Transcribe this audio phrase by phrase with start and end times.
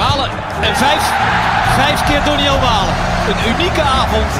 [0.00, 0.30] Malen
[0.62, 1.02] en vijf,
[1.76, 2.94] vijf keer Doniel Malen.
[3.28, 4.30] Een unieke avond.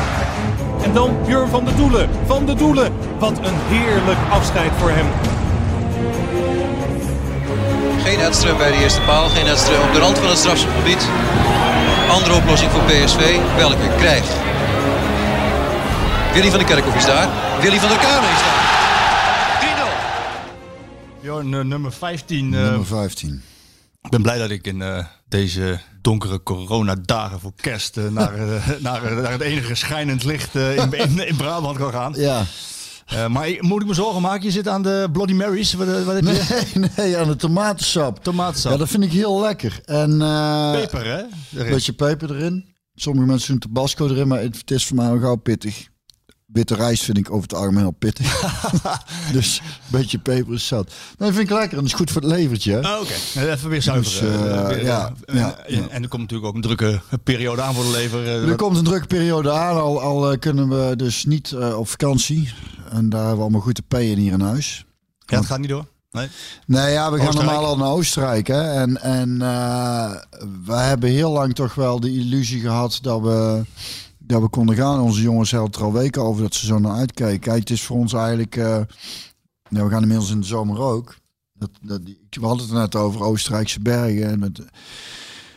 [0.82, 2.08] En dan Björn van de Doelen.
[2.26, 2.92] Van de Doelen.
[3.18, 5.06] Wat een heerlijk afscheid voor hem.
[8.04, 11.08] Geen Edström bij de eerste paal, geen Edström op de rand van het strafschopgebied.
[12.10, 14.32] Andere oplossing voor PSV, welke krijgt.
[16.32, 17.28] Willy van der Kerkhoff is daar,
[17.60, 18.58] Willy van der Kamer is daar.
[21.20, 21.20] 3-0.
[21.20, 22.54] Bjorn, eh, nummer 15.
[22.54, 23.42] eh, Nummer 15.
[24.02, 28.68] Ik ben blij dat ik in eh, deze donkere coronadagen voor kerst eh, naar, eh,
[28.80, 32.14] naar, eh, naar het enige schijnend licht in, in, in Brabant kan gaan.
[32.16, 32.44] Ja.
[33.28, 34.42] Maar ik- moet ik me zorgen maken?
[34.44, 35.72] Je zit aan de Bloody Marys.
[35.72, 36.78] Wat, wat heb je?
[36.78, 38.22] Nee, nee, aan de tomatensap.
[38.24, 38.72] Tomatensap.
[38.72, 39.80] Ja, dat vind ik heel lekker.
[39.84, 40.18] En
[40.72, 41.18] Peper, hè?
[41.62, 42.74] een beetje peper erin.
[42.94, 45.88] Sommige mensen doen tabasco erin, maar het het is voor mij al gauw pittig.
[46.52, 48.40] Witte rijst vind ik over het algemeen al pittig.
[49.32, 50.86] dus een beetje peper is zat.
[50.88, 52.82] Nee, dat vind ik lekker en dat is goed voor het levertje.
[52.82, 53.12] Ah, Oké,
[53.50, 53.92] Even weer.
[53.92, 55.88] Dus, eh, eh, weer, ja, eh, ja, en, ja.
[55.88, 58.24] en er komt natuurlijk ook een drukke periode aan voor de lever.
[58.24, 62.52] eh, Er komt een drukke periode aan, al, al kunnen we dus niet op vakantie.
[62.90, 64.84] En daar hebben we allemaal goed te payen hier in huis.
[65.26, 65.84] ja, het gaat niet door.
[66.10, 66.28] Nee.
[66.66, 67.52] Nee, ja, we gaan Oostenrijk.
[67.52, 68.46] normaal al naar Oostenrijk.
[68.46, 68.62] Hè?
[68.62, 69.38] En, en
[70.66, 73.62] we hebben heel lang toch wel de illusie gehad dat we,
[74.30, 75.00] dat we konden gaan.
[75.00, 77.40] Onze jongens hadden er al weken over dat ze zo naar uitkijken.
[77.40, 78.56] Kijk, het is voor ons eigenlijk...
[78.56, 78.86] nou,
[79.84, 81.16] we gaan inmiddels in de zomer ook.
[81.54, 82.00] Dat, dat,
[82.30, 84.30] we hadden het net over Oostenrijkse bergen.
[84.30, 84.58] En het,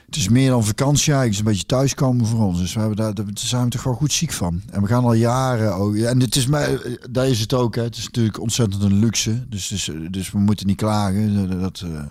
[0.05, 1.25] het is meer dan vakantie eigenlijk.
[1.25, 2.59] Het is een beetje thuiskomen voor ons.
[2.59, 4.61] Dus we hebben daar, zijn we toch wel goed ziek van.
[4.71, 5.95] En we gaan al jaren ook.
[5.95, 7.75] En het is mij, daar is het ook.
[7.75, 7.81] Hè.
[7.83, 9.47] Het is natuurlijk ontzettend een luxe.
[9.49, 11.59] Dus, dus, dus we moeten niet klagen.
[11.59, 12.03] Dat, eh,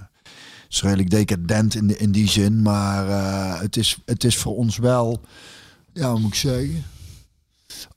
[0.69, 2.63] is redelijk decadent in, in die zin.
[2.63, 5.21] Maar eh, het, is, het is voor ons wel,
[5.93, 6.85] ja, moet ik zeggen.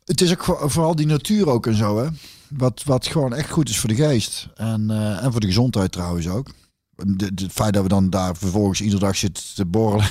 [0.06, 1.98] Het is ook voor- vooral die natuur ook en zo.
[1.98, 2.08] Hè.
[2.50, 4.48] Wat, wat gewoon echt goed is voor de geest.
[4.56, 6.48] En, eh, en voor de gezondheid trouwens ook.
[7.18, 10.08] Het feit dat we dan daar vervolgens iedere dag zitten te borrelen.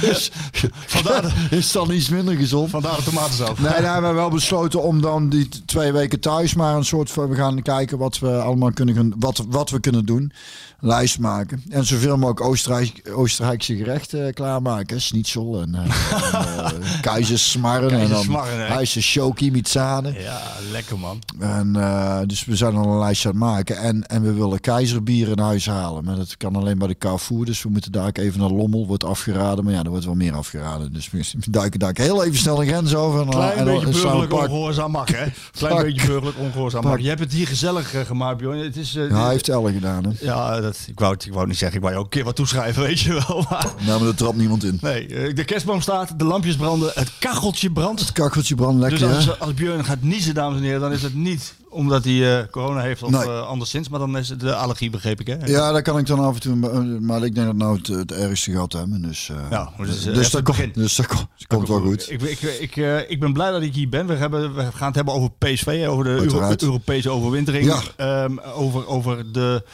[0.00, 0.30] Is,
[0.86, 2.70] vandaar, is dan iets minder gezond.
[2.70, 3.58] Vandaar de tomatensap.
[3.58, 7.28] Nee, hebben we wel besloten om dan die twee weken thuis maar een soort van...
[7.28, 10.32] We gaan kijken wat we allemaal kunnen, wat, wat we kunnen doen.
[10.80, 11.62] Lijst maken.
[11.68, 15.00] En zoveel mogelijk Oostenrijk, Oostenrijkse gerechten klaarmaken.
[15.00, 16.70] Schnitzel en, eh uh,
[17.00, 17.90] keizersmarren.
[17.90, 20.12] En dan shoki met zane.
[20.20, 21.18] Ja, lekker man.
[21.38, 23.76] En, eh, dus we zijn al een lijstje aan het maken.
[23.76, 26.04] En, en we willen keizerbier in huis halen.
[26.04, 27.44] Maar dat kan alleen bij de Carrefour.
[27.44, 28.86] Dus we moeten daar ook even naar Lommel.
[28.86, 29.64] Wordt afgeraden.
[29.64, 30.92] Maar ja, er wordt wel meer afgeraden.
[30.92, 33.20] Dus we duiken daar heel even snel een grens over.
[33.20, 35.24] En, Klein en, beetje burgerlijk ongehoorzaam mag, hè?
[35.52, 37.00] Klein beetje burgerlijk ongehoorzaam mag.
[37.00, 38.58] Je hebt het hier gezellig eh, gemaakt, Bjorn.
[38.58, 40.04] Het is, eh, Ja, hij heeft Elle gedaan.
[40.04, 40.10] Hè?
[40.20, 42.24] ja dat, ik, wou, het- ik wou niet zeggen, ik wou je ook een keer
[42.24, 43.44] wat toeschrijven, weet je wel.
[43.50, 44.78] Maar, Nou, maar er trapt niemand in.
[44.80, 48.00] nee, eh, de kerstboom staat, de lampjes branden, het kacheltje brandt.
[48.00, 48.98] Het kacheltje brandt lekker.
[48.98, 52.38] Dus als, als Björn gaat niezen, dames en heren, dan is het niet omdat hij
[52.40, 53.22] eh, corona heeft of Nee.
[53.22, 53.88] eh, anderszins.
[53.88, 55.36] Maar dan is het de allergie, begreep ik, hè?
[55.44, 56.70] Ja, dat kan ik dan af en toe.
[56.70, 59.02] eh, Maar ik denk dat nou het, het ergste gehad hebben.
[59.02, 62.10] Dus, eh, Ja, eh, dus, dat, komt, dus dat komt, dat komt wel goed.
[62.10, 64.06] Ik, ik, ik, eh, ik ben blij dat ik hier ben.
[64.06, 66.54] We, hebben, we gaan het hebben over PSV, over de Euro-.
[66.58, 67.64] Europese overwintering.
[67.64, 67.80] Ja.
[67.96, 69.64] Ehm, over, over de,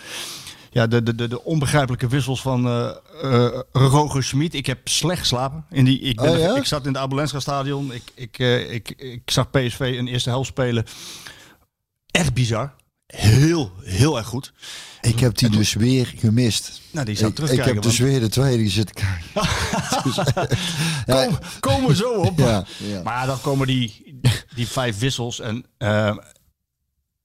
[0.71, 2.91] ja, de, de, de, onbegrijpelijke wissels van eh
[3.23, 4.55] eh, Roger Schmid.
[4.55, 5.65] Ik heb slecht geslapen.
[5.71, 6.57] In die, ik, ben Oh, ja?
[6.57, 7.93] ik zat in het Abelensra stadion.
[7.93, 10.85] Ik, ik, eh, ik, ik zag PSV een eerste helft spelen.
[12.13, 12.75] Echt bizar.
[13.07, 14.53] Heel, heel erg goed.
[15.01, 16.81] Ik heb die dus weer gemist.
[16.91, 19.31] Nou, die zou Ik, ik heb dus want- weer de tweede zitten kijken.
[20.05, 20.15] Dus,
[21.07, 22.39] ja, Kom, komen we zo op.
[22.39, 23.03] Ja, ja.
[23.03, 24.19] Maar dan komen die,
[24.55, 25.41] die vijf wissels.
[25.41, 26.17] En eh,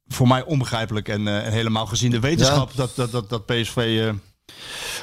[0.08, 1.08] voor mij onbegrijpelijk.
[1.10, 3.78] En, eh, en helemaal gezien de wetenschap dat, dat, dat, dat PSV
[4.08, 4.14] eh,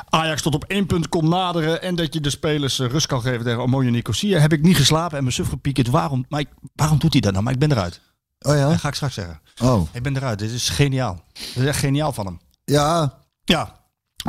[0.09, 1.83] Ajax tot op één punt kon naderen.
[1.83, 4.39] En dat je de spelers rust kan geven tegen Omonia Nicosia.
[4.39, 5.89] Heb ik niet geslapen en mijn suf gepiekerd.
[5.89, 7.45] Waarom, maar ik- waarom doet hij dat nou?
[7.45, 8.01] Maar ik ben eruit.
[8.47, 8.69] Oh ja?
[8.69, 9.41] Dat ga ik straks zeggen.
[9.63, 9.89] Oh.
[9.93, 10.39] Ik ben eruit.
[10.39, 11.23] Dit is geniaal.
[11.33, 12.41] Dit is echt geniaal van hem.
[12.65, 13.83] Ja, Ja.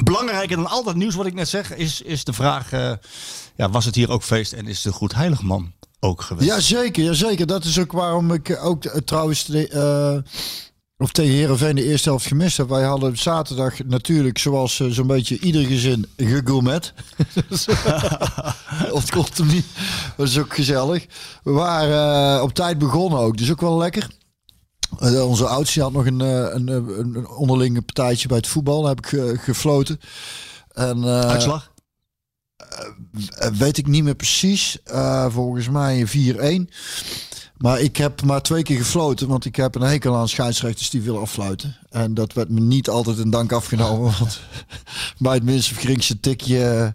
[0.03, 2.93] Belangrijker dan al dat nieuws wat ik net zeg, is, is de vraag: eh,
[3.55, 6.47] ja, was het hier ook feest en is de goed heilig man ook geweest?
[6.47, 7.45] ja, zeker, ja, zeker.
[7.45, 10.23] Dat is ook waarom ik eh, ook eh, trouwens de,
[10.97, 12.69] of tegen Heerenveen de eerste helft gemist heb.
[12.69, 16.93] Wij hadden zaterdag natuurlijk, zoals eh, zo'n beetje ieder gezin, gegourmet.
[18.91, 19.65] of het komt hem niet.
[20.17, 21.05] Dat is ook gezellig.
[21.43, 24.07] We waren eh, op tijd begonnen ook, dus ook wel lekker.
[24.99, 28.79] Eh, onze oudste had nog een, een, een, onderlinge partijtje bij het voetbal.
[28.81, 29.99] Daar heb ik ge- gefloten.
[30.73, 31.73] En, Uitslag?
[33.57, 34.77] weet ik niet meer precies.
[35.29, 36.73] Volgens mij 4-1.
[37.57, 41.01] Maar ik heb maar twee keer gefloten, want ik heb een hekel aan scheidsrechters die
[41.01, 41.75] willen affluiten.
[41.95, 44.39] En dat werd me niet altijd in dank afgenomen, want
[45.17, 46.93] bij het minste geringste tikje...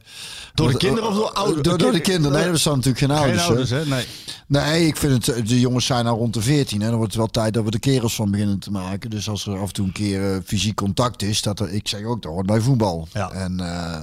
[0.55, 1.63] Door de kinderen of door ouders?
[1.63, 2.39] Door, door de kinderen.
[2.39, 3.43] Nee, dat staan natuurlijk geen ouders.
[3.43, 3.59] Geen hè.
[3.59, 3.87] ouders, hè?
[3.95, 4.07] Nee.
[4.47, 6.83] Nee, ik vind het, de jongens zijn nou rond de 14.
[6.83, 9.11] En dan wordt het wel tijd dat we de kerels van beginnen te maken.
[9.11, 11.89] Dus als er af en toe een keer eh, fysiek contact is, dat er, ik
[11.89, 13.09] zeg ook, dat hoort bij voetbal.
[13.13, 13.31] Ja.
[13.31, 14.01] En, eh,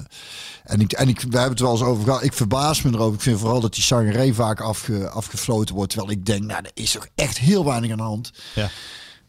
[0.63, 2.23] en, ik, en ik, we hebben het wel eens over gehad.
[2.23, 3.13] Ik verbaas me erover.
[3.13, 5.91] Ik vind vooral dat die Sangaré vaak afge, afgefloten wordt.
[5.91, 8.31] Terwijl ik denk, nou, er is toch echt heel weinig aan de hand.
[8.55, 8.69] Ja.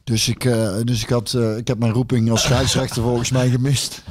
[0.09, 3.51] Dus ik, eh, dus ik, had, eh, ik heb mijn roeping als scheidsrechter volgens mij
[3.51, 4.03] gemist.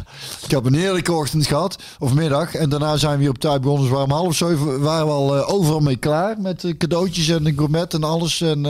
[0.44, 2.56] Ik heb een heerlijke ochtend gehad, of middag.
[2.56, 3.82] En daarna zijn we hier op tijd begonnen.
[3.82, 6.42] Dus we waren om half zeven waren we al eh, overal mee klaar.
[6.42, 8.42] Met cadeautjes en een gourmet en alles.
[8.42, 8.66] En,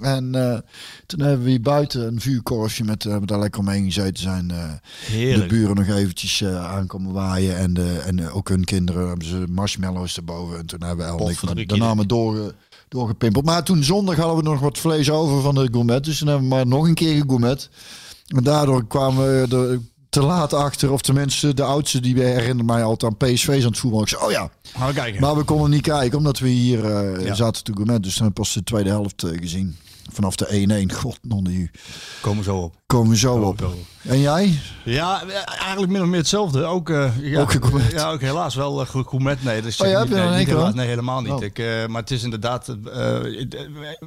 [0.00, 0.30] en
[1.06, 4.48] toen hebben we hier buiten een vuurkorfje met, daar lekker omheen gezeten zijn.
[5.10, 7.56] de buren nog eventjes aankomen waaien.
[7.56, 10.58] En, de, en ook hun kinderen hebben ze marshmallows erboven.
[10.58, 11.78] En toen hebben we Potverdikkie.
[11.78, 12.54] daarna maar door,
[12.88, 13.44] doorgepimpeld.
[13.44, 16.04] Maar toen zondag hadden we nog wat vlees over van de gourmet.
[16.04, 17.68] Dus toen hebben we maar nog een keer gegourmet.
[18.26, 20.92] En daardoor kwamen we er te laat achter.
[20.92, 24.02] Of tenminste, de oudste die herinnerde mij altijd aan PSV's aan het voetbal.
[24.02, 24.50] Ik zei, oh ja.
[24.62, 25.20] Gaan we kijken.
[25.20, 27.34] Maar we konden niet kijken, omdat we hier eh, Ja.
[27.34, 28.02] zaten te gourmet.
[28.02, 29.76] Dus dan hebben we pas de tweede helft eh, gezien.
[30.12, 30.94] Vanaf de 1-1.
[30.96, 31.70] God, non de u.
[32.20, 32.74] Komen we zo op.
[32.92, 33.70] Komen we zo op.
[34.02, 34.60] En jij?
[34.84, 35.22] Ja,
[35.58, 36.64] eigenlijk min of meer hetzelfde.
[36.64, 37.52] Ook, eh ja, Ook.
[37.92, 39.42] Ja, ook helaas wel uh, gourmet.
[39.44, 41.32] Nee, dat is Oh ja, niet, nee, niet helaas, nee, helemaal niet.
[41.32, 41.42] Oh.
[41.42, 43.46] Ik, eh, maar het is inderdaad, eh, eh,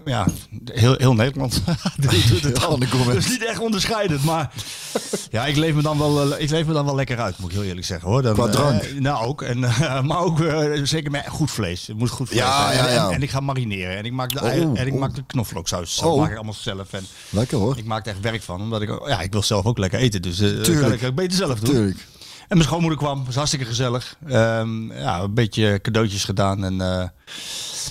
[0.05, 0.25] ja,
[0.65, 1.61] heel, heel Nederland
[2.29, 2.79] doet het al.
[3.05, 4.51] Dus niet echt onderscheidend, maar
[5.31, 7.49] ja, ik leef me dan wel, eh, ik leef me dan wel lekker uit, moet
[7.51, 8.21] ik heel eerlijk zeggen hoor.
[8.21, 8.81] Dan, Qua drank?
[8.81, 11.87] eh, nou ook, en, eh, maar ook eh, zeker met goed vlees.
[11.87, 12.77] Het moet goed vlees Ja, zijn.
[12.77, 13.07] ja, En- ja.
[13.07, 14.99] En, en ik ga marineren en ik maak de, Oh, eieren- en ik oh.
[14.99, 15.95] maak de knoflooksaus.
[15.95, 16.19] Dat Oh.
[16.19, 16.93] maak ik allemaal zelf.
[16.93, 17.77] En Lekker hoor.
[17.77, 20.21] ik maak er echt werk van, omdat ik, ja, ik wil zelf ook lekker eten.
[20.21, 20.79] Dus Tuurlijk.
[20.79, 21.73] kan ik ook beter zelf doen.
[21.73, 22.07] Tuurlijk.
[22.51, 24.15] En mijn schoonmoeder kwam, was hartstikke gezellig.
[24.27, 27.07] Ehm, ja, een beetje cadeautjes gedaan en eh,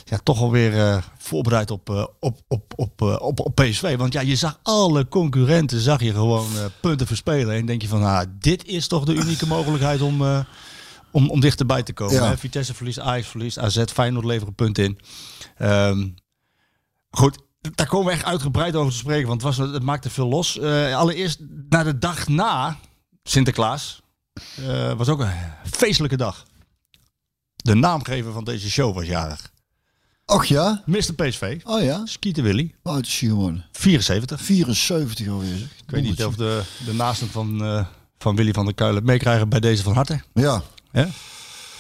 [0.05, 3.97] ja, toch alweer eh voorbereid op, eh, op, op, op, op, op PSV.
[3.97, 6.47] Want ja, je zag alle concurrenten, zag je gewoon
[6.81, 7.55] punten verspelen.
[7.55, 10.23] En denk je van, ah, dit is toch de unieke mogelijkheid om,
[11.11, 12.15] om, om dichterbij te komen.
[12.15, 12.29] Ja.
[12.29, 12.37] Hè?
[12.37, 14.99] Vitesse verliest, Ajax verliest, AZ, Feyenoord leveren punten in.
[15.57, 16.09] Ehm,
[17.11, 20.29] goed, daar komen we echt uitgebreid over te spreken, want het, was, het maakte veel
[20.29, 20.59] los.
[20.59, 22.79] Eh, allereerst, naar de dag na
[23.23, 24.03] Sinterklaas,
[24.57, 25.33] eh, was ook een
[25.71, 26.45] feestelijke dag.
[27.57, 29.51] De naamgever van deze show was jarig.
[30.25, 30.83] Och ja?
[30.87, 31.15] Mr.
[31.17, 32.07] PSV, Oh ja?
[32.07, 33.67] Skeeter Willy, oud is hij geworden?
[33.73, 34.41] 74.
[34.41, 35.57] 74 alweer.
[35.57, 35.69] zeg.
[35.83, 37.87] Ik weet niet of de, de naasten van, eh,
[38.19, 40.21] van Willy van der Kuilen meekrijgen bij deze van harte.
[40.35, 41.07] Ja, Hè?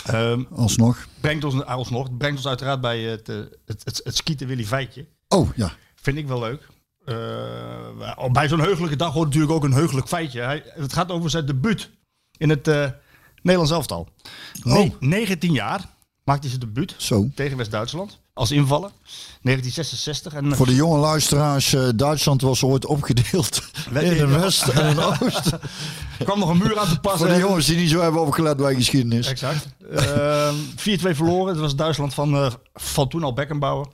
[0.04, 1.06] Ehm, alsnog.
[1.20, 5.06] brengt ons alsnog, brengt ons uiteraard bij het, het, het, het Skeeter Willy feitje.
[5.32, 5.72] Oh ja.
[5.94, 6.66] Vind ik wel leuk.
[7.04, 10.40] Eh, bij zo'n heugelijke dag hoort natuurlijk ook een heugelijk feitje.
[10.40, 11.90] Hij, het gaat over zijn debuut
[12.36, 12.86] in het eh,
[13.42, 14.08] Nederlands elftal.
[14.62, 15.84] Ne- 19 jaar
[16.24, 17.28] maakte hij zijn debuut Zo.
[17.34, 18.90] tegen West-Duitsland als invaller.
[19.42, 20.34] 1966.
[20.34, 24.98] En, Voor de jonge luisteraars, eh, Duitsland was ooit opgedeeld in een West en een
[24.98, 25.46] Oost.
[26.18, 27.20] er kwam nog een muur aan te passen.
[27.26, 29.26] Voor de jongens die niet zo hebben opgelet bij geschiedenis.
[29.26, 29.66] Exact.
[29.94, 31.48] Ehm, 4-2 verloren.
[31.48, 33.88] Het was Duitsland van, eh, van toen al Beckenbauer.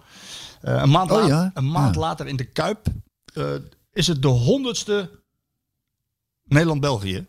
[0.61, 1.51] Eh, een maand, Oh later, ja?
[1.55, 2.01] een maand Ja.
[2.01, 2.87] later in de Kuip
[3.35, 3.55] eh,
[3.93, 5.11] is het de honderdste
[6.45, 7.27] Nederland-België.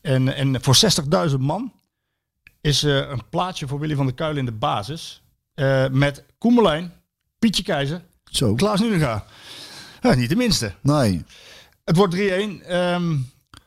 [0.00, 0.76] En, en voor
[1.30, 1.72] 60.000 man
[2.60, 5.22] is een plaatsje voor Willy van der Kuilen in de basis.
[5.54, 6.92] eh, met Koemelijn,
[7.38, 8.54] Pietje Keizer, Zo.
[8.54, 9.24] Klaas Nunega.
[10.00, 10.74] Ja, niet de minste.
[10.82, 11.24] Nee.
[11.84, 12.62] Het wordt 3-1.
[12.62, 13.16] ehm,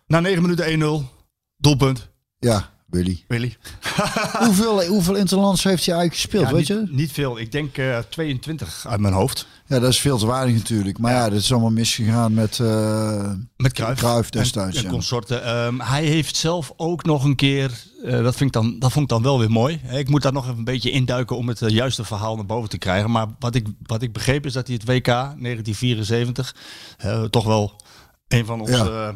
[0.08, 1.10] na 9 minuten 1-0.
[1.58, 2.08] Doelpunt.
[2.40, 3.24] Ja, Willy.
[3.28, 3.56] Willy.
[4.46, 6.96] hoeveel, hoeveel interlands heeft hij eigenlijk gespeeld, Ja, weet niet, je?
[6.96, 7.40] Niet veel.
[7.40, 9.48] Ik denk eh 22 uit mijn hoofd.
[9.68, 10.98] Ja, dat is veel te weinig natuurlijk.
[10.98, 12.60] Maar ja, dat is allemaal misgegaan met...
[12.60, 14.00] eh, Met Cruijff.
[14.02, 14.94] Cruijff destijds, En, en ja.
[14.94, 15.44] consorten.
[15.44, 17.72] Ehm, hij heeft zelf ook nog een keer,
[18.06, 19.80] eh, dat, vind ik dan, dat vond ik dan wel weer mooi.
[19.84, 22.70] Hè, Ik moet daar nog even een beetje induiken om het juiste verhaal naar boven
[22.70, 23.12] te krijgen.
[23.12, 26.56] Maar wat ik, wat ik begreep is dat hij het WK 1974,
[26.98, 27.82] eh, toch wel
[28.28, 28.74] een van onze...
[28.74, 29.16] Ja.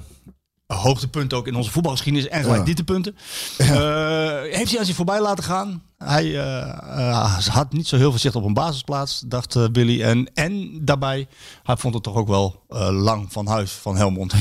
[0.68, 2.66] Hoogtepunten ook in onze voetbalgeschiedenis en gelijk Ja.
[2.66, 3.16] dieptepunten.
[3.58, 3.68] Eh,
[4.58, 5.82] heeft hij aan zich voorbij laten gaan.
[5.98, 6.60] Hij eh,
[7.10, 10.02] eh, had niet zo heel veel zicht op een basisplaats, dacht eh, Billy.
[10.04, 11.28] En, en daarbij,
[11.64, 14.34] hij vond het toch ook wel lang van huis van Helmond.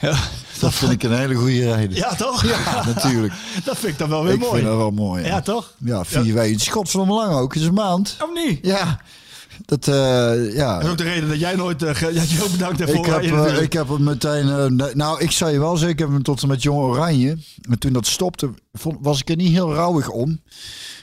[0.00, 0.16] Ja,
[0.60, 1.96] dat vind ik een hele goede reden.
[1.96, 2.44] ja toch?
[2.46, 3.32] Ja, Natuurlijk.
[3.64, 4.52] dat vind ik dan wel weer Ik mooi.
[4.52, 5.24] vind dat wel mooi.
[5.24, 5.72] Ja, toch?
[5.78, 6.56] ja vier weken.
[6.56, 7.54] Is godverdomme lang ook.
[7.54, 8.16] Is een maand.
[8.22, 8.58] Of niet?
[8.66, 9.00] Ja.
[9.64, 9.94] Dat, eh,
[10.54, 10.74] ja.
[10.74, 11.82] Dat is ook de reden dat jij nooit...
[11.82, 12.96] eh, ge- dat je ook bedankt daarvoor.
[12.98, 14.48] Ik heb, Ja, eh, ik heb hem meteen.
[14.48, 17.38] eh, nou, ik zou je wel zeggen, ik heb hem tot en met Jong Oranje.
[17.70, 20.40] En toen dat stopte, vond, was ik er niet heel rouwig om.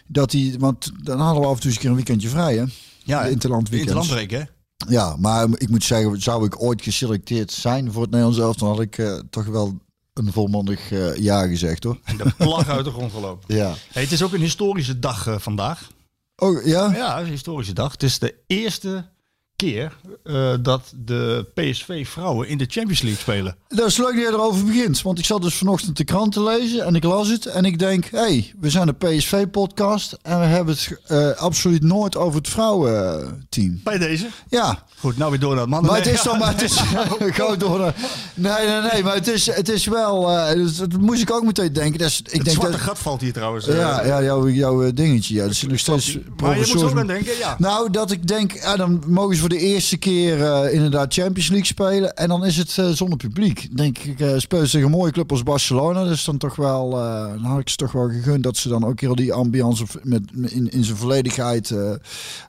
[0.07, 2.55] Dat hij, want dan hadden we af en toe eens een keer een weekendje vrij,
[2.57, 2.63] hè?
[3.03, 3.71] ja, de Interland.
[3.71, 4.41] Interlandbreek, hè?
[4.89, 8.75] Ja, maar ik moet zeggen, zou ik ooit geselecteerd zijn voor het Nederlands elftal, dan
[8.77, 9.77] had ik eh, toch wel
[10.13, 11.99] een volmondig eh, ja gezegd hoor.
[12.03, 13.55] En de plag uit de grond gelopen.
[13.57, 13.73] Ja.
[13.91, 15.87] Hey, het is ook een historische dag eh, vandaag.
[16.37, 16.91] Oh ja?
[16.93, 17.91] Ja, historische dag.
[17.91, 19.09] Het is de eerste
[19.55, 23.55] keer eh, dat de PSV vrouwen in de Champions League spelen.
[23.67, 25.01] Dat is leuk dat je erover begint.
[25.01, 27.45] Want ik zat dus vanochtend de krant te lezen en ik las het.
[27.45, 31.83] En ik denk, hé, hey, we zijn de PSV-podcast en we hebben het eh, absoluut
[31.83, 33.79] nooit over het vrouwenteam.
[33.83, 34.27] Bij deze.
[34.49, 35.91] Ja, Goed, nou weer door naar het mannen.
[35.91, 36.77] maar het is dan maar het is
[37.37, 37.77] gewoon door.
[37.77, 37.93] de-
[38.33, 40.31] Nee, nee, nee, maar het is, het is wel.
[40.31, 41.99] eh, dat moest ik ook meteen denken.
[41.99, 43.65] Dat is, ik Het denk zwarte dat, gat valt hier trouwens.
[43.65, 45.33] ja, ja, jouw, jouw dingetje.
[45.35, 47.55] Ja, dat is nog steeds Maar je moet zo aan denken, ja.
[47.59, 51.47] Nou, dat ik denk, ja, dan mogen ze voor de eerste keer eh, inderdaad Champions
[51.47, 52.15] League spelen.
[52.15, 53.77] En dan is het eh, zonder publiek.
[53.77, 56.03] Denk ik, eh spelen ze tegen een mooie club als Barcelona.
[56.03, 58.85] Dus dan toch wel, eh, dan had ik ze toch wel gegund dat ze dan
[58.85, 61.91] ook heel die ambiance met, in, in zijn volledigheid eh,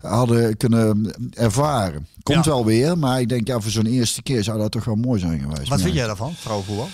[0.00, 2.06] hadden kunnen ervaren.
[2.22, 2.50] Komt Ja.
[2.50, 5.20] wel weer, maar ik denk, ja, voor zo'n eerste keer zou dat toch wel mooi
[5.20, 5.68] zijn geweest.
[5.68, 6.88] Wat vind jij daarvan, vrouwenvoetbal?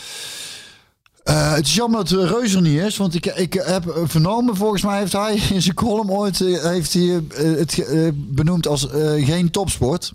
[1.22, 4.56] Eh, het is jammer dat Reus er niet is, want ik, ik heb eh, vernomen,
[4.56, 8.66] volgens mij heeft hij in zijn column ooit eh, heeft hij, eh, het eh, benoemd
[8.66, 10.12] als eh, geen topsport.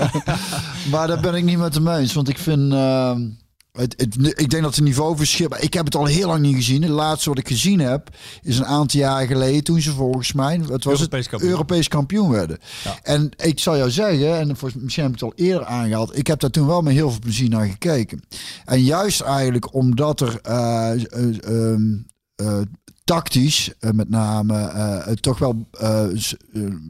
[0.92, 3.16] maar daar ben ik niet met hem eens, want ik vind, eh,
[3.78, 6.54] het, het, ik denk dat het niveau verschil, ik heb het al heel lang niet
[6.54, 6.82] gezien.
[6.82, 8.10] Het laatste wat ik gezien heb,
[8.42, 11.50] is een aantal jaar geleden, toen ze volgens mij, wat was Europees het, kampioen.
[11.50, 12.58] Europees kampioen werden.
[13.02, 16.26] En ik zal jou zeggen, en volgens, misschien heb ik het al eerder aangehaald, ik
[16.26, 18.22] heb daar toen wel met heel veel plezier naar gekeken.
[18.64, 21.96] En juist eigenlijk omdat er eh, eh, ehm,
[22.34, 22.60] eh,
[23.04, 24.54] tactisch, met name,
[25.04, 25.66] het toch wel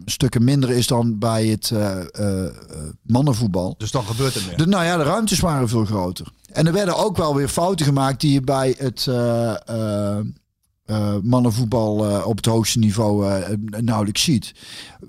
[0.04, 1.72] stukken minder is dan bij het
[3.02, 3.74] mannenvoetbal.
[3.78, 4.56] Dus dan gebeurt het meer.
[4.56, 6.32] De, nou ja, de ruimtes waren veel groter.
[6.52, 10.18] En er werden ook wel weer fouten gemaakt die je bij het eh, eh,
[10.84, 13.26] eh, mannenvoetbal op het hoogste niveau
[13.60, 14.54] nauwelijks ziet.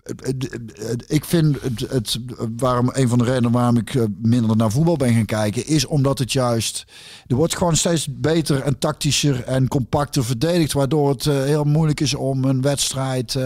[0.03, 1.58] Eh, eh, eh, Ik vind
[1.89, 2.19] het,
[2.58, 6.19] waarom een van de redenen waarom ik minder naar voetbal ben gaan kijken, is omdat
[6.19, 6.86] het juist
[7.27, 12.13] er wordt gewoon steeds beter en tactischer en compacter verdedigd, waardoor het heel moeilijk is
[12.13, 13.38] om een wedstrijd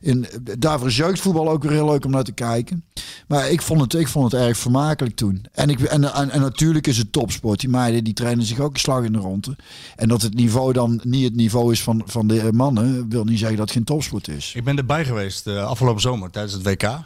[0.00, 0.26] in.
[0.58, 2.84] Daarvoor is jeugdvoetbal ook weer heel leuk om naar te kijken.
[3.28, 5.44] Maar ik vond het, ik vond het erg vermakelijk toen.
[5.52, 7.60] En, ik, en, en, natuurlijk is het topsport.
[7.60, 9.56] Die meiden die trainen zich ook een slag in de ronde.
[9.96, 13.38] En dat het niveau dan niet het niveau is van, van de mannen, wil niet
[13.38, 14.52] zeggen dat het geen topsport is.
[14.54, 16.98] Ik ben erbij geweest afgelopen zomer tijdens het WK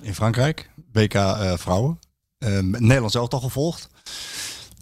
[0.00, 0.70] in Frankrijk.
[0.92, 1.98] WK eh, vrouwen.
[2.38, 3.88] Eh, Nederland zelf al gevolgd.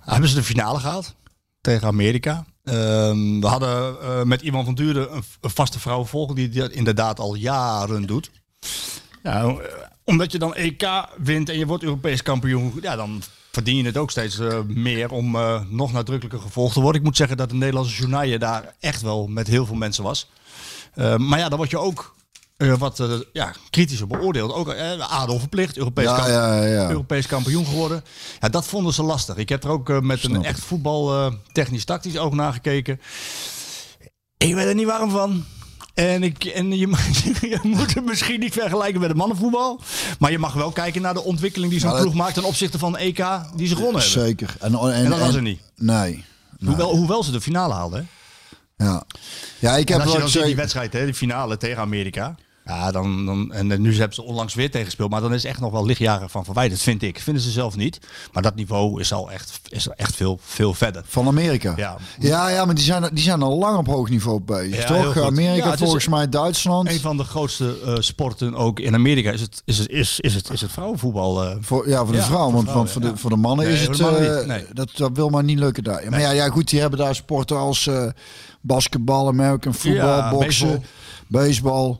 [0.01, 1.15] Hebben ze de finale gehaald
[1.61, 2.45] tegen Amerika.
[2.65, 7.35] Ehm, we hadden eh, met iemand van Duurde een, vaste vrouwenvolger die dat inderdaad al
[7.35, 8.31] jaren doet.
[9.23, 9.55] Ja, eh,
[10.05, 13.97] omdat je dan EK wint en je wordt Europees kampioen, ja, dan verdien je het
[13.97, 17.01] ook steeds eh, meer om eh, nog nadrukkelijker gevolgd te worden.
[17.01, 20.31] Ik moet zeggen dat de Nederlandse journaal daar echt wel met heel veel mensen was.
[20.95, 22.15] Uh, maar ja, dan word je ook
[22.57, 24.53] uh, wat uh, ja, kritischer beoordeeld.
[24.53, 26.89] Ook uh, adel verplicht, Europees, ja, kamp ja, ja.
[26.89, 28.05] Europees kampioen geworden.
[28.41, 29.37] Ja, dat vonden ze lastig.
[29.37, 33.01] Ik heb er ook met Snap een echt voetbal technisch tactisch oog naar gekeken.
[34.37, 35.45] Ik weet er niet warm van.
[35.95, 36.79] En, ik, en je,
[37.41, 39.81] je, moet het misschien niet vergelijken met het mannenvoetbal.
[40.19, 42.79] Maar je mag wel kijken naar de ontwikkeling die zo'n ja, ploeg maakt ten opzichte
[42.79, 44.23] van de EK die ze gewonnen hebben.
[44.23, 44.57] Zeker.
[44.61, 45.61] En, en, en dat was er niet.
[45.77, 46.25] Nee.
[46.59, 46.69] nee.
[46.69, 48.09] Hoewel, hoewel ze de finale haalden.
[48.77, 49.05] Ja.
[49.59, 52.35] Ja, ik heb als je dan ziet die wedstrijd, hè, de finale tegen Amerika.
[52.65, 55.11] Ja, dan, dan, en nu hebben ze onlangs weer tegengespeeld.
[55.11, 57.21] Maar dan is echt nog wel lichtjaren van verwijderd, vind ik.
[57.21, 57.99] Vinden ze zelf niet.
[58.33, 61.03] Maar dat niveau is al echt, is echt veel, veel verder.
[61.07, 61.73] Van Amerika?
[61.77, 61.97] Ja.
[62.19, 65.19] Ja, ja maar die zijn, die zijn al lang op hoog niveau bezig, ja, toch?
[65.19, 66.89] Amerika, ja, volgens mij Duitsland.
[66.89, 70.35] Een van de grootste uh, sporten ook in Amerika is het, is het, is, is
[70.35, 71.45] het, is het vrouwenvoetbal.
[71.45, 71.57] Uh.
[71.61, 72.51] Voor, ja, voor de ja, vrouw.
[72.51, 73.99] Want, vrouw, want voor, de, voor de mannen nee, is het...
[73.99, 74.65] Uh, nee.
[74.73, 76.03] dat, dat wil maar niet lukken daar.
[76.11, 77.91] Maar ja, ja, goed, die hebben daar sporten als
[78.61, 80.83] basketbal, American voetbal, boksen, baseball.
[81.39, 81.99] Baseball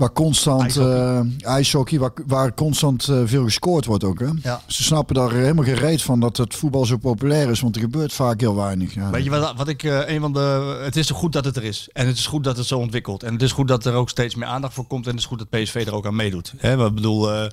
[0.00, 4.20] Waar constant ijshockey, uh, ijshockey waar, waar constant uh, veel gescoord wordt ook.
[4.20, 4.28] Hè?
[4.42, 4.62] Ja.
[4.66, 7.80] Ze snappen daar helemaal geen reet van dat het voetbal zo populair is, want er
[7.80, 8.94] gebeurt vaak heel weinig.
[8.94, 9.10] Ja.
[9.10, 10.78] Weet je wat, wat ik uh, een van de.
[10.82, 11.88] Het is zo goed dat het er is.
[11.92, 13.22] En het is goed dat het zo ontwikkelt.
[13.22, 15.04] En het is goed dat er ook steeds meer aandacht voor komt.
[15.04, 16.54] En het is goed dat PSV er ook aan meedoet.
[16.56, 16.86] Hè?
[16.86, 17.48] Ik bedoel,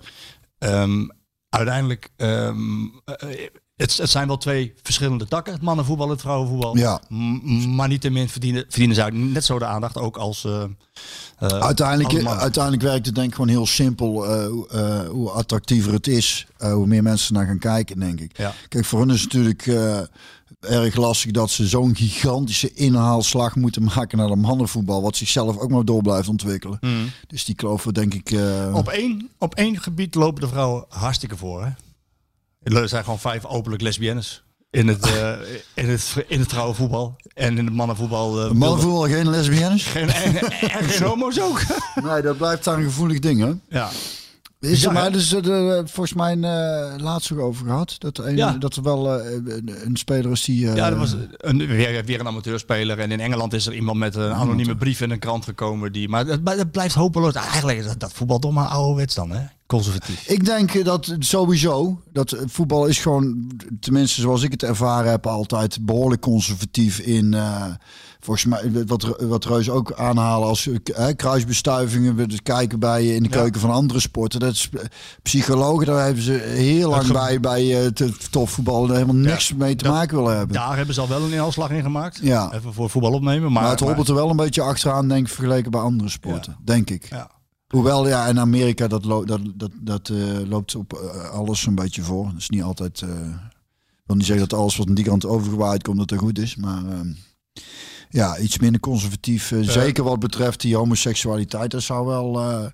[0.60, 1.12] um,
[1.50, 2.12] uiteindelijk.
[2.17, 3.01] Um,
[3.77, 6.77] het, het, zijn wel twee verschillende takken, het mannenvoetbal en het vrouwenvoetbal.
[6.77, 7.01] Ja.
[7.10, 10.43] M maar niettemin verdienen, verdienen ze net zo de aandacht ook als.
[10.43, 10.63] Uh,
[11.39, 14.25] uiteindelijk, als uiteindelijk werkt het denk ik gewoon heel simpel.
[14.25, 18.38] Uh, uh, hoe attractiever het is, hoe meer mensen naar gaan kijken, denk ik.
[18.38, 18.53] Ja.
[18.67, 19.67] Kijk, voor hen is het natuurlijk
[20.60, 25.69] erg lastig dat ze zo'n gigantische inhaalslag moeten maken naar de mannenvoetbal, wat zichzelf ook
[25.69, 26.77] maar door blijft ontwikkelen.
[26.81, 27.12] Mm.
[27.27, 28.39] Dus die geloven denk ik.
[28.74, 31.63] Op, één, op één gebied lopen de vrouwen hartstikke voor.
[31.65, 31.69] Hè?
[32.76, 34.44] Er zijn gewoon vijf openlijk lesbiennes.
[34.70, 35.32] In het, uh,
[35.74, 37.16] in het, in het vrouwenvoetbal.
[37.34, 38.46] En in het mannenvoetbal.
[38.46, 39.84] Uh, mannenvoetbal geen lesbiennes?
[39.86, 41.62] Geen, en, en geen homo's ook.
[42.04, 43.78] nee, dat blijft daar een gevoelig ding, hè?
[43.78, 43.90] Ja.
[44.60, 47.96] Is er Bizar, maar dus er eh, volgens mij een eh, laatst ook over gehad.
[48.00, 48.52] Dat er, een, Ja.
[48.52, 50.66] dat er wel een, een speler is die...
[50.66, 53.00] Ja, dat was een, weer, weer een amateurspeler.
[53.00, 55.92] En in Engeland is er iemand met een anonieme brief in een krant gekomen.
[55.92, 57.34] Die, maar dat, dat blijft hopeloos.
[57.34, 59.46] Eigenlijk is dat, dat voetbal toch maar ouderwets dan, hè?
[59.68, 60.28] Conservatief.
[60.28, 65.86] Ik denk dat sowieso, dat voetbal is gewoon, tenminste zoals ik het ervaren heb, altijd
[65.86, 67.34] behoorlijk conservatief in.
[67.34, 67.66] eh,
[68.20, 73.16] volgens mij, wat, wat Reus ook aanhalen als eh, kruisbestuivingen, we dus kijken bij je
[73.16, 73.36] in de Ja.
[73.36, 74.40] keuken van andere sporten.
[74.40, 74.84] Dat is, eh,
[75.24, 79.94] psychologen, daar hebben ze heel lang bij, bij te- topvoetbal helemaal niks mee te dat-
[79.94, 80.56] maken willen hebben.
[80.56, 82.20] Daar hebben ze al wel een inhaalslag in gemaakt.
[82.22, 82.54] Ja.
[82.54, 83.52] Even voor voetbal opnemen.
[83.52, 86.58] Maar, maar het hobbelt er wel een beetje achteraan, denk ik, vergeleken bij andere sporten,
[86.64, 87.10] denk ik.
[87.10, 87.30] Ja.
[87.68, 91.76] Hoewel, ja, in Amerika dat, lo dat, dat, dat eh, loopt op eh, alles een
[91.76, 92.26] beetje voor.
[92.26, 93.02] Dat is niet altijd...
[93.02, 93.10] eh,
[93.90, 96.40] ik wil niet zeggen dat alles wat aan die kant overgewaaid komt, dat er goed
[96.40, 96.56] is.
[96.56, 97.12] Maar ehm,
[98.10, 99.54] ja, iets minder conservatief.
[99.62, 101.72] zeker wat betreft die homoseksualiteit.
[101.72, 102.72] Dat zou wel...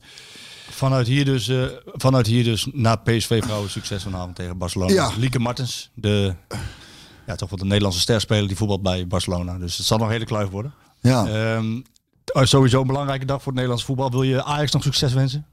[0.70, 4.94] Vanuit hier dus, eh, vanuit hier dus naar PSV vrouwen succes vanavond tegen Barcelona.
[4.94, 5.12] Ja.
[5.18, 6.36] Lieke Martens, de,
[7.28, 9.58] ja, toch wel de Nederlandse sterspeler die voetbalt bij Barcelona.
[9.58, 10.74] Dus het zal nog een hele kluif worden.
[11.02, 11.28] ja.
[11.28, 11.82] Ehm,
[12.26, 14.12] sowieso een belangrijke dag voor het Nederlands voetbal.
[14.12, 15.46] Wil je Ajax nog succes wensen?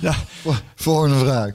[0.00, 0.14] ja,
[0.74, 1.48] Volgende vraag.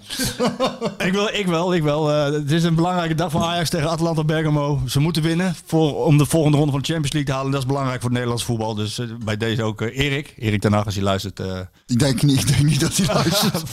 [1.07, 2.12] ik, wil, ik wel, ik wel.
[2.12, 4.81] Eh, het is een belangrijke dag voor Ajax tegen Atalanta Bergamo.
[4.88, 7.51] Ze moeten winnen voor, om de volgende ronde van de Champions League te halen.
[7.51, 8.75] Dat is belangrijk voor het Nederlands voetbal.
[8.75, 10.34] Dus eh, bij deze ook eh, Erik.
[10.38, 11.39] Erik ten Hag, als hij luistert.
[11.86, 13.63] Ik denk niet, ik denk niet dat hij luistert.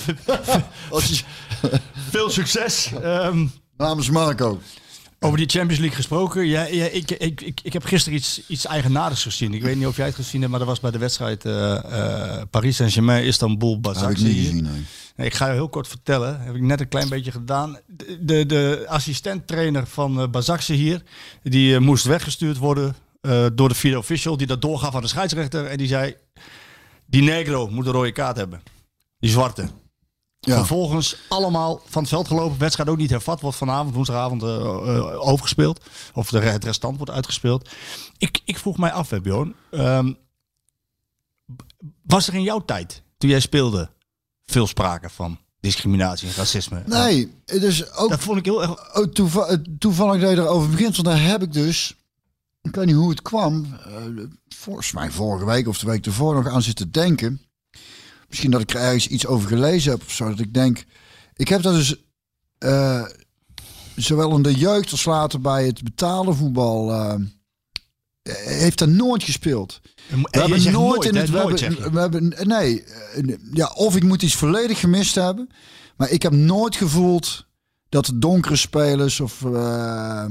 [2.11, 2.91] Veel succes.
[3.03, 3.47] Ehm,
[3.77, 4.61] namens Marco.
[5.21, 6.47] Over die Champions League gesproken.
[6.47, 9.55] Ja, ja, ik, ik, ik, ik heb gisteren iets, iets eigenaardigs gezien.
[9.55, 11.75] Ik weet niet of jij het gezien hebt, maar dat was bij de wedstrijd eh,
[11.75, 14.35] eh, Paris Saint-Germain, Istanbul, heb ik Basaksehir.
[14.35, 14.63] niet gezien.
[14.63, 14.85] nee.
[15.17, 16.41] Ik ga je heel kort vertellen.
[16.41, 17.79] Heb ik net een klein beetje gedaan.
[17.87, 21.03] De, de, de assistent-trainer van uh, hier,
[21.43, 25.09] die eh, moest weggestuurd worden eh, door de video official, die dat doorgaf aan de
[25.09, 25.67] scheidsrechter.
[25.67, 26.15] En die zei,
[27.07, 28.63] die negro moet een rode kaart hebben.
[29.19, 29.69] Die zwarte.
[30.47, 30.57] Ja.
[30.57, 32.59] Vervolgens allemaal van het veld gelopen.
[32.59, 33.41] Wedstrijd ook niet hervat.
[33.41, 35.85] Wordt vanavond, woensdagavond, eh, eh, overgespeeld.
[36.15, 37.69] Of de, het restant wordt uitgespeeld.
[38.19, 39.55] Ik, ik vroeg mij af, Bjorn.
[39.71, 40.13] ehm,
[42.03, 43.91] was er in jouw tijd, toen jij speelde,
[44.45, 46.83] veel sprake van discriminatie en racisme?
[46.87, 48.97] Nee, dus ook Dat vond ik heel erg...
[48.97, 51.97] Oh, toeva- eh, toevallig dat je erover begint, want daar heb ik dus,
[52.63, 53.77] ik weet niet hoe het kwam,
[54.49, 57.41] volgens mij vorige week of de week ervoor nog aan zitten denken.
[58.35, 60.85] Misschien dat ik er ergens iets over gelezen heb of zo, dat ik denk,
[61.37, 61.97] ik heb dat dus
[62.59, 63.05] eh,
[63.97, 67.15] zowel in de jeugd als later bij het betaalde voetbal, eh,
[68.45, 69.81] heeft dat nooit gespeeld.
[70.09, 71.31] We We hebben nooit, in het.
[71.31, 71.91] We hebben, je.
[71.91, 75.49] we hebben, nee, eh, ja, of ik moet iets volledig gemist hebben.
[75.97, 77.47] Maar ik heb nooit gevoeld
[77.89, 80.27] dat de donkere spelers of eh,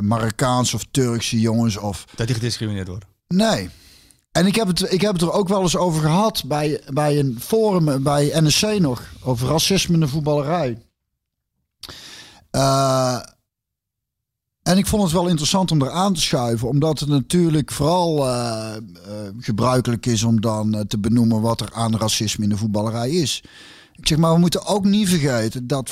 [0.00, 2.04] Marokkaanse of Turkse jongens of.
[2.14, 3.08] Dat die gediscrimineerd worden.
[3.28, 3.70] Nee.
[4.36, 7.18] En ik heb, het, ik heb het er ook wel eens over gehad bij, bij
[7.18, 9.02] een forum bij NSC nog.
[9.22, 10.82] Over racisme in de voetballerij.
[12.50, 13.18] Eh,
[14.62, 18.26] en ik vond het wel interessant om er aan te schuiven, omdat het natuurlijk vooral
[18.26, 18.82] eh, eh,
[19.38, 23.42] gebruikelijk is om dan te benoemen wat er aan racisme in de voetballerij is.
[23.92, 25.90] Ik zeg maar, we moeten ook niet vergeten dat,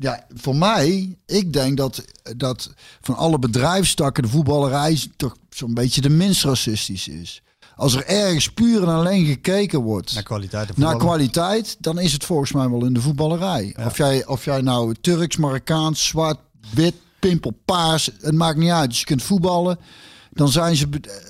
[0.00, 2.04] ja, voor mij, ik denk dat,
[2.36, 7.42] dat van alle bedrijfstakken de voetballerij toch zo'n beetje de minst racistisch is.
[7.76, 10.76] Als er ergens puur en alleen gekeken wordt Naar kwaliteit.
[10.76, 13.76] naar kwaliteit, dan is het volgens mij wel in de voetballerij.
[13.86, 16.38] Of, jij, of jij nou Turks, Marokkaans, zwart,
[16.74, 18.88] wit, pimpel, paars, het maakt niet uit.
[18.88, 19.78] Als je kunt voetballen,
[20.30, 20.88] dan zijn ze,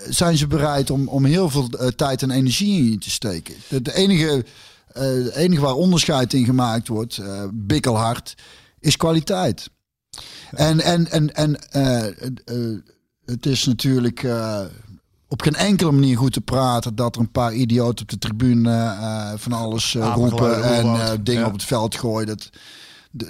[0.08, 3.54] zijn ze bereid om, om heel veel eh, tijd en energie in je te steken.
[3.68, 4.44] De, de enige,
[4.94, 8.34] eh, de enige waar onderscheid in gemaakt wordt, eh bikkelhard,
[8.80, 9.70] is kwaliteit.
[10.50, 12.78] En, en, en, en eh,
[13.24, 14.26] het is natuurlijk
[15.28, 18.96] op geen enkele manier goed te praten dat er een paar idioten op de tribune
[19.36, 21.46] van alles roepen en dingen Ja.
[21.46, 22.26] op het veld gooien.
[22.26, 22.50] Dat,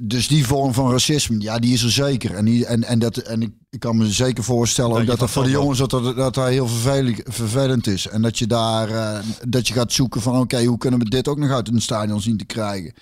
[0.03, 2.35] dus die vorm van racisme, ja, die is er zeker.
[2.35, 5.45] En, die, en, en, dat, en ik, ik kan me zeker voorstellen dat dat voor
[5.45, 8.09] de jongens dat dat, dat, dat heel vervelend, vervelend is.
[8.09, 9.19] En dat je daar eh,
[9.49, 12.21] dat je gaat zoeken van oké, hoe kunnen we dit ook nog uit een stadion
[12.21, 12.93] zien te krijgen?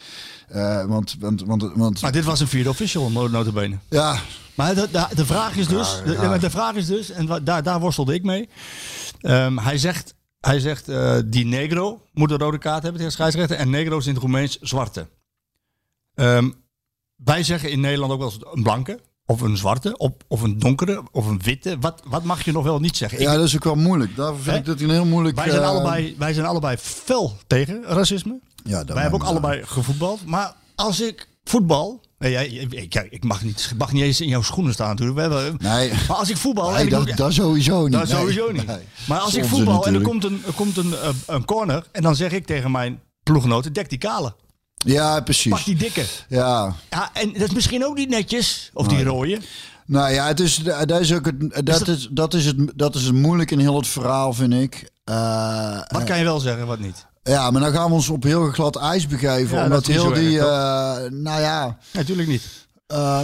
[0.48, 3.78] Eh, want, want, want, want Maar dit was een vierde official, no- notabene.
[3.88, 4.20] ja,
[4.54, 6.38] Maar de, de, de vraag is dus, ja.
[6.38, 8.48] de vraag is dus, en wa- daar, daar worstelde ik mee.
[9.20, 13.56] Ehm, hij zegt, hij zegt eh, die negro moet een rode kaart hebben tegen scheidsrechter.
[13.56, 15.06] En negro is in het Roemeens zwarte.
[16.14, 16.50] Ehm,
[17.24, 19.00] wij zeggen in Nederland ook wel eens een blanke.
[19.26, 21.76] Of een zwarte, of, of een donkere, of een witte.
[21.80, 23.18] Wat, wat mag je nog wel niet zeggen?
[23.18, 24.16] Ik- ja, dat is ook wel moeilijk.
[24.16, 24.58] Daarvoor vind Hè?
[24.60, 25.36] ik dat een heel moeilijk.
[25.36, 28.40] wij, zijn eh, allebei, wij zijn allebei fel tegen racisme.
[28.64, 30.26] Ja, dat Wij hebben ook allebei gevoetbald.
[30.26, 34.42] Maar als ik voetbal Nee, ja, ik, ik mag niet, mag niet eens in jouw
[34.42, 35.16] schoenen staan natuurlijk.
[35.18, 35.88] We hebben, Nee.
[36.08, 36.70] Maar als ik voetbal...
[36.70, 37.92] Nee, ik dat, sowieso niet.
[37.92, 38.16] dat Nee.
[38.16, 38.64] sowieso niet.
[39.08, 41.86] Maar als ik voetbal en er komt, een, er komt een, eh, een corner...
[41.92, 44.34] en dan zeg ik tegen mijn ploeggenoten, dek die kale.
[44.84, 45.64] Ja, Pak precies.
[45.64, 46.04] die dikke.
[46.28, 46.74] Ja.
[46.90, 48.70] Ja, en dat is misschien ook niet netjes.
[48.72, 49.38] Of die rode.
[49.86, 53.02] Nou ja, het is, dat is ook het, dat, is, dat, is het, dat is
[53.04, 54.90] het moeilijk in heel het verhaal, vind ik.
[55.04, 57.06] Eh, Wat kan je wel zeggen, wat niet?
[57.22, 59.56] ja, maar dan gaan we ons op heel glad ijs begeven.
[59.58, 62.42] Ja, omdat heel die, eh, nou ja, Natuurlijk niet.
[62.86, 63.20] eh,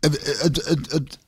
[0.00, 1.18] het, het, het, het,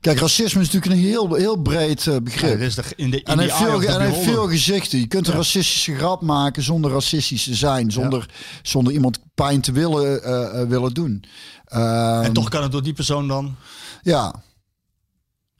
[0.00, 2.58] kijk, racisme is natuurlijk een heel, heel breed eh, begrip.
[2.58, 4.98] Ja, is de, in de, in En hij die heeft, veel, en heeft veel gezichten.
[4.98, 7.90] Je kunt een racistische grap maken zonder racistisch te zijn.
[7.92, 8.28] Zonder,
[8.62, 11.24] zonder iemand pijn te willen, eh, eh, willen doen.
[11.64, 13.56] Ehm, En toch kan het door die persoon dan...
[14.02, 14.42] Ja.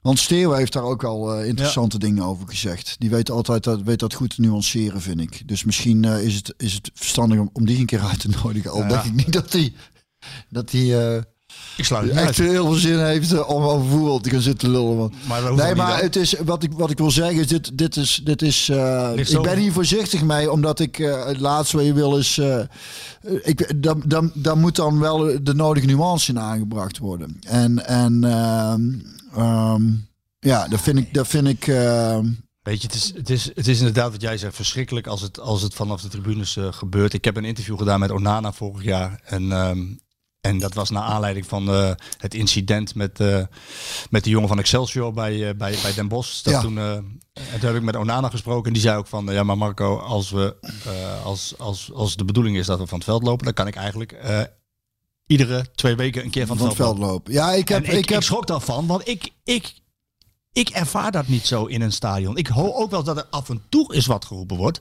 [0.01, 2.95] Want Steeuw heeft daar ook al interessante dingen over gezegd.
[2.99, 5.47] Die weet altijd dat, weet dat goed te nuanceren, vind ik.
[5.47, 8.71] Dus misschien is, het, is het verstandig om, om die een keer uit te nodigen.
[8.71, 9.73] Al denk ik niet dat hij
[10.49, 10.95] dat die,
[11.77, 12.37] Ik sluit het echt uit.
[12.37, 15.13] heel veel zin heeft eh, om over voetbal te gaan zitten lullen.
[15.27, 18.21] Maar Nee, maar het is, wat, ik, wat ik wil zeggen is, dit, dit is,
[18.23, 21.93] dit is eh, ik ben hier voorzichtig mee, omdat ik eh, het laatste wat je
[21.93, 22.59] wil is, eh,
[23.43, 27.39] ik, dan, dan, dan moet dan wel de nodige nuance in aangebracht worden.
[27.47, 28.81] En, en ehm,
[29.35, 29.83] ehm,
[30.39, 32.25] ja, dat vind ik, dat vind ik, ehm,
[32.67, 35.39] Weet je, het is, het, is, het is inderdaad wat jij zegt, verschrikkelijk als het,
[35.39, 37.13] als het vanaf de tribunes eh, gebeurt.
[37.13, 39.21] Ik heb een interview gedaan met Onana vorig jaar.
[39.23, 39.51] En,
[40.41, 43.43] en dat was naar aanleiding van eh, het incident met, eh,
[44.09, 46.43] met de jongen van Excelsior bij, eh, bij, bij Den Bosch.
[46.43, 46.61] Dat Ja.
[46.61, 49.25] toen, en toen heb ik met Onana gesproken en die zei ook van...
[49.25, 50.55] ja, maar Marco, als, we,
[51.23, 53.45] als, als, als de bedoeling is dat we van het veld lopen...
[53.45, 54.15] dan kan ik eigenlijk
[55.27, 57.33] iedere twee weken een keer van, van het veld lopen.
[57.33, 59.73] Ja, ik heb, en ik, ik, heb, ik schrok daarvan, want ik, ik,
[60.51, 62.37] ik ervaar dat niet zo in een stadion.
[62.37, 64.79] Ik hoor ook wel dat er af en toe eens wat geroepen wordt.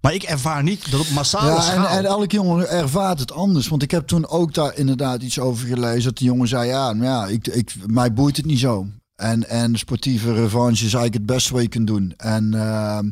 [0.00, 1.86] Maar ik ervaar niet dat op massale Ja, en, schaal...
[1.86, 3.68] en elke jongen ervaart het anders.
[3.68, 6.02] Want ik heb toen ook daar inderdaad iets over gelezen.
[6.04, 8.86] Dat de jongen zei, ja, nou ja ik, ik, mij boeit het niet zo.
[9.16, 12.14] En, en sportieve revanche is eigenlijk het beste wat je kunt doen.
[12.16, 13.10] En, ehm,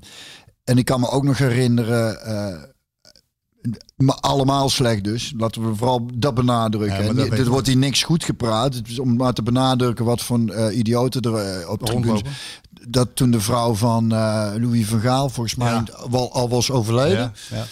[0.64, 2.25] en ik kan me ook nog herinneren...
[2.25, 2.62] eh,
[3.96, 5.33] maar allemaal slecht dus.
[5.37, 7.05] Laten we vooral dat benadrukken.
[7.05, 8.75] Ja, dat dit- er wordt hier niks goed gepraat.
[8.75, 12.20] Het is om maar te benadrukken wat voor eh, idioten er eh, op tribunes...
[12.88, 15.85] Dat toen de vrouw van eh, Louis van Gaal volgens mij Ja.
[16.11, 17.33] al was overleden.
[17.49, 17.64] ja, ja.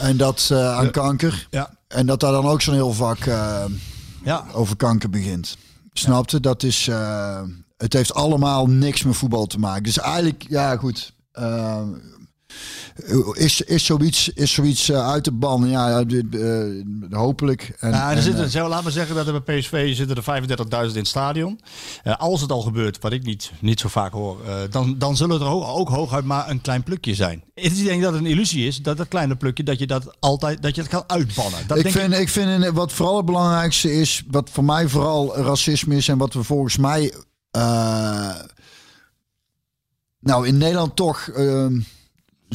[0.00, 1.46] En dat eh, aan kanker.
[1.50, 1.70] Ja.
[1.88, 3.64] En dat daar dan ook zo'n heel vak eh,
[4.24, 4.44] ja.
[4.52, 5.56] over kanker begint.
[5.92, 6.40] Snapte?
[6.40, 6.90] Dat is.
[7.76, 9.82] het heeft allemaal niks met voetbal te maken.
[9.82, 11.12] Dus eigenlijk, ja, goed.
[13.32, 15.68] Is, is zoiets, is zoiets eh, uit de ban?
[15.68, 16.18] Ja, eh,
[17.10, 17.76] hopelijk.
[17.78, 20.42] En, Nou, er en, zitten, zo, laten we zeggen dat er bij PSV zitten er
[20.42, 21.60] 35.000 in het stadion.
[22.02, 25.40] Eh, als het al gebeurt, wat ik niet, niet zo vaak hoor, dan, dan zullen
[25.40, 27.44] er ook, ook hooguit maar een klein plukje zijn.
[27.54, 30.62] Ik denk dat het een illusie is dat dat kleine plukje, dat je dat altijd,
[30.62, 31.66] dat je het kan uitbannen.
[31.66, 34.88] Dat ik denk vind, ik vind in- wat vooral het belangrijkste is, wat voor mij
[34.88, 37.14] vooral racisme is en wat we volgens mij,
[40.20, 41.80] nou in Nederland toch, ehm,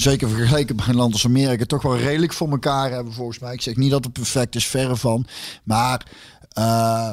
[0.02, 3.54] zeker vergeleken bij een land als Amerika, toch wel redelijk voor elkaar hebben volgens mij.
[3.54, 5.26] Ik zeg niet dat het perfect is, verre van,
[5.64, 6.06] maar
[6.50, 7.10] eh,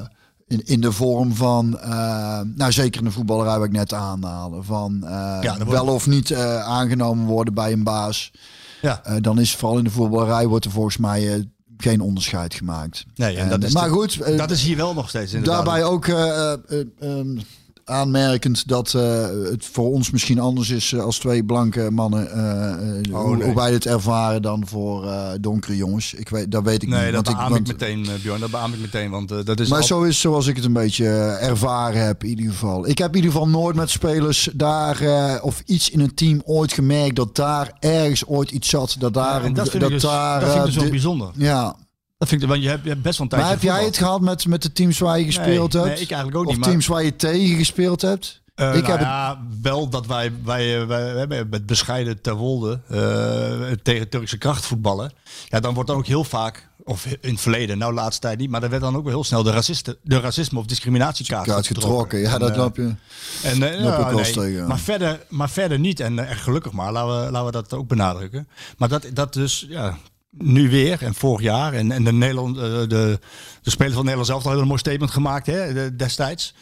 [0.47, 4.63] in, in de vorm van, eh, nou zeker in de voetballerij wat ik net aanhaalde,
[4.63, 8.33] van eh, Ja, wordt- wel of niet aangenomen worden bij een baas.
[8.83, 9.03] Ja.
[9.21, 13.05] Dan is vooral in de voetballerij wordt er volgens mij geen onderscheid gemaakt.
[13.15, 15.65] Nee, en En, dat is maar goed, dat is hier wel nog steeds inderdaad.
[15.65, 16.59] daarbij ook eh, eh,
[17.01, 17.39] ehm,
[17.85, 22.31] aanmerkend dat eh, het voor ons misschien anders is eh, als twee blanke mannen.
[22.33, 23.47] eh, eh, hoe, nee.
[23.47, 26.15] hoe wij het ervaren dan voor eh, donkere jongens.
[26.15, 27.13] Ik weet, dat weet ik Nee, niet.
[27.13, 28.41] dat want beaam ik, want- meteen, Bjorn.
[28.41, 29.69] Dat beaam ik meteen, want dat is...
[29.69, 31.07] maar al- zo is zoals ik het een beetje
[31.41, 32.89] ervaren heb in ieder geval.
[32.89, 36.43] Ik heb in ieder geval nooit met spelers daar eh, of iets in een team
[36.45, 38.97] ooit gemerkt dat daar ergens ooit iets zat.
[38.99, 40.91] Dat daar, en dat vind ik dus, daar, dat vind ik eh, dus ook dit-
[40.91, 41.29] bijzonder.
[41.37, 41.77] ja,
[42.25, 43.85] Dat vind ik, want je hebt, je hebt best wel een tijdje maar heb jij
[43.85, 45.95] het gehad met, met de teams waar je gespeeld nee, hebt?
[45.95, 48.43] nee, ik eigenlijk ook of niet, teams waar je tegen gespeeld hebt?
[48.55, 52.21] Eh, ik nou heb het- ja, wel dat wij, wij, eh, wij, hebben met bescheiden
[52.21, 55.13] ter wolde eh, tegen Turkse kracht voetballen.
[55.49, 58.51] Ja, dan wordt dan ook heel vaak, of in het verleden, nou laatste tijd niet,
[58.51, 61.67] maar er werd dan ook wel heel snel de, racisten, de racisme of discriminatiekaart kaart
[61.67, 62.19] getrokken.
[62.19, 62.95] Ja, dat loop je.
[63.43, 66.01] En, ja, nee, tegen, maar, verder, maar verder niet.
[66.01, 68.49] En echt gelukkig maar, laten we, laten we dat ook benadrukken.
[68.79, 69.99] Maar dat, dat dus, ja,
[70.39, 71.73] nu weer en vorig jaar.
[71.73, 73.19] En, en de, Nederland, eh, de,
[73.63, 76.55] de spelers van Nederland zelf hebben een mooi statement gemaakt hè, de- destijds.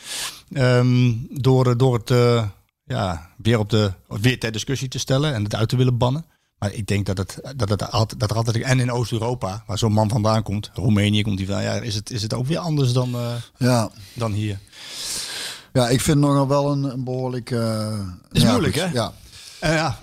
[0.53, 2.47] Ehm, door, eh, door het eh,
[2.85, 6.25] ja, weer, op de, weer ter discussie te stellen en het uit te willen bannen.
[6.59, 8.57] Maar ik denk dat, het, dat, het altijd, dat er altijd...
[8.61, 11.63] En in Oost-Europa, waar zo'n man vandaan komt, Roemenië komt hij van...
[11.63, 13.17] Ja, is het, is het ook weer anders dan,
[13.57, 13.91] Ja.
[14.15, 14.59] dan hier.
[15.73, 17.51] ja, ik vind nogal wel een, een behoorlijk...
[17.51, 17.99] eh,
[18.33, 18.85] Is ja, moeilijk, hè?
[18.85, 19.13] Ja.
[19.61, 19.99] En ja,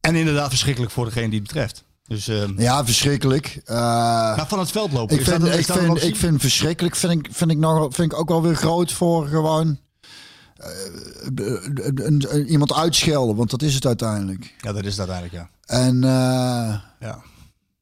[0.00, 1.84] en inderdaad verschrikkelijk voor degene die het betreft.
[2.08, 3.60] Dus, ehm, Ja, verschrikkelijk.
[3.64, 5.18] Eh, maar van het veld lopen.
[5.18, 8.18] ik, dat- vind, ik, vind, ik vind verschrikkelijk, vind ik, vind, ik nog, vind ik
[8.18, 9.78] ook wel weer groot voor gewoon
[10.56, 14.54] eh, iemand uitschelden, want dat is het uiteindelijk.
[14.58, 15.74] Ja, dat is het uiteindelijk, ja.
[15.76, 17.22] En eh, ja.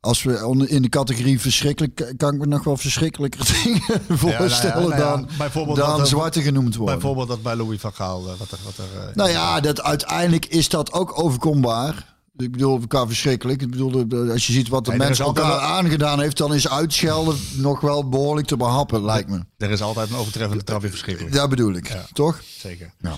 [0.00, 5.00] als we in de categorie verschrikkelijk, kan ik me nog wel verschrikkelijker dingen voorstellen nou
[5.00, 6.94] ja, dan, dan dat zwarte genoemd worden.
[6.98, 8.58] Bijvoorbeeld dat bij Louis van Gaal, wat er...
[8.64, 12.13] Wat er Nou ja, dat, uiteindelijk is dat ook overkombaar.
[12.36, 13.62] Ik bedoel, qua verschrikkelijk.
[13.62, 16.68] Ik bedoel, als je ziet wat de Nee, mens elkaar wel- aangedaan heeft, dan is
[16.68, 19.44] uitschelden nog wel behoorlijk te behappen, lijkt me.
[19.56, 21.34] Er is altijd een overtreffende trap in verschrikkelijk.
[21.34, 22.42] Dat bedoel ik, toch?
[22.58, 22.92] Zeker.
[23.00, 23.14] Ja.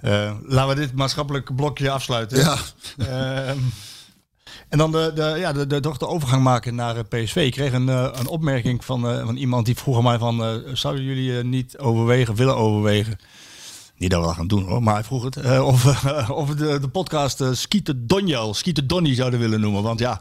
[0.00, 2.38] Eh, laten we dit maatschappelijk blokje afsluiten.
[2.38, 2.56] Ja.
[2.98, 3.58] Ehm,
[4.68, 7.36] en dan de, de, ja, de, de, toch de overgang maken naar eh, PSV.
[7.36, 10.62] Ik kreeg een, eh, een opmerking van, van iemand die vroeg aan mij van...
[10.72, 13.18] zouden jullie niet overwegen, willen overwegen...
[14.02, 15.36] Niet dat we dat gaan doen hoor, maar hij vroeg het.
[15.36, 19.60] eh, of we of we de, de podcast uh, Skeeter Donjel, Skeeter Donny zouden willen
[19.60, 19.82] noemen.
[19.82, 20.20] Want ja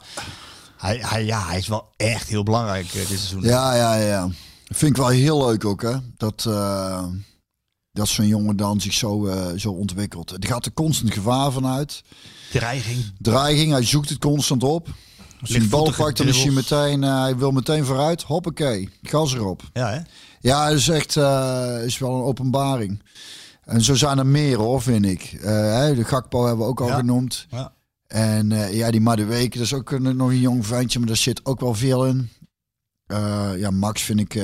[0.78, 3.42] hij, hij, ja, hij is wel echt heel belangrijk eh, dit seizoen.
[3.42, 4.30] Ja, ja, ja.
[4.66, 5.96] Vind ik wel heel leuk ook, hè.
[6.18, 7.06] Dat, eh,
[7.92, 10.32] dat zo'n jongen dan zich zo, eh, zo ontwikkelt.
[10.32, 12.04] Er gaat er constant gevaar vanuit.
[12.52, 13.12] Dreiging.
[13.18, 14.88] Dreiging, hij zoekt het constant op.
[15.42, 18.22] Als hij een bal pakt, dan is hij meteen, eh, hij wil meteen vooruit.
[18.24, 19.62] Hoppakee, gas erop.
[19.74, 20.00] Ja, hè?
[20.40, 23.02] Ja, dat is echt eh, is wel een openbaring.
[23.72, 25.22] En zo zijn er meer hoor, vind ik.
[25.34, 26.96] Eh, de Gakpo hebben we ook al Ja.
[26.96, 27.46] genoemd.
[27.50, 27.74] Ja.
[28.08, 31.18] En eh, ja, die Madueke, dat is ook een, nog een jong ventje, maar daar
[31.18, 32.30] zit ook wel veel in.
[33.06, 34.44] Eh, ja, Max vind ik,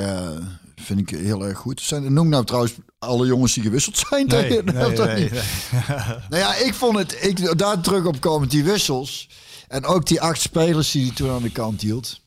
[0.76, 1.82] vind ik heel erg goed.
[1.82, 5.30] Zijn, noem nou trouwens alle jongens die gewisseld zijn Nee, nee, nee.
[6.30, 9.30] Nou ja, ik vond het, ik, daar terug op komen, die wissels.
[9.68, 12.22] En ook die acht spelers die hij toen aan de kant hield.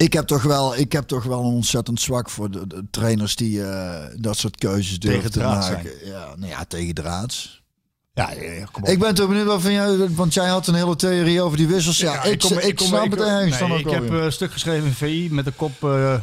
[0.00, 3.36] Ik heb toch wel, ik heb toch wel een ontzettend zwak voor de, de trainers
[3.36, 5.90] die eh, dat soort keuzes durven te maken.
[6.04, 7.62] Ja, nou ja, tegen draads.
[8.14, 8.26] Ja,
[8.72, 8.88] kom op.
[8.88, 11.66] Ik ben toch benieuwd wat van jou, want jij had een hele theorie over die
[11.66, 11.98] wissels.
[11.98, 14.24] Ja, ik, kom- ik, kom- snap ik- het ergens nee, dan ook Ik heb eh,
[14.24, 16.20] een stuk geschreven in VI met de kop eh,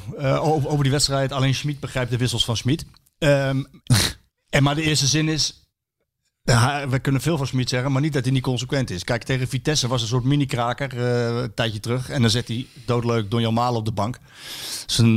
[0.48, 1.32] over, over die wedstrijd.
[1.32, 2.86] Alleen Schmid begrijpt de wissels van Schmid.
[3.18, 3.64] Ehm,
[4.50, 5.67] en maar de eerste zin is...
[6.48, 9.04] Ja, we kunnen veel van Schmid zeggen, maar niet dat hij niet consequent is.
[9.04, 12.10] Kijk, tegen Vitesse was een soort mini-kraker eh, een tijdje terug.
[12.10, 14.20] En dan zet hij doodleuk Donjan Malen op de bank.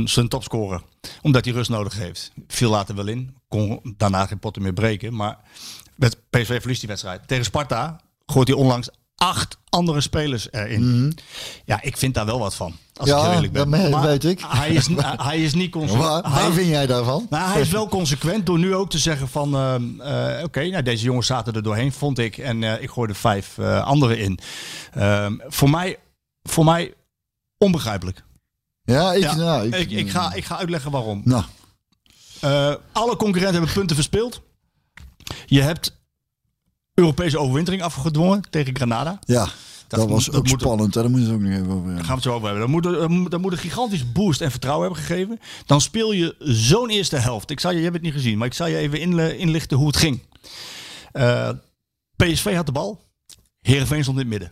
[0.03, 0.81] Zijn, topscorer.
[1.21, 2.31] Omdat hij rust nodig heeft.
[2.47, 3.35] Viel later wel in.
[3.47, 5.15] Kon daarna geen potten meer breken.
[5.15, 5.37] Maar
[6.29, 7.27] PSV verliest die wedstrijd.
[7.27, 8.89] Tegen Sparta gooit hij onlangs
[9.21, 11.17] acht andere spelers erin.
[11.65, 12.75] Ja, ik vind daar wel wat van.
[12.93, 13.25] Als ik Mhm.
[13.25, 13.71] Ja, eerlijk ben.
[13.71, 14.43] dat Maar weet ik.
[14.47, 14.87] Hij is,
[15.29, 16.23] hij is niet consequent.
[16.23, 17.27] Waar, hij, vind jij daarvan?
[17.29, 19.55] nou, hij is wel consequent door nu ook te zeggen van...
[19.55, 22.37] ehm, eh, Oké, nou, deze jongens zaten er doorheen, vond ik.
[22.37, 24.39] En eh, ik gooide vijf eh, anderen in.
[24.93, 25.97] Ehm, voor, mij,
[26.43, 26.93] voor mij
[27.57, 28.23] onbegrijpelijk.
[28.83, 31.21] Ja, ik, Ja, nou, ik, ik, ga, ik ga uitleggen waarom.
[31.25, 31.43] Nou,
[32.91, 34.41] alle concurrenten hebben punten verspeeld.
[35.45, 36.00] Je hebt
[37.01, 39.19] Europese overwintering afgedwongen tegen Granada.
[39.25, 39.47] ja,
[39.87, 40.93] dat, was dat ook moet- spannend.
[40.93, 41.97] Daar moeten we het ook nog even over Daar hebben.
[42.05, 42.61] gaan we het zo over hebben.
[42.61, 42.85] Dan moet,
[43.33, 45.39] er, moet- een gigantisch boost en vertrouwen hebben gegeven.
[45.65, 47.49] Dan speel je zo'n eerste helft.
[47.49, 48.99] Ik zal je, je hebt het niet gezien, maar ik zal je even
[49.39, 50.21] inlichten hoe het ging.
[51.11, 51.49] Eh,
[52.15, 53.01] PSV had de bal.
[53.61, 54.51] Heerenveen stond in het midden.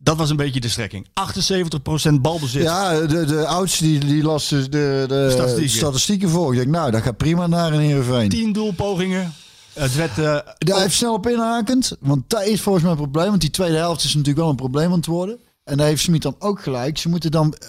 [0.00, 1.06] Dat was een beetje de strekking.
[1.08, 2.62] 78% balbezit.
[2.62, 5.70] Ja, de, de oudste die, die las de, de Statistieken.
[5.76, 6.28] statistieken.
[6.28, 6.52] voor.
[6.52, 8.28] Ik denk, nou, dat gaat prima naar een Heerenveen.
[8.28, 9.32] 10 doelpogingen.
[9.78, 10.18] Het werd...
[10.18, 11.96] eh, Daar heeft snel op inhakend.
[12.00, 13.28] Want dat is volgens mij een probleem.
[13.28, 15.38] Want die tweede helft is natuurlijk wel een probleem aan het worden.
[15.64, 16.98] En daar heeft Smit dan ook gelijk.
[16.98, 17.54] Ze moeten dan...
[17.54, 17.68] eh,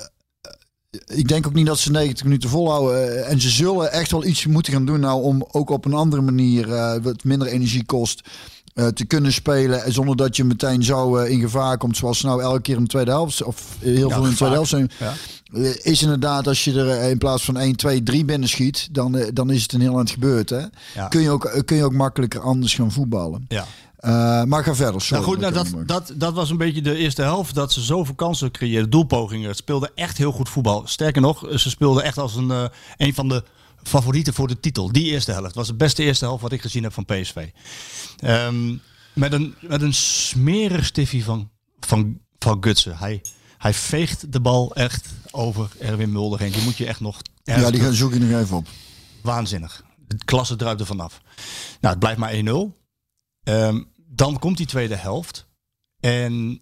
[1.10, 3.26] eh, ik denk ook niet dat ze 90 minuten volhouden.
[3.26, 6.22] En ze zullen echt wel iets moeten gaan doen nou om ook op een andere
[6.22, 6.67] manier,
[7.02, 8.22] wat minder energie kost,
[8.93, 9.84] te kunnen spelen.
[9.84, 12.82] En Zonder dat je meteen zo in gevaar komt zoals ze nou elke keer in
[12.84, 14.91] de tweede helft, of heel veel in de tweede helft zijn.
[15.00, 15.13] Ja.
[15.53, 18.88] Eh, Is inderdaad, als je er eh, in plaats van 1, 2, 3 binnen schiet,
[18.91, 20.49] dan, eh, dan is het een heel eind gebeurd.
[20.49, 20.63] Hè?
[20.95, 21.07] Ja.
[21.07, 23.45] Kun, je ook, kun je ook makkelijker anders gaan voetballen.
[23.47, 23.65] ja.
[23.99, 25.01] Eh, maar ga verder.
[25.01, 27.55] Sorry, Nou goed, nou, dat dat, was een beetje de eerste helft.
[27.55, 28.89] Dat ze zoveel kansen creëerden.
[28.89, 29.47] Doelpogingen.
[29.47, 30.81] Het speelde echt heel goed voetbal.
[30.85, 33.43] Sterker nog, ze speelden echt als een, een van de
[33.83, 34.91] favorieten voor de titel.
[34.91, 37.47] Die eerste helft was de beste eerste helft wat ik gezien heb van PSV.
[38.17, 38.75] Ehm,
[39.13, 42.97] met, een, met een smerig stiffie van, van, van Gutsen.
[42.97, 43.21] Hij,
[43.60, 46.52] hij veegt de bal echt over Erwin Mulder heen.
[46.52, 47.22] Die moet je echt nog...
[47.43, 48.67] ja, die gaan zoek ik nog even op.
[49.22, 49.84] Waanzinnig.
[50.08, 51.22] De klasse druipt er vanaf.
[51.82, 52.78] Nou, het blijft maar 1-0.
[53.43, 55.48] Ehm, dan komt die tweede helft.
[56.00, 56.62] En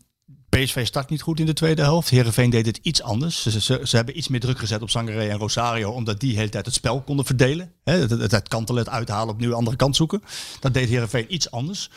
[0.50, 2.10] PSV start niet goed in de tweede helft.
[2.10, 3.42] Herenveen deed het iets anders.
[3.42, 5.92] Ze, ze, ze hebben iets meer druk gezet op Sangaré en Rosario.
[5.92, 7.74] Omdat die de hele tijd het spel konden verdelen.
[7.84, 10.22] Het, het, het kantelen, het uithalen, opnieuw de andere kant zoeken.
[10.60, 11.90] Dat deed Herenveen iets anders.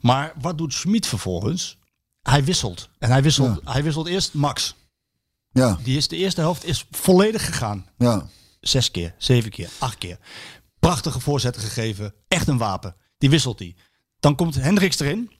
[0.00, 1.78] Maar wat doet Schmid vervolgens?
[2.28, 2.88] Hij wisselt.
[2.98, 4.74] En hij wisselt, hij wisselt eerst Max.
[5.50, 8.26] Ja, Die is de eerste helft is volledig gegaan ja.
[8.60, 10.18] zes keer, zeven keer, acht keer.
[10.78, 12.14] Prachtige voorzetten gegeven.
[12.28, 12.94] Echt een wapen.
[13.18, 13.76] Die wisselt hij.
[14.20, 15.30] Dan komt Hendricks erin.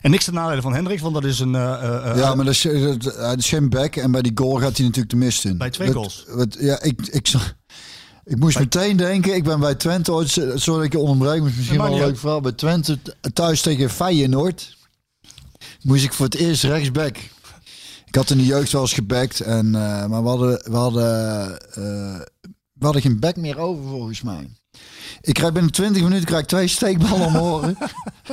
[0.00, 1.54] En niks ten nadele van Hendricks, want dat is een...
[1.54, 2.62] eh, Ja, maar dat is,
[2.98, 3.96] dat, geen back.
[3.96, 5.58] En bij die goal gaat hij natuurlijk de mist in.
[5.58, 6.24] Bij twee Dat- goals.
[6.28, 7.28] wat- ja, ik, ik,
[8.24, 11.52] ik moest meteen denken, ik ben bij Twente ooit, sorry dat ik je onderbreek, maar
[11.56, 12.40] misschien wel een leuk verhaal.
[12.40, 14.76] Bij Twente th- thuis tegen Feyenoord
[15.82, 17.16] moest ik voor het eerst rechtsback.
[18.04, 21.60] Ik had in de jeugd wel eens gebackt, en, eh, maar we hadden, we, hadden,
[21.60, 22.20] eh,
[22.72, 24.50] we hadden geen back meer over volgens mij.
[25.20, 27.76] Ik krijg binnen 20 minuten krijg ik twee steekballen om mijn oren.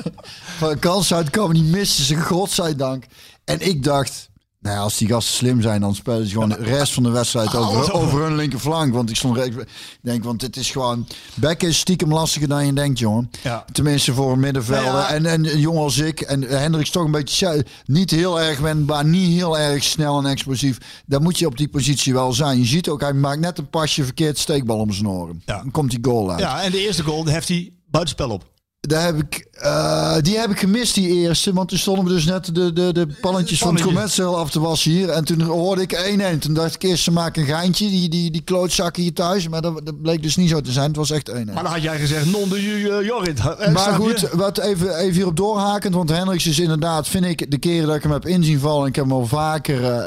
[0.57, 3.05] Van een kans uitkomen, die misten ze, godzijdank.
[3.43, 4.29] En ik dacht,
[4.65, 7.55] nou als die gasten slim zijn, dan spelen ze gewoon de rest van de wedstrijd
[7.55, 8.93] over, over hun linkerflank.
[8.93, 9.37] Want ik stond.
[9.37, 9.67] Ik
[10.01, 11.07] denk, want dit is gewoon.
[11.35, 13.31] Beck is stiekem lastiger dan je denkt, jongen.
[13.43, 13.65] Ja.
[13.71, 14.91] Tenminste voor een middenvelder.
[14.91, 15.09] Nou ja.
[15.09, 16.21] En, en een jongen als ik.
[16.21, 17.65] En Hendricks toch een beetje.
[17.85, 20.77] Niet heel erg wendbaar, niet heel erg snel en explosief.
[21.05, 22.59] Dan moet je op die positie wel zijn.
[22.59, 25.41] Je ziet ook, hij maakt net een pasje verkeerd steekbal om zijn oren.
[25.45, 26.39] Dan komt die goal uit.
[26.39, 28.53] ja, en de eerste goal, heeft hij buitenspel op.
[28.79, 31.53] Daar heb ik, eh, die heb ik gemist, die eerste.
[31.53, 34.59] Want toen stonden we dus net de, de, de pannetjes van het gourmetcel af te
[34.59, 35.09] wassen hier.
[35.09, 36.39] En toen hoorde ik 1-1.
[36.39, 39.47] Toen dacht ik eerst, ze maken een geintje, die, die, die klootzakken hier thuis.
[39.47, 40.87] Maar dat, dat bleek dus niet zo te zijn.
[40.87, 41.33] Het was echt 1-1.
[41.33, 43.39] Maar dan had jij gezegd, non de eh, Jorrit.
[43.39, 45.95] Eh, Maar goed, wat even, even hierop doorhakend.
[45.95, 48.81] Want Hendricks is inderdaad, vind ik, de keren dat ik hem heb inzien vallen.
[48.81, 50.03] En ik heb hem al vaker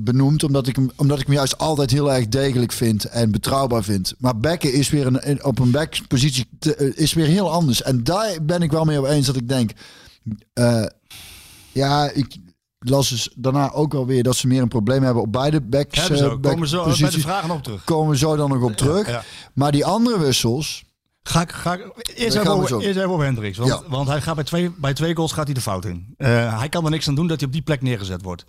[0.00, 0.44] benoemd.
[0.44, 3.04] Omdat ik, hem, omdat ik hem juist altijd heel erg degelijk vind.
[3.04, 4.14] En betrouwbaar vind.
[4.18, 6.46] Maar Bekken is weer een, op een backpositie
[6.94, 7.82] is weer heel anders.
[7.82, 9.70] En daar ben ik wel mee op eens dat ik denk.
[10.52, 10.84] eh,
[11.72, 12.36] ja, ik
[12.78, 15.98] las dus daarna ook wel weer dat ze meer een probleem hebben op beide backs.
[15.98, 16.36] Hebben ze eh.
[16.40, 17.84] Komen zo bij de vragen op terug.
[17.84, 19.08] Komen we zo dan nog op terug.
[19.08, 19.22] ja.
[19.54, 20.83] Maar die andere wissels.
[21.28, 23.58] Ga ik, ga ik, eerst, even over, eerst even over Hendricks.
[23.58, 23.82] Want, Ja.
[23.88, 26.14] want hij gaat bij, twee, bij twee goals gaat hij de fout in.
[26.16, 28.44] Eh, hij kan er niks aan doen dat hij op die plek neergezet wordt.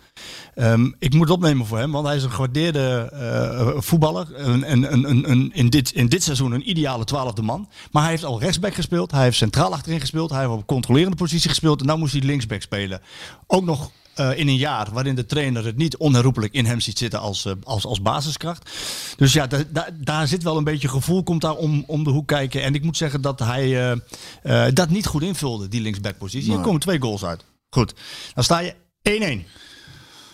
[0.54, 4.26] Ehm, ik moet het opnemen voor hem, want hij is een gewaardeerde eh, voetballer.
[4.34, 7.68] Een, een, een, een, een- in, dit, in dit seizoen een ideale twaalfde man.
[7.90, 9.10] Maar hij heeft al rechtsback gespeeld.
[9.10, 10.30] Hij heeft centraal achterin gespeeld.
[10.30, 11.80] Hij heeft op controlerende positie gespeeld.
[11.80, 13.00] En nu moest hij linksback spelen.
[13.46, 16.98] Ook nog eh, in een jaar waarin de trainer het niet onherroepelijk in hem ziet
[16.98, 18.70] zitten als, eh, als, als basiskracht.
[19.16, 22.10] Dus ja, da- da- daar zit wel een beetje gevoel, komt daar om, om de
[22.10, 22.62] hoek kijken.
[22.62, 23.92] En ik moet zeggen dat hij
[24.42, 26.52] eh, dat niet goed invulde, die linksbackpositie.
[26.52, 27.44] Er komen twee goals uit.
[27.70, 27.94] Goed,
[28.34, 29.46] dan sta je 1-1.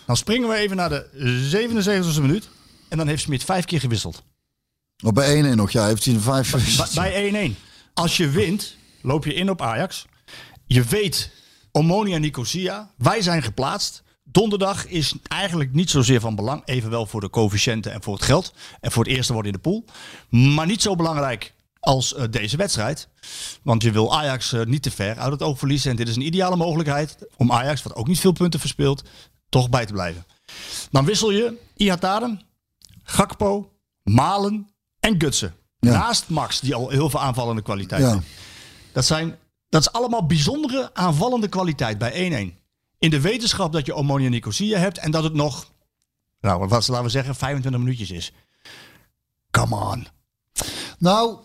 [0.05, 1.07] Dan springen we even naar de
[2.17, 2.49] 77e minuut.
[2.89, 4.23] En dan heeft Smit vijf keer gewisseld.
[5.03, 6.93] Op bij 1-1 nog, ja, heeft hij een vijf.
[6.95, 7.59] Bij 1-1.
[7.93, 10.05] Als je wint, loop je in op Ajax.
[10.65, 11.29] Je weet,
[11.75, 14.03] Omonia Nicosia, wij zijn geplaatst.
[14.23, 16.61] Donderdag is eigenlijk niet zozeer van belang.
[16.65, 18.53] Evenwel voor de coëfficiënten en voor het geld.
[18.81, 19.85] En voor het eerste worden in de pool.
[20.53, 23.07] Maar niet zo belangrijk als eh, deze wedstrijd.
[23.63, 25.91] Want je wil Ajax eh, niet te ver uit het oog verliezen.
[25.91, 29.03] En dit is een ideale mogelijkheid om Ajax, wat ook niet veel punten verspeelt,
[29.49, 30.25] toch bij te blijven.
[30.91, 32.41] Dan wissel je Ihataren,
[33.03, 33.71] Gakpo,
[34.03, 35.55] Malen en Gutsen.
[35.79, 35.91] Ja.
[35.91, 38.13] Naast Max, die al heel veel aanvallende kwaliteit Ja.
[38.13, 38.25] heeft.
[38.91, 39.37] Dat, zijn,
[39.73, 42.61] dat is allemaal bijzondere aanvallende kwaliteit bij 1-1.
[42.97, 45.71] In de wetenschap dat je Omonia Nicosia hebt en dat het nog,
[46.41, 48.31] nou, wat laten we zeggen, 25 minuutjes is.
[49.51, 50.07] Come on.
[50.97, 51.37] Nou,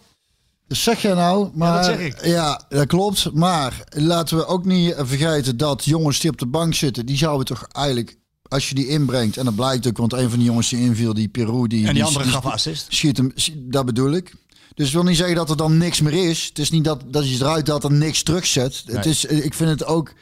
[0.67, 2.25] zeg jij nou, maar dat zeg ik.
[2.25, 3.33] ja, dat klopt.
[3.33, 7.47] Maar laten we ook niet vergeten dat jongens die op de bank zitten, die zouden
[7.47, 10.69] toch eigenlijk, als je die inbrengt, en dat blijkt ook, want een van die jongens
[10.69, 12.87] die inviel, die Peru, die En die andere die, gaf assist.
[12.88, 14.35] schiet hem, dat bedoel ik.
[14.74, 16.44] Dus wil niet zeggen dat er dan niks meer is.
[16.44, 18.83] Het is niet dat, dat je eruit dat er niks terugzet.
[18.87, 20.12] Het is, ik vind het ook,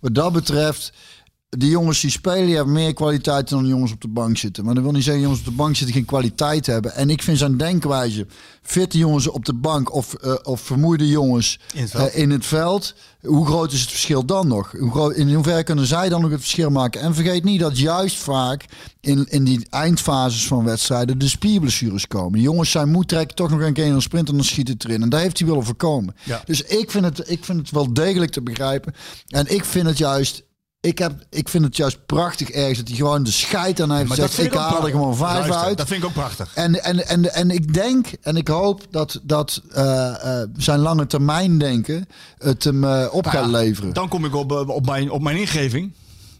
[0.00, 0.92] wat dat betreft,
[1.48, 4.64] die jongens die spelen, die hebben meer kwaliteit dan de jongens op de bank zitten.
[4.64, 6.94] Maar dat wil niet zeggen, jongens op de bank zitten geen kwaliteit hebben.
[6.94, 8.26] En ik vind zijn denkwijze,
[8.62, 12.10] fitte jongens op de bank of, eh, of vermoeide jongens In het veld.
[12.12, 12.94] eh, in het veld.
[13.22, 14.72] Hoe groot is het verschil dan nog?
[14.78, 17.00] Hoe groot, in hoeverre kunnen zij dan nog het verschil maken?
[17.00, 18.64] En vergeet niet dat juist vaak
[19.00, 22.32] in, in die eindfases van wedstrijden de spierblessures komen.
[22.32, 24.68] Die jongens zijn moe, trekken toch nog een keer in een sprint en dan schiet
[24.68, 25.02] het erin.
[25.02, 26.14] En daar heeft hij willen voorkomen.
[26.24, 26.42] Ja.
[26.44, 28.94] Dus ik vind, het, ik vind het wel degelijk te begrijpen.
[29.28, 30.44] En ik vind het juist...
[30.80, 34.08] Ik, heb, ik vind het juist prachtig ergens dat hij gewoon de scheid aan heeft
[34.08, 34.52] Maar gezegd.
[34.52, 35.78] Ik haal er gewoon vijf Luister, uit.
[35.78, 36.54] Dat vind ik ook prachtig.
[36.54, 41.06] En, en, en, en ik denk en ik hoop dat, dat eh, eh, zijn lange
[41.06, 42.06] termijn denken
[42.38, 43.92] het hem eh, op Nou gaat ja, leveren.
[43.92, 45.92] Dan kom ik op, op, mijn, op mijn ingeving.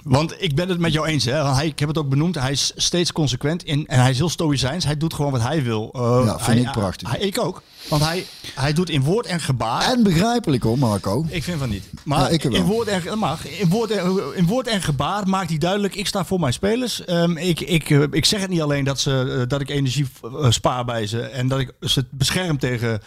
[0.05, 1.25] Want ik ben het met jou eens.
[1.25, 1.45] Hè.
[1.55, 2.35] Hij, ik heb het ook benoemd.
[2.35, 3.87] Hij is steeds consequent in.
[3.87, 4.85] En hij is heel stoïcijns.
[4.85, 5.91] Hij doet gewoon wat hij wil.
[6.25, 7.11] Ja, vind hij- ik prachtig.
[7.11, 7.63] Hij, ik ook.
[7.89, 9.93] Want hij, hij doet in woord en gebaar.
[9.93, 11.27] En begrijpelijk hoor, Marco.
[11.29, 11.85] Ik vind van niet.
[12.05, 12.53] Maar Ja, ik wel.
[12.53, 13.47] in, woord en, mag.
[13.49, 17.05] In, woord en, in woord en gebaar maakt hij duidelijk: ik sta voor mijn spelers.
[17.05, 20.07] Ehm, ik, ik, eh, ik zeg het niet alleen dat, ze, eh, dat ik energie
[20.23, 23.01] eh, spaar bij ze en dat ik ze bescherm tegen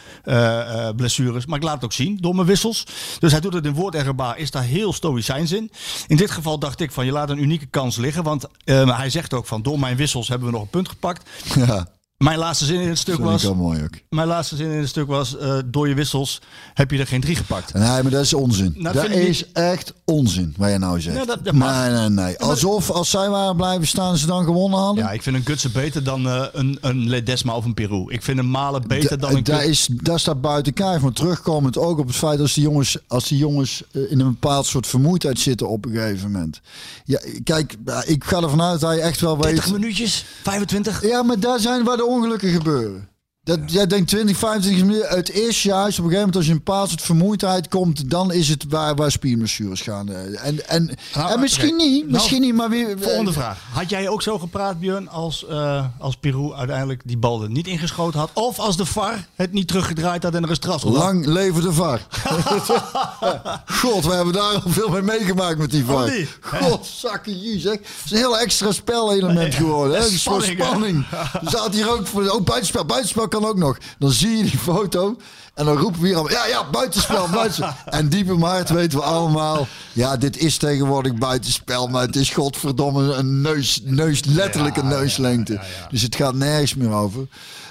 [0.95, 1.45] blessures.
[1.45, 2.85] Maar ik laat het ook zien door mijn wissels.
[3.19, 4.37] Dus hij doet het in woord en gebaar.
[4.37, 5.71] Is daar heel stoïcijns in.
[6.07, 8.23] In dit geval dacht ik van je laat een unieke kans liggen.
[8.23, 11.29] Want ehm, hij zegt ook van door mijn wissels hebben we nog een punt gepakt.
[11.55, 11.87] Ja.
[12.23, 13.43] Mijn laatste zin in het stuk Dat was...
[13.43, 13.89] wel mooi ook.
[14.09, 15.37] Mijn laatste zin in het stuk was...
[15.37, 16.41] eh, door je wissels
[16.73, 17.73] heb je er geen drie gepakt.
[17.73, 18.73] Nee, maar dat is onzin.
[18.77, 21.17] Nou, dat dat is echt onzin, wat je nou zegt.
[21.17, 22.39] Ja, dat- dat nee, nee, nee.
[22.39, 25.03] Alsof als zij waren blijven staan, ze dan gewonnen hadden.
[25.03, 28.03] Ja, ik vind een Gutsen beter dan eh, een, een Ledesma of een Peru.
[28.07, 31.01] Ik vind een Malen beter dan een dat, Gut- is, dat staat buiten kijf.
[31.01, 34.27] Maar terugkomend ook op het feit als die jongens, als die jongens eh, in een
[34.31, 36.61] bepaald soort vermoeidheid zitten op een gegeven moment.
[37.05, 39.73] Ja, kijk, ik ga ervan uit dat je echt wel 30 weet.
[39.73, 41.03] minuutjes, 25.
[41.07, 43.08] Ja, maar daar zijn waar de ongelukken gebeuren.
[43.49, 45.09] Dat, jij denkt 20, 25 minuten.
[45.09, 48.09] Het is juist op een gegeven moment als je in een bepaald soort vermoeidheid komt,
[48.09, 50.09] dan is het waar, waar spierblessures gaan.
[50.09, 50.45] eh.
[50.45, 52.97] En, en, Nou, en misschien niet, Nou, misschien niet, maar weer.
[52.99, 53.57] Volgende vraag.
[53.71, 57.67] Had jij ook zo gepraat, Björn, als, eh, als Peru uiteindelijk die bal er niet
[57.67, 58.29] ingeschoten had?
[58.33, 60.83] Of als de VAR het niet teruggedraaid had en er een had?
[60.83, 62.07] Lang leven de VAR.
[63.81, 66.03] God, we hebben daar al veel mee meegemaakt met die VAR.
[66.03, 66.27] Oh, die?
[66.41, 67.73] God, zakken je zeg.
[67.73, 69.97] Het is een heel extra spelelement geworden.
[69.97, 70.03] Hè?
[70.03, 70.65] Het is voor Spanning, hè?
[70.65, 71.05] spanning.
[71.43, 72.29] Er staat hier ook voor.
[72.29, 72.85] Oh, buitenspel.
[72.85, 73.77] Buitenspel kan ook nog.
[73.99, 75.17] Dan zie je die foto.
[75.53, 77.69] En dan roepen we hier allemaal, ja, ja, buitenspel, buitenspel.
[77.99, 82.15] En diep in mijn hart weten we allemaal, ja, dit is tegenwoordig buitenspel, maar het
[82.15, 85.59] is godverdomme een neus, neus letterlijk een neuslengte.
[85.89, 87.27] Dus het gaat nergens meer over.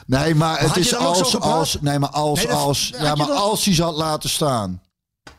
[0.07, 3.65] Nee, maar het is als, als, nee, maar als, Nee, dat- als, ja, maar als
[3.65, 4.81] hij zat laten staan.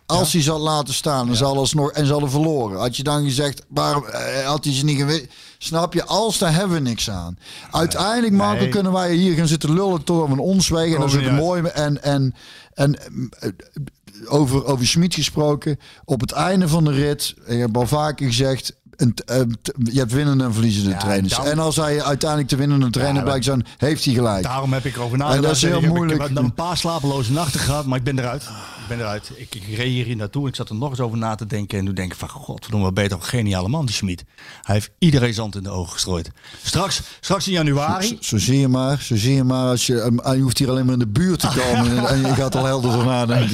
[0.09, 2.79] Als hij zat laten staan, dan zal alsnog en zal er verloren.
[2.79, 5.29] Had je dan gezegd, waarom eh, had hij ze niet geweten?
[5.57, 6.05] Snap je?
[6.05, 7.37] Als daar hebben we niks aan.
[7.71, 8.69] Uiteindelijk, Marco, Nee.
[8.69, 10.71] kunnen wij hier gaan zitten lullen tot we ons.
[10.71, 11.61] En dat is ook mooi.
[11.63, 12.33] En, en,
[12.73, 12.95] en
[13.39, 13.49] eh,
[14.27, 15.79] over, over Schmid gesproken.
[16.05, 18.77] Op het einde van de rit, ik heb al vaker gezegd.
[18.95, 19.39] Een, eh,
[19.83, 21.33] je hebt winnende en verliezende trainers.
[21.33, 24.43] daarom- en als hij uiteindelijk de winnende trainer maar- blijkt zijn, heeft hij gelijk.
[24.43, 25.43] Daarom heb ik erover nagedacht.
[25.43, 26.21] En dat is heel ik heb, moeilijk.
[26.21, 28.43] Ik heb een paar slapeloze nachten gehad, maar ik ben eruit.
[28.89, 29.31] Ik ben eruit.
[29.35, 30.47] Ik, ik reed hier naartoe.
[30.47, 31.79] Ik zat er nog eens over na te denken.
[31.79, 33.17] En toen denk ik van, godverdomme, wat beter.
[33.17, 34.23] Een geniale man, die Schmid.
[34.61, 36.31] Hij heeft iedereen zand in de ogen gestrooid.
[36.63, 38.07] Straks, straks in januari.
[38.07, 39.67] Zo, zo zie je maar, zo zie je maar.
[39.67, 42.19] Als je, um, je hoeft hier alleen maar in de buurt te komen en, en
[42.19, 42.91] je gaat al helder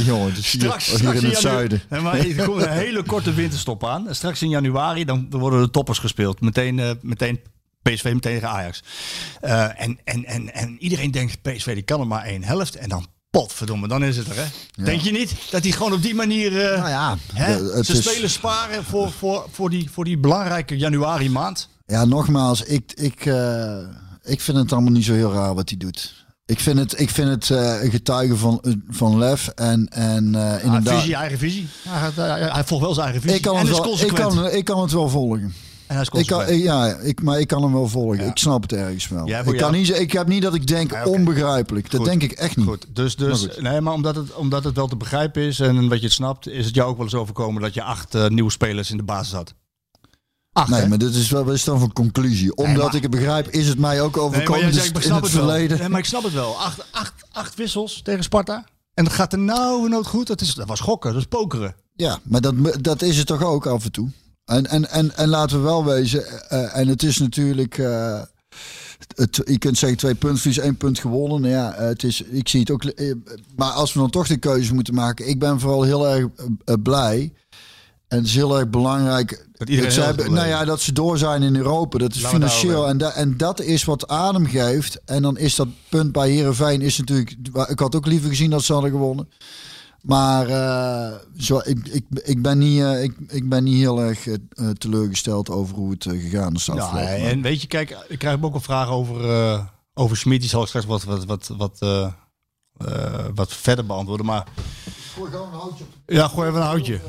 [0.06, 0.30] jongen.
[0.30, 1.82] Het is hier, Straks, hier straks in het zuiden.
[1.90, 4.08] Nee, maar er komt een hele korte winterstop aan.
[4.08, 6.42] En straks in januari dan worden de toppers gespeeld.
[6.42, 7.40] Meteen, eh, meteen
[7.82, 8.84] PSV, meteen tegen Ajax.
[9.42, 12.76] Eh, en, en, en, en iedereen denkt, PSV die kan er maar één helft.
[12.76, 13.06] En dan,
[13.40, 14.36] potverdomme, dan is het er.
[14.36, 14.84] Hè?
[14.84, 16.62] Denk je niet dat hij gewoon op die manier...
[16.72, 20.04] eh, Nou ja, hè, de- het ze is- spelen sparen voor, voor, voor, die, voor
[20.06, 21.70] die belangrijke januari maand.
[21.86, 23.78] Ja, nogmaals, ik, ik, eh,
[24.24, 26.26] ik vind het allemaal niet zo heel raar wat hij doet.
[26.46, 30.64] Ik vind het, ik vind het eh, een getuige van, van lef en, en Ah,
[30.64, 31.00] inderdaad...
[31.00, 31.68] visie, eigen visie.
[31.90, 33.38] Hij, hij, hij volgt wel zijn eigen visie.
[33.38, 35.54] ik, kan en het wel, ik, kan, ik kan het wel volgen.
[35.88, 38.28] En hij Ik kan, ja, ik, maar ik kan hem wel volgen.
[38.28, 39.28] Ik snap het ergens wel.
[39.28, 39.72] Ik, kan jou?
[39.72, 41.92] niet, ik heb niet dat ik denk onbegrijpelijk.
[41.92, 42.10] Dat Goed.
[42.10, 42.66] denk ik echt niet.
[42.66, 43.62] Goed, dus, dus Maar goed.
[43.62, 46.48] nee, maar omdat het, omdat het wel te begrijpen is en wat je het snapt,
[46.48, 49.04] is het jou ook wel eens overkomen dat je acht eh, nieuwe spelers in de
[49.04, 49.54] basis had.
[50.52, 50.88] Acht, Nee, hè?
[50.88, 52.56] maar dit is wel wat is dan voor conclusie.
[52.56, 55.80] Omdat maar- ik het begrijp, is het mij ook overkomen dus zegt, in het verleden.
[55.80, 56.58] Nee, maar ik snap het wel.
[56.60, 58.66] Acht, acht, acht wissels tegen Sparta.
[58.94, 60.28] En dat gaat er nou nooit goed.
[60.28, 61.76] Dat, is, dat was gokken, dat is pokeren.
[61.96, 64.10] Ja, maar dat, dat is het toch ook af en toe.
[64.46, 68.22] En, en, en, en laten we wel wezen, eh, en het is natuurlijk, eh,
[69.16, 71.42] het, je kunt zeggen twee punten verlies, één punt gewonnen.
[71.42, 73.14] Nou ja, het is, ik zie het ook, eh,
[73.56, 76.28] maar als we dan toch de keuze moeten maken, ik ben vooral heel erg
[76.84, 77.34] blij.
[78.08, 81.18] En het is heel erg belangrijk Dat iedereen ze hebben, nou ja, dat ze door
[81.18, 81.98] zijn in Europa.
[81.98, 82.88] Dat is financieel.
[82.88, 85.02] En, da, en dat is wat adem geeft.
[85.06, 87.36] En dan is dat punt bij Herenveen is natuurlijk.
[87.68, 89.30] Ik had ook liever gezien dat ze hadden gewonnen.
[90.06, 94.28] Maar eh, zo, ik, ik, ik, ben niet, eh, ik, ik ben niet heel erg
[94.28, 96.66] eh, teleurgesteld over hoe het gegaan is.
[96.66, 100.40] Ja, en weet je, kijk, ik krijg ook een vraag over, over Schmid.
[100.40, 101.80] Die zal ik straks wat, wat, wat, wat,
[103.36, 104.26] wat verder beantwoorden.
[104.26, 104.48] Maar
[106.06, 107.00] ja, gooi even een houtje.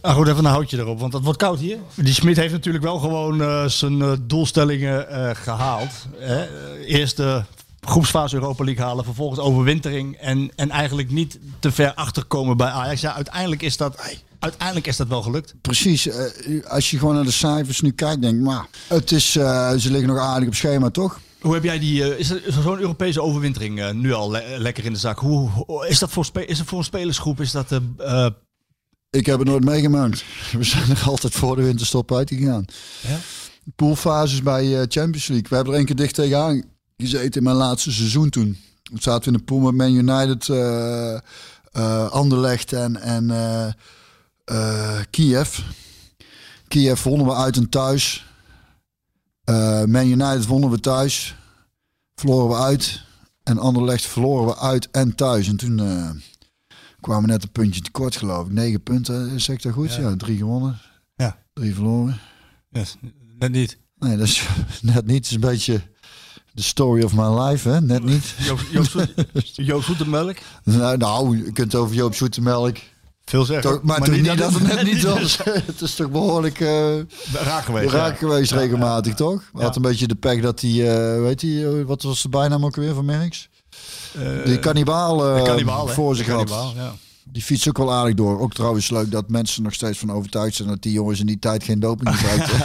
[0.00, 1.78] Ah, goed, even een houtje erop, want het wordt koud hier.
[1.94, 6.06] Die Smit heeft natuurlijk wel gewoon zijn doelstellingen eh, gehaald.
[6.16, 6.46] Hè?
[6.84, 7.42] Eerst de
[7.80, 13.00] groepsfase Europa League halen, vervolgens overwintering en, en eigenlijk niet te ver achterkomen bij Ajax.
[13.00, 14.00] Ja, uiteindelijk is dat,
[14.38, 15.54] uiteindelijk is dat wel gelukt.
[15.60, 19.36] Precies, eh, als je gewoon naar de cijfers nu kijkt, denk ik, maar het is,
[19.36, 21.20] eh, ze liggen nog aardig op schema, toch?
[21.40, 24.84] Hoe heb jij die, eh, is er, er zo'n Europese overwintering nu al le- lekker
[24.84, 25.18] in de zak?
[25.18, 27.40] Hoe, hoe- is dat voor, spe- is het voor een spelersgroep?
[27.40, 27.72] Is dat,
[29.10, 30.24] Ik heb het nooit meegemaakt.
[30.52, 32.64] We zijn er altijd voor de winterstop uitgegaan.
[33.00, 33.18] Ja?
[33.76, 35.46] Poolfases bij Champions League.
[35.48, 36.62] We hebben er één keer dicht tegenaan
[37.06, 38.58] gezeten in mijn laatste seizoen toen.
[38.82, 41.18] Toen zaten we in de pool met Man United, eh
[41.72, 43.30] eh, Anderlecht en, en
[44.44, 45.58] eh, Kiev.
[46.68, 48.26] Kiev wonnen we uit en thuis.
[49.86, 51.36] Man United wonnen we thuis.
[52.14, 53.02] Verloren we uit.
[53.42, 55.48] En Anderlecht verloren we uit en thuis.
[55.48, 55.76] En toen
[57.00, 58.52] kwamen we net een puntje tekort geloof ik.
[58.52, 59.94] Negen punten, zeg ik dat goed?
[59.94, 60.78] Ja, drie gewonnen.
[61.16, 61.38] Ja.
[61.52, 62.18] Drie verloren.
[62.70, 62.96] yes,
[63.38, 63.78] net niet.
[63.98, 64.48] Nee, dat is
[64.82, 65.16] net niet.
[65.16, 65.82] Het is een beetje
[66.58, 67.80] The story of my life, hè?
[67.80, 68.34] Net niet.
[68.46, 69.14] Joop, Joop, Zoet-
[69.54, 70.36] Joop Zoetemelk.
[70.64, 72.76] Nou, nou, je kunt over Joop Zoetemelk.
[73.24, 73.70] Veel zeggen.
[73.70, 75.38] Toch, maar, toch niet dat het net niet was was.
[75.66, 76.98] het is toch behoorlijk eh,
[77.32, 77.92] raak geweest.
[77.92, 78.16] raak ja.
[78.18, 79.42] geweest regelmatig, toch?
[79.54, 79.60] Ja.
[79.62, 82.76] Had een beetje de pech dat hij, eh, weet hij, wat was de bijnaam ook
[82.76, 83.48] weer van Merks?
[84.14, 86.74] Eh, Die kannibaal eh, de voor De zich had.
[87.32, 88.40] Die fiets ook wel aardig door.
[88.40, 91.38] Ook trouwens leuk dat mensen nog steeds van overtuigd zijn dat die jongens in die
[91.38, 92.58] tijd geen doping gebruikten.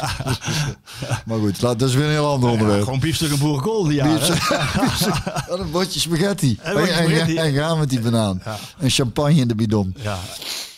[1.25, 2.83] maar goed, dat is weer een heel ander Ja, onderwerp.
[2.83, 4.19] gewoon biefstuk en boerenkool die jaren.
[5.49, 6.57] Wat een bordje spaghetti.
[6.61, 7.35] En, spaghetti.
[7.37, 8.41] en, en gaan met die banaan.
[8.77, 9.95] En champagne in de bidon.
[9.97, 10.19] Ja.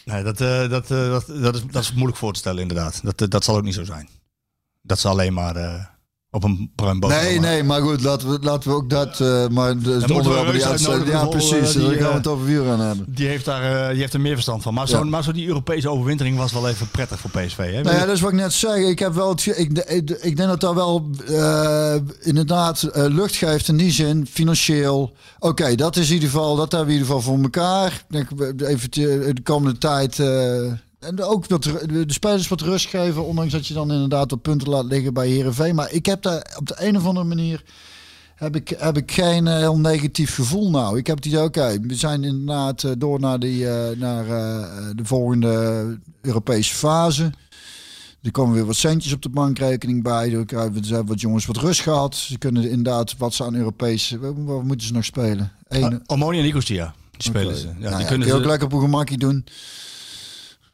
[0.05, 2.99] Nee, dat, eh, dat, eh, dat, dat, is, dat is moeilijk voor te stellen inderdaad.
[3.03, 4.09] Dat, eh, dat zal ook niet zo zijn.
[4.81, 5.55] Dat ze alleen maar
[6.35, 6.99] op een bruin.
[6.99, 9.19] Nee, nee, maar goed, laten we, laten we ook dat.
[9.19, 11.09] eh, maar de, onderwerpen die uitsluiten.
[11.09, 11.51] Ja, precies.
[11.51, 13.05] eh, die, Daar gaan we eh, het over wielrennen hebben.
[13.09, 14.73] Die heeft, daar, die heeft er meer verstand van.
[14.73, 17.57] Maar zo, maar zo die Europese overwintering was wel even prettig voor PSV.
[17.57, 17.81] Hè?
[17.81, 18.85] Nou ja, dat is wat ik net zei.
[18.85, 21.09] Ik heb wel het, ik, ik, ik denk dat dat wel
[22.21, 25.15] inderdaad lucht geeft in die zin, financieel.
[25.39, 28.05] Oké, dat is in ieder geval, dat hebben we in ieder geval voor elkaar.
[28.09, 30.19] Ik denk, even de komende tijd.
[31.05, 34.41] En ook wat, ru- de spelers wat rust geven, ondanks dat je dan inderdaad op
[34.43, 35.75] punten laat liggen bij Herenveen.
[35.75, 37.63] Maar ik heb daar op de een of andere manier
[38.35, 40.97] heb ik, heb ik geen eh, heel negatief gevoel nou.
[40.97, 44.25] Ik heb het idee, oké, we zijn inderdaad eh, door naar, die, eh, naar
[44.95, 47.31] de volgende Europese fase.
[48.21, 50.33] Er komen weer wat centjes op de bankrekening bij.
[50.33, 52.15] Er krijgen- Er zijn wat jongens wat rust gehad.
[52.15, 54.19] Ze kunnen inderdaad wat ze aan Europese...
[54.19, 55.51] Wat wat moeten ze nog spelen?
[55.67, 56.93] Eén, Almoni en Nicosia.
[57.11, 57.67] Die spelen ze.
[57.67, 59.45] Ja, Nou die ja, kunnen kun je ze, ook lekker op een gemakkie doen.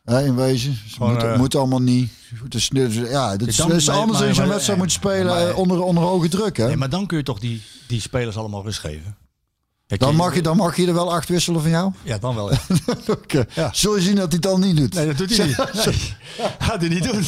[0.04, 0.74] Hè, in wezen.
[0.74, 2.12] Ze Gewoon, moet, eh, moet allemaal niet.
[2.44, 4.76] Het is, ja, het is, dan- is anders maar- als je zo'n maar- wedstrijd ja,
[4.84, 6.58] moet spelen maar- eh, onder, onder hoge druk.
[6.58, 6.66] Hè?
[6.68, 9.16] Nee, maar dan kun je toch die, die spelers allemaal rust geven.
[9.88, 11.92] Kijk, dan, mag je, dan mag je er wel acht wisselen van jou.
[12.04, 12.52] Ja, dan wel.
[12.52, 12.60] Ja.
[13.08, 13.46] Oké.
[13.54, 13.70] Ja.
[13.74, 14.94] Zul je zien dat hij het dan niet doet?
[14.94, 15.58] Nee, dat doet hij niet.
[15.86, 16.14] Nee.
[16.60, 17.24] Gaat hij niet doen.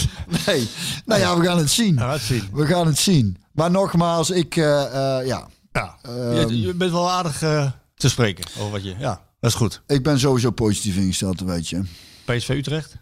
[0.45, 0.67] Nee.
[1.05, 1.95] Nou ja, we gaan het zien.
[1.95, 2.49] Laat zien.
[2.53, 3.37] We gaan het zien.
[3.51, 4.55] Maar nogmaals, ik...
[4.55, 4.83] eh,
[5.19, 5.97] eh, ja, Ja.
[6.01, 6.35] Ehm.
[6.49, 8.95] je, je bent wel aardig eh, te spreken over wat je...
[8.99, 9.81] Ja, dat is goed.
[9.87, 11.81] ik ben sowieso positief ingesteld, weet je.
[12.25, 12.95] PSV Utrecht,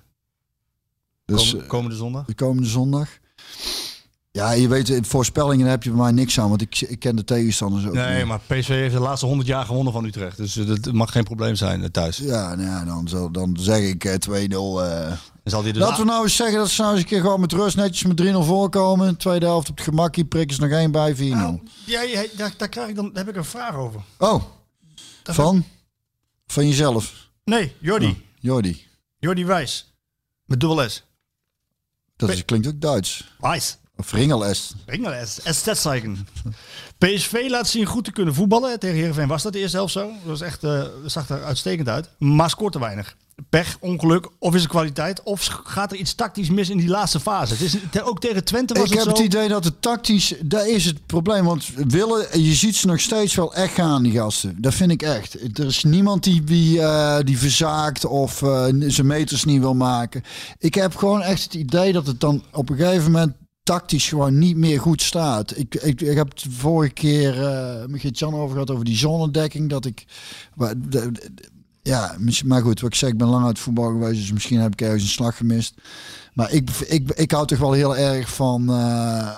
[1.25, 2.25] Dus kom- komende zondag.
[2.25, 3.09] de komende zondag.
[4.33, 7.15] Ja, je weet, in voorspellingen heb je bij mij niks aan, want ik, ik ken
[7.15, 8.25] de tegenstanders ook Nee, niet.
[8.25, 10.37] maar PSV heeft de laatste 100 jaar gewonnen van Utrecht.
[10.37, 12.17] Dus eh, dat mag geen probleem zijn eh, thuis.
[12.17, 14.31] Ja, nou ja, dan, zal, dan zeg ik eh, 2-0.
[14.31, 15.07] eh.
[15.43, 17.21] Dan zal hij de Laten we nou eens zeggen dat ze nou eens een keer
[17.21, 19.17] gewoon met rust netjes met 3-0 voorkomen.
[19.17, 21.19] Tweede helft op het gemakkie, prikken ze nog één bij 4-0.
[21.19, 22.01] Nou, ja,
[22.37, 24.01] daar, daar, krijg ik dan, daar heb ik een vraag over.
[24.17, 24.43] Oh,
[25.23, 25.65] van?
[26.47, 28.25] Van jezelf, Nee, Jordi.
[28.39, 28.85] Jordi.
[29.21, 29.93] Jordi Wijs.
[30.45, 31.03] Met dubbel S.
[32.15, 33.31] Dat is, klinkt ook Duits.
[33.39, 33.77] Wijs.
[33.95, 34.73] Of Ringel-est.
[34.85, 35.39] Ringel S.
[35.43, 36.27] S-zeichen.
[36.97, 38.79] PSV laat zien goed te kunnen voetballen.
[38.79, 40.07] Tegen Heerenveen was dat de eerste helft zo.
[40.07, 42.09] Dat, was echt, dat zag er uitstekend uit.
[42.17, 43.15] Maar scoort te weinig.
[43.49, 45.23] Pech, ongeluk, of is het kwaliteit?
[45.23, 47.53] Of gaat er iets tactisch mis in die laatste fase?
[47.53, 49.23] Het is, te- ook tegen Twente was Ik het heb zo.
[49.23, 51.45] het idee dat het tactisch, daar is het probleem.
[51.45, 54.55] Want willen, je ziet ze nog steeds wel echt gaan, die gasten.
[54.61, 55.57] Dat vind ik echt.
[55.59, 60.23] Er is niemand die, die, eh, die verzaakt of eh, zijn meters niet wil maken.
[60.57, 64.37] Ik heb gewoon echt het idee dat het dan op een gegeven moment tactisch gewoon
[64.37, 65.57] niet meer goed staat.
[65.57, 69.69] Ik, ik, ik heb het vorige keer eh met Geert-Jan over gehad over die zonnedekking.
[69.69, 70.05] Dat ik...
[70.55, 71.49] maar de- de-
[71.83, 72.15] ja,
[72.45, 74.81] maar goed, wat ik zeg, ik ben lang uit voetbal geweest, dus misschien heb ik
[74.81, 75.73] ergens een slag gemist.
[76.33, 79.29] Maar ik, ik, ik hou toch wel heel erg van eh,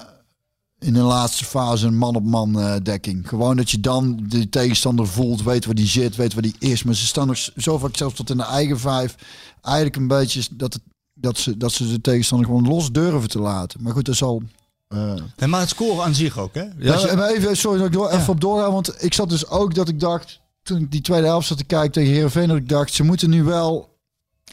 [0.80, 3.28] in de laatste fase een man-op-man eh, dekking.
[3.28, 6.84] Gewoon dat je dan de tegenstander voelt, weet waar die zit, weet waar die is.
[6.84, 9.16] Maar ze staan nog zo vaak zelfs tot in de eigen vijf.
[9.62, 10.82] Eigenlijk een beetje dat, het,
[11.14, 13.82] dat, ze, dat ze de tegenstander gewoon los durven te laten.
[13.82, 14.42] Maar goed, dat zal...
[14.88, 16.62] eh, Nee, maar het scoren aan zich ook, hè?
[16.62, 19.76] ja, je- even, sorry dat ik door, even op doorgaan, want ik zat dus ook
[19.76, 22.70] dat ik dacht, toen ik die tweede helft zat te kijken tegen Heerenveen, dat ik
[22.70, 23.92] dacht, ze moeten nu wel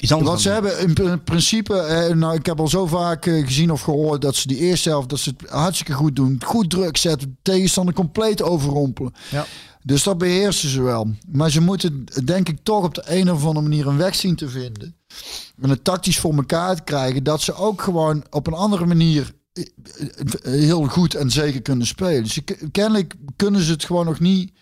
[0.00, 3.26] iets anders wat ze hebben in pr- principe, eh, nou, ik heb al zo vaak
[3.26, 6.40] eh, gezien of gehoord dat ze die eerste helft dat ze het hartstikke goed doen,
[6.44, 9.12] goed druk zetten, tegenstander compleet overrompelen.
[9.30, 9.46] Ja.
[9.82, 11.10] Dus dat beheersen ze wel.
[11.28, 14.36] Maar ze moeten, denk ik, toch op de een of andere manier een weg zien
[14.36, 14.96] te vinden.
[15.60, 17.24] En het tactisch voor elkaar te krijgen.
[17.24, 19.64] Dat ze ook gewoon op een andere manier eh,
[20.42, 22.22] eh, heel goed en zeker kunnen spelen.
[22.22, 24.52] Dus ke- kennelijk kunnen ze het gewoon nog niet.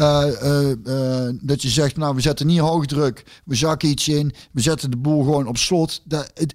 [0.00, 0.70] Eh, eh,
[1.26, 3.24] eh, dat je zegt, nou, we zetten niet hoog druk.
[3.44, 4.34] We zakken iets in.
[4.52, 6.00] We zetten de boel gewoon op slot.
[6.04, 6.54] Dat, het,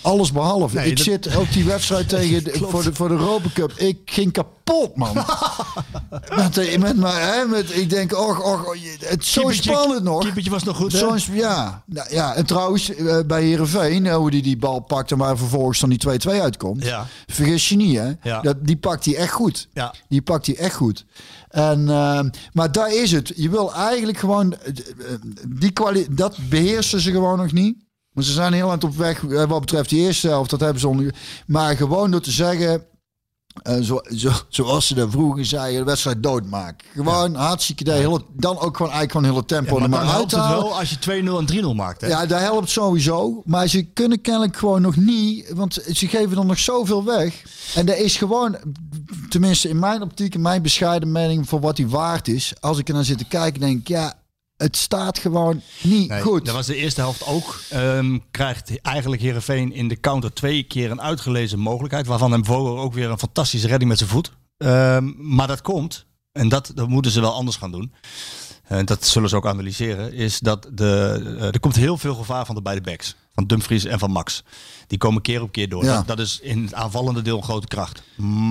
[0.00, 0.76] alles behalve.
[0.76, 3.72] Nee, ik dat- zit ook die wedstrijd tegen de, voor, de, voor de Europa Cup.
[3.72, 5.14] Ik ging kapot, man.
[6.36, 10.22] met, met, maar, hè, met, ik denk, och, och, oh, het zo Keepertje- spannend nog.
[10.22, 11.06] Keepertje was nog goed, hè?
[11.32, 11.82] Ja.
[11.86, 12.90] Nou, ja, en trouwens,
[13.26, 16.84] bij Heerenveen, hoe die die bal pakt en waar vervolgens dan die 2-2 uitkomt.
[16.84, 17.06] Ja.
[17.26, 18.12] Vergis je niet, hè?
[18.22, 18.40] Ja.
[18.40, 19.68] Dat, die pakt hij echt goed.
[19.72, 19.94] Ja.
[20.08, 21.04] Die pakt hij echt goed.
[21.54, 22.20] En, eh,
[22.52, 23.32] maar daar is het.
[23.36, 24.52] Je wil eigenlijk gewoon...
[24.52, 24.72] eh,
[25.48, 27.76] die kwali dat beheersen ze gewoon nog niet.
[28.12, 30.50] Maar ze zijn heel aan op weg eh, wat betreft die eerste helft.
[30.50, 31.14] Dat hebben ze onder...
[31.46, 32.86] Maar gewoon door te zeggen...
[33.62, 36.86] eh, zo, zo, zoals ze dat vroeger zeiden, de wedstrijd doodmaken.
[36.92, 37.98] Gewoon hartstikke idee.
[37.98, 40.78] Hele, dan ook gewoon eigenlijk gewoon hele tempo Ja, maar maar dan helpt het wel
[40.78, 42.00] als je 2-0 en 3-0 maakt.
[42.00, 42.06] Hè?
[42.06, 43.42] Ja, dat helpt sowieso.
[43.44, 45.52] Maar ze kunnen kennelijk gewoon nog niet.
[45.52, 47.42] Want ze geven er nog zoveel weg.
[47.74, 48.56] En dat is gewoon,
[49.28, 52.52] tenminste in mijn optiek, in mijn bescheiden mening, voor wat hij waard is.
[52.60, 54.14] Als ik er naar zit te kijken, denk ik, ja,
[54.56, 56.44] het staat gewoon niet Nee, goed.
[56.44, 57.60] Dat was de eerste helft ook.
[57.70, 62.06] Ehm, krijgt eigenlijk Herenveen in de counter twee keer een uitgelezen mogelijkheid.
[62.06, 64.32] Waarvan hem Vogel ook weer een fantastische redding met zijn voet.
[64.56, 67.92] Ehm, maar dat komt, en dat, dat moeten ze wel anders gaan doen.
[68.64, 70.12] En dat zullen ze ook analyseren.
[70.12, 73.16] Is dat de, eh, er komt heel veel gevaar van de beide backs.
[73.34, 74.42] Van Dumfries en van Max.
[74.86, 75.84] Die komen keer op keer door.
[75.84, 75.96] Ja.
[75.96, 78.02] Dat, dat is in het aanvallende deel een grote kracht.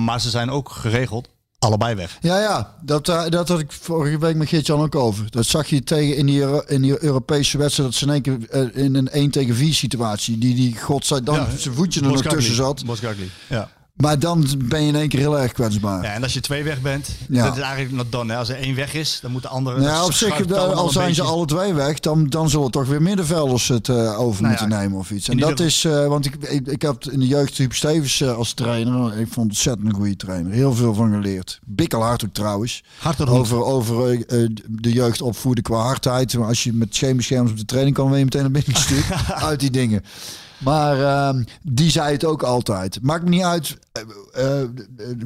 [0.04, 1.28] Maar ze zijn ook geregeld
[1.64, 2.18] allebei weg.
[2.20, 5.30] Ja, ja, dat, eh, dat had ik vorige week met Geert-Jan ook over.
[5.30, 7.90] Dat zag je tegen in die, in die Europese wedstrijd.
[7.90, 10.38] Dat ze in één keer eh, in een 1 tegen 4 situatie.
[10.38, 12.84] Die, die godzijdank zijn voetje er nog tussen zat.
[13.48, 13.68] Ja.
[13.94, 16.02] Maar dan ben je in één keer heel erg kwetsbaar.
[16.02, 17.44] Ja, en als je twee weg bent, Ja.
[17.44, 18.32] dat is eigenlijk not done.
[18.32, 18.38] hè.
[18.38, 19.76] Als er één weg is, dan moet de andere...
[19.76, 22.50] Nou ja, dat op zich, eh, al een zijn ze alle twee weg, dan, dan
[22.50, 25.28] zullen toch weer middenvelders het eh, over Nou moeten ja, nemen of iets.
[25.28, 28.52] En dat is, eh, want ik, ik, ik heb in de jeugd Huub Stevens als
[28.52, 29.06] trainer.
[29.10, 30.52] Ik vond het ontzettend een goede trainer.
[30.52, 31.60] Heel veel van geleerd.
[31.64, 32.82] Bikkelhard ook trouwens.
[33.02, 33.28] Goed.
[33.28, 34.24] Over, over
[34.68, 36.36] de jeugd opvoeden qua hardheid.
[36.36, 39.04] Maar als je met scheenbeschermers op de training kan, ben je meteen naar binnen gestuurd.
[39.48, 40.02] uit die dingen.
[40.58, 42.98] Maar ehm, die zei het ook altijd.
[43.02, 43.76] Maakt me niet uit
[44.32, 44.68] eh, eh,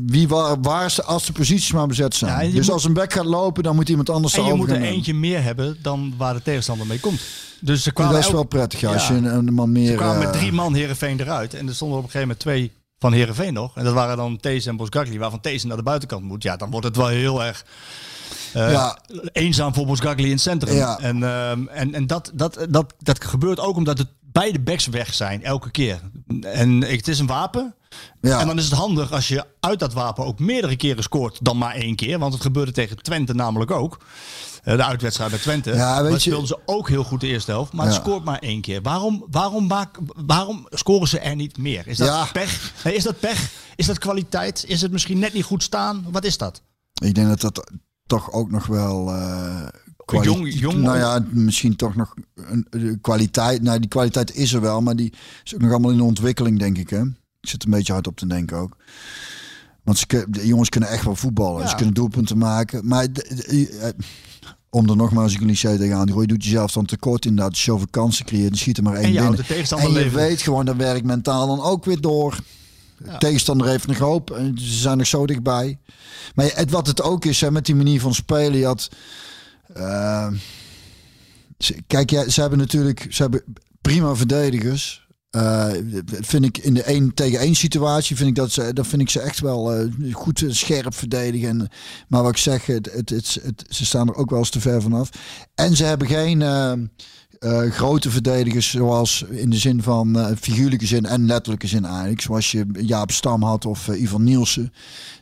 [0.07, 2.47] wie waar, waar ze, als de posities maar bezet zijn.
[2.49, 4.69] Ja, dus moet- als een bek gaat lopen, dan moet iemand anders En je moet
[4.71, 4.89] er nemen.
[4.95, 7.21] eentje meer hebben dan waar de tegenstander mee komt.
[7.61, 9.87] Dus ze Ja, kwamen, dat is wel prettig ja, als je een, een man meer...
[9.91, 11.55] ze kwamen met eh, drie man Herenveen eruit.
[11.55, 13.77] En er stonden op een gegeven moment twee van Herenveen nog.
[13.77, 16.43] En dat waren dan Thees en Bosgagli, waarvan Thees naar de buitenkant moet.
[16.43, 17.65] Ja, dan wordt het wel heel erg
[18.55, 18.99] Ja.
[19.33, 20.75] eenzaam voor Bosgagli in het centrum.
[20.77, 20.99] Ja.
[20.99, 25.15] En, ehm, en, en dat, dat, dat, dat gebeurt ook omdat het beide backs weg
[25.15, 26.01] zijn, elke keer.
[26.43, 27.75] En het is een wapen.
[28.21, 28.41] Ja.
[28.41, 31.59] En dan is het handig als je uit dat wapen ook meerdere keren scoort dan
[31.59, 32.19] maar één keer.
[32.19, 33.99] Want het gebeurde tegen Twente namelijk ook.
[34.63, 35.75] Eh, De uitwedstrijd bij Twente.
[35.75, 37.73] Ja, weet je- speelden ze ook heel goed de eerste helft.
[37.73, 38.83] Maar het scoort maar één keer.
[38.83, 39.71] Waarom, waarom,
[40.27, 41.87] waarom scoren ze er niet meer?
[41.87, 42.25] Is dat Ja.
[42.33, 42.73] pech?
[42.85, 43.51] Nee, is dat pech?
[43.77, 44.65] Is dat kwaliteit?
[44.67, 46.07] Is het misschien net niet goed staan?
[46.11, 46.63] Wat is dat?
[47.03, 47.71] Ik denk dat dat
[48.07, 49.09] toch ook nog wel...
[49.15, 49.67] eh,
[50.13, 53.63] Jong- jong- nou ja, misschien toch nog een, een kwaliteit.
[53.63, 55.13] Nou, die kwaliteit is er wel, maar die
[55.45, 56.91] is ook nog allemaal in de ontwikkeling, denk ik.
[56.91, 57.01] Hè?
[57.41, 58.77] Ik zit een beetje hard op te denken ook.
[59.83, 61.63] Want ze, de jongens kunnen echt wel voetballen.
[61.63, 61.69] Ja.
[61.69, 62.87] Ze kunnen doelpunten maken.
[62.87, 63.89] Maar de- de- eh,
[64.71, 67.57] om er nogmaals een cliché tegen aan te gooien, doet jezelf dan tekort inderdaad.
[67.57, 69.37] Zoveel kansen creëert, dan schiet er maar één En je binnen.
[69.37, 72.39] de tegenstander en je weet gewoon, dat werkt mentaal dan ook weer door.
[72.99, 74.31] De Tegenstander heeft nog hoop.
[74.31, 75.79] En ze zijn nog zo dichtbij.
[76.35, 78.89] Maar het, wat het ook is, hè, met die manier van spelen, je had...
[79.75, 80.33] eh,
[81.59, 83.45] ze- kijk, ja, ze hebben natuurlijk ze hebben
[83.81, 85.07] prima verdedigers.
[85.31, 85.69] Eh,
[86.21, 89.11] vind ik in de 1 tegen 1 situatie vind ik dat ze, dat vind ik
[89.11, 91.49] ze echt wel eh, goed scherp verdedigen.
[91.49, 91.69] En,
[92.09, 94.83] maar wat ik zeg, het, het, het, ze staan er ook wel eens te ver
[94.83, 95.11] vanaf.
[95.55, 96.73] En ze hebben geen eh,
[97.39, 102.21] eh, grote verdedigers zoals in de zin van eh, figuurlijke zin en letterlijke zin eigenlijk.
[102.21, 104.73] Zoals je Jaap Stam had of eh, Ivan Nielsen.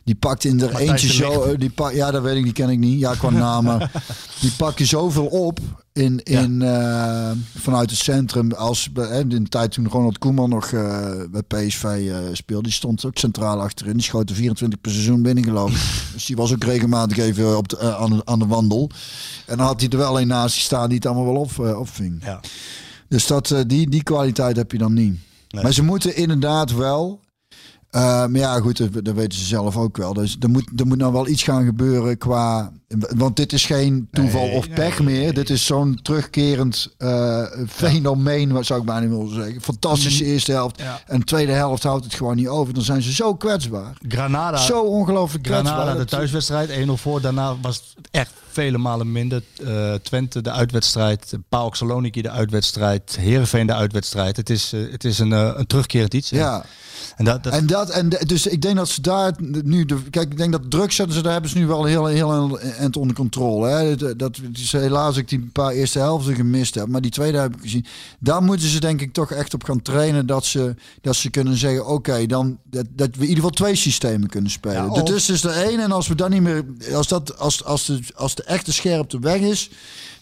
[0.03, 1.57] Die pakt in er eentje zo.
[1.57, 2.99] Die pak, ja, dat weet ik, die ken ik niet.
[2.99, 3.63] Ja, qua naam.
[3.63, 3.91] maar
[4.39, 5.59] die pakken zoveel op
[5.97, 8.51] in, in, eh, vanuit het centrum.
[8.51, 12.63] Als hè, in de tijd toen Ronald Koeman nog eh, bij PSV eh, speelde.
[12.63, 13.93] Die stond ook centraal achterin.
[13.93, 16.05] Die schoot er 24 per seizoen binnen geloof ik.
[16.13, 18.89] Dus die was ook regelmatig even op de, aan, de, aan de wandel.
[19.45, 22.23] En dan had hij er wel een naast staan die het allemaal wel op, opving.
[22.23, 22.39] Ja.
[23.07, 25.19] Dus dat, die, die kwaliteit heb je dan niet.
[25.49, 25.63] Nee.
[25.63, 27.19] Maar ze moeten inderdaad wel.
[27.91, 30.13] maar ja, goed, dat, dat weten ze zelf ook wel.
[30.13, 32.71] Dus er moet, er moet nou wel iets gaan gebeuren qua.
[32.95, 35.23] Want dit is geen toeval Nee, of pech nee, meer.
[35.23, 35.33] nee.
[35.33, 39.61] Dit is zo'n terugkerend eh, fenomeen, wat zou ik bijna willen zeggen.
[39.61, 40.79] Fantastische eerste helft.
[40.81, 41.01] Ja.
[41.07, 42.73] En de tweede helft houdt het gewoon niet over.
[42.73, 43.97] Dan zijn ze zo kwetsbaar.
[44.07, 45.73] Granada, Zo ongelooflijk kwetsbaar.
[45.73, 47.21] Granada de thuiswedstrijd 1-0 voor.
[47.21, 49.41] Daarna was het echt vele malen minder.
[49.65, 51.33] Eh, Twente de uitwedstrijd.
[51.49, 53.17] PAOK Saloniki de uitwedstrijd.
[53.19, 54.37] Heerenveen de uitwedstrijd.
[54.37, 56.29] Het is, eh, het is een, een terugkerend iets.
[56.29, 56.65] Ja.
[57.15, 59.33] En dat, dat, En dat, en dus ik denk dat ze daar
[59.63, 62.05] nu, de, kijk, ik denk dat druk zetten ze, daar hebben ze nu wel heel,
[62.05, 63.67] heel eind onder controle.
[63.69, 63.95] Hè.
[63.95, 67.37] Dat, dat is helaas dat ik die paar eerste helften gemist heb, maar die tweede
[67.37, 67.85] heb ik gezien.
[68.19, 71.57] Daar moeten ze denk ik toch echt op gaan trainen dat ze, dat ze kunnen
[71.57, 74.75] zeggen, oké, dan dat, dat we in ieder geval twee systemen kunnen spelen.
[74.83, 76.63] Ja, of- Dit is dus de één en als we dan niet meer,
[76.93, 79.69] als dat, als, als de, als de echte scherpte weg is,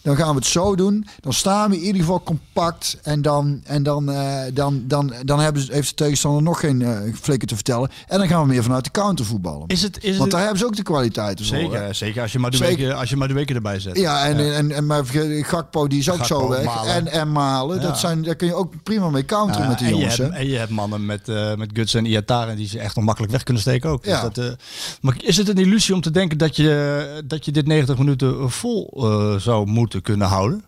[0.02, 1.06] dan gaan we het zo doen.
[1.20, 2.98] Dan staan we in ieder geval compact.
[3.02, 6.82] En dan, en dan, eh, dan, dan, dan hebben ze, heeft de tegenstander nog geen
[6.82, 7.90] eh flikken te vertellen.
[8.08, 9.64] En dan gaan we meer vanuit de counter voetballen.
[9.66, 10.82] is het, is Want het, daar hebben ze ook de
[11.44, 11.62] voor.
[11.62, 11.68] hè?
[11.70, 12.22] zeker, zeker.
[12.22, 12.38] Als je
[12.96, 13.98] Als je Madueke erbij zet.
[13.98, 15.04] Ja, en, en, en, maar
[15.42, 16.64] Gakpo die is ook Gakpo, zo weg.
[16.64, 16.94] Malen.
[16.94, 17.82] En, en Malen, Ja.
[17.82, 20.16] dat zijn, daar kun je ook prima mee counteren Ja, met die en, jongens.
[20.16, 20.40] je hebt, hè.
[20.40, 23.32] en je hebt mannen met, eh met Guts en Iataren die ze echt nog makkelijk
[23.32, 24.04] weg kunnen steken ook.
[24.04, 24.44] Dus dat, eh,
[25.00, 28.50] maar is het een illusie om te denken dat je, dat je dit 90 minuten
[28.50, 30.64] vol eh, zou moeten kunnen houden?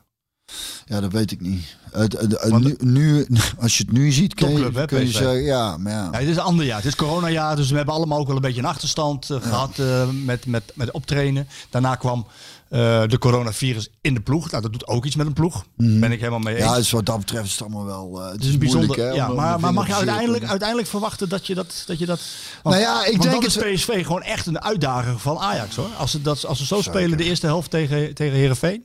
[0.86, 1.76] Ja, dat weet ik niet.
[1.90, 3.26] Het, het- het- Want- nu, nu,
[3.60, 5.16] als je het nu ziet, kun je, Topclub, hè, kun je PSV.
[5.16, 6.08] zeggen, ja, maar ja.
[6.12, 6.76] Ja, het is een ander jaar.
[6.76, 9.78] Het is coronajaar, dus we hebben allemaal ook wel een beetje een achterstand eh, gehad
[9.78, 11.48] eh, met, met, met optrainen.
[11.70, 12.26] Daarna kwam
[12.68, 14.50] eh, de coronavirus in de ploeg.
[14.50, 15.64] Nou, dat doet ook iets met een ploeg.
[15.76, 16.64] Ben ik helemaal mee eens.
[16.64, 18.20] Ja, dus wat dat betreft is het allemaal wel.
[18.22, 18.98] het is een moeilijk, bijzonder.
[18.98, 21.84] hè, ja, maar, maar mag je te uiteindelijk, uiteindelijk verwachten dat je dat.
[21.86, 22.20] Dat je dat
[22.62, 25.76] want, Nou ja, ik want denk is het- PSV gewoon echt een uitdager van Ajax
[25.76, 25.90] hoor.
[25.98, 28.84] Als ze, dat, als ze zo spelen de eerste helft tegen, tegen Herenveen.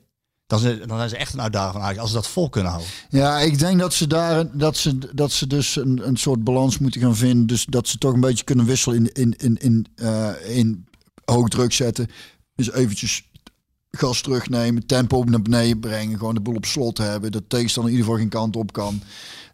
[0.53, 1.97] Dan zijn, dan echt een uitdager van.
[1.97, 2.91] Als ze dat vol kunnen houden.
[3.09, 6.77] Ja, ik denk dat ze daar dat ze, dat ze dus een, een soort balans
[6.77, 7.47] moeten gaan vinden.
[7.47, 10.85] Dus dat ze toch een beetje kunnen wisselen in, in, in, in, eh, in
[11.25, 12.07] hoog druk zetten.
[12.55, 13.29] Dus eventjes
[13.91, 17.31] gas terugnemen, tempo naar beneden brengen, gewoon de boel op slot hebben.
[17.31, 19.01] Dat tegenstander in ieder geval geen kant op kan.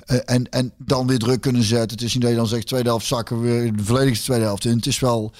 [0.05, 1.97] Eh, en, en dan weer druk kunnen zetten.
[1.97, 4.65] Het is niet dat je dan zegt tweede helft zakken we de volledige tweede helft
[4.65, 4.75] in.
[4.75, 5.33] Het is wel.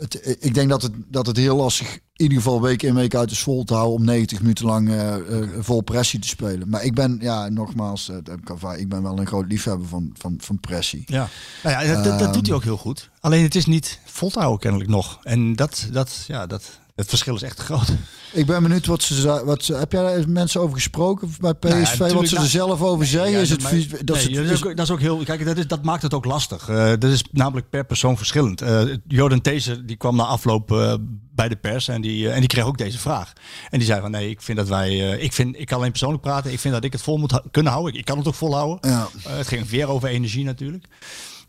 [0.00, 3.14] Het, ik denk dat het, dat het heel lastig in ieder geval week in week
[3.14, 6.68] uit is vol te houden om 90 minuten lang eh, eh, vol pressie te spelen.
[6.68, 10.60] Maar ik ben, ja, nogmaals, eh, ik ben wel een groot liefhebber van, van, van
[10.60, 11.02] pressie.
[11.06, 11.28] Ja.
[11.62, 12.44] Nou ja, dat, dat, doet Ehm.
[12.44, 13.10] hij ook heel goed.
[13.20, 15.18] Alleen het is niet vol te houden kennelijk nog.
[15.22, 17.88] En dat, dat, ja, dat, het verschil is echt groot.
[18.32, 21.98] Ik ben benieuwd wat ze, wat ze, heb jij daar mensen over gesproken bij PSV?
[21.98, 23.30] Nou ja, wat ze er zelf over zeggen?
[23.30, 23.72] Ja, is het, maar-
[24.04, 25.16] dat nee, is- ook, dat is ook heel.
[25.24, 26.68] Kijk, dat, is, dat maakt het ook lastig.
[26.68, 28.62] Eh, dat is namelijk per persoon verschillend.
[28.62, 30.94] Eh Jordan Thees die kwam na afloop eh,
[31.34, 33.32] bij de pers en die, en die kreeg ook deze vraag.
[33.70, 34.88] En die zei van nee, ik vind dat wij.
[35.12, 36.52] eh, ik, vind, ik kan alleen persoonlijk praten.
[36.52, 37.92] Ik vind dat ik het vol moet kunnen houden.
[37.92, 38.90] Ik, ik kan het ook volhouden.
[38.90, 39.08] Ja.
[39.28, 40.84] Het ging weer over energie natuurlijk.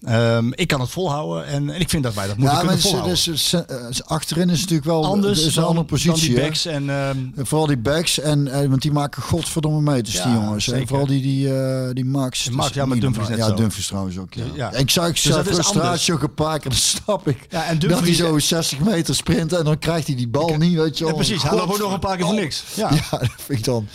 [0.01, 2.79] Ehm, ik kan het volhouden en, en ik vind dat wij dat moeten ja, kunnen
[2.79, 3.11] volhouden.
[3.25, 6.29] dus, ze- eh, achterin is het natuurlijk wel Anders is een dan, andere positie.
[6.33, 10.23] die backs en En Vooral die backs, en, eh, want die maken godverdomme meters, Ja,
[10.23, 10.65] die jongens.
[10.65, 10.87] zeker.
[10.87, 11.49] Vooral die, die,
[11.93, 12.49] die Max.
[12.49, 13.53] Max, is ja, maar Dumfries net Ja, zo.
[13.53, 14.43] Dumfries trouwens ook, ja.
[14.55, 14.71] Ja.
[14.73, 17.47] Ik zag ik Dus is frustratie ook een paar keer, dat snap ik.
[17.49, 20.75] Ja, en dat hij zo 60 meter sprint en dan krijgt hij die bal niet,
[20.77, 21.19] weet je ja, wel.
[21.19, 21.43] precies.
[21.43, 22.63] Hij loopt ook nog een paar keer voor niks.
[22.75, 22.89] Ja.
[23.11, 23.87] Ja, dat vind ik dan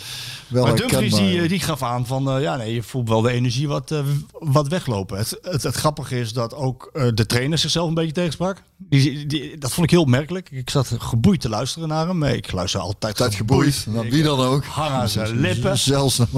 [0.47, 3.21] wel Maar Dumfries die, eh, die gaf aan van, eh, ja nee, je voelt wel
[3.21, 3.99] de energie wat, eh,
[4.31, 5.17] wat weglopen.
[5.17, 8.61] Het, het, het grappige is dat ook de trainer zichzelf een beetje tegensprak.
[8.77, 10.51] Die, die, dat vond ik heel opmerkelijk.
[10.51, 12.23] Ik zat geboeid te luisteren naar hem.
[12.23, 14.65] Ik luister altijd Tijd geboeid, dan wie dan ook.
[14.65, 15.77] Hang aan zijn lippen.
[15.77, 16.29] Zelfs nog.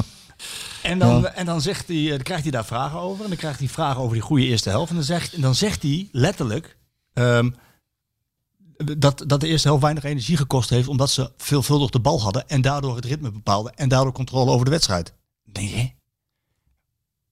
[0.82, 3.24] En dan, en dan, zegt hij, dan krijgt hij daar vragen over.
[3.24, 4.90] En dan krijgt hij vragen over die goede eerste helft.
[4.90, 6.78] En dan zegt, en dan zegt hij letterlijk
[7.14, 7.50] ehm,
[8.98, 10.88] dat, dat de eerste helft weinig energie gekost heeft.
[10.88, 12.50] Omdat ze veelvuldig de bal hadden.
[12.50, 13.76] En daardoor het ritme bepaalden.
[13.76, 15.14] En daardoor controle over de wedstrijd.
[15.44, 15.92] Nee, hè?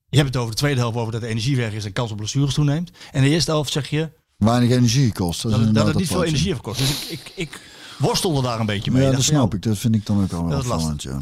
[0.10, 2.12] Je hebt het over de tweede helft over dat de energie weg is en kans
[2.12, 2.92] op blessures toeneemt.
[3.12, 5.42] En de eerste helft zeg je Weinig energie kost.
[5.42, 6.80] Dat, dat, het, dat inderdaad het niet veel energie heeft gekost.
[6.80, 7.62] Dus ik, ik, ik
[7.98, 9.04] worstelde daar een beetje mee.
[9.04, 9.62] Ja, dat snap ik.
[9.62, 11.18] Dat vind ik dan ook al wel opvallend, ja.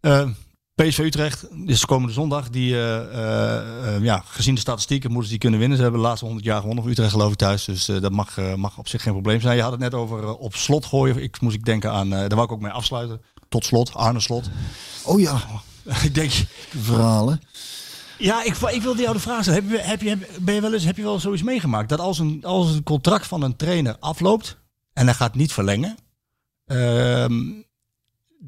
[0.00, 0.28] Eh,
[0.74, 2.50] PSV Utrecht is komende zondag.
[2.50, 5.76] Die, eh, eh, eh, ja, gezien de statistieken moeten ze die kunnen winnen.
[5.76, 7.64] Ze hebben de laatste 100 jaar gewonnen Utrecht geloof ik thuis.
[7.64, 9.56] Dus dat mag, mag op zich geen probleem zijn.
[9.56, 11.22] Je had het net over op slot gooien.
[11.22, 13.22] Ik moest ik denken aan, daar wou ik ook mee afsluiten.
[13.48, 14.50] Tot slot, Arne Slot.
[15.04, 15.40] Oh ja,
[16.02, 16.32] ik denk,
[16.80, 17.40] verhalen.
[18.18, 19.62] ja, ik, ik wilde jou de vraag stellen.
[19.62, 21.88] Heb je, heb je, ben je wel eens, heb je wel zoiets meegemaakt?
[21.88, 24.58] Dat als een, als een contract van een trainer afloopt
[24.92, 25.96] en hij gaat niet verlengen.
[26.64, 27.42] ehm,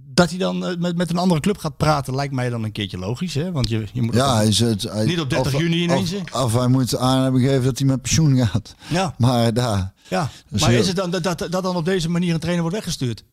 [0.05, 2.73] dat hij dan eh, met, met een andere club gaat praten, lijkt mij dan een
[2.73, 3.35] keertje logisch.
[3.35, 3.53] Hè?
[3.53, 6.53] Want je, je moet Ja, is het, hij, Niet op 30 of- juni ineens, Of,
[6.55, 8.75] hij moet aan hebben gegeven dat hij met pensioen gaat.
[8.89, 9.15] ja.
[9.19, 9.93] Maar daar.
[10.09, 12.41] Ja, is maar heel- is het dan dat, dat, dat dan op deze manier een
[12.41, 13.25] trainer wordt weggestuurd?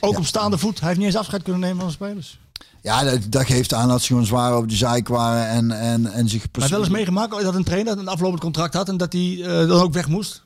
[0.00, 0.78] Ook op staande voet.
[0.78, 2.38] Hij heeft niet eens afscheid kunnen nemen van de spelers.
[2.82, 6.06] Ja, dat, dat geeft aan dat ze gewoon zwaar over de zeik waren en, en,
[6.06, 6.44] en zich...
[6.58, 9.68] Maar wel eens meegemaakt dat een trainer een aflopend contract had en dat hij eh,
[9.68, 10.44] dan ook weg moest?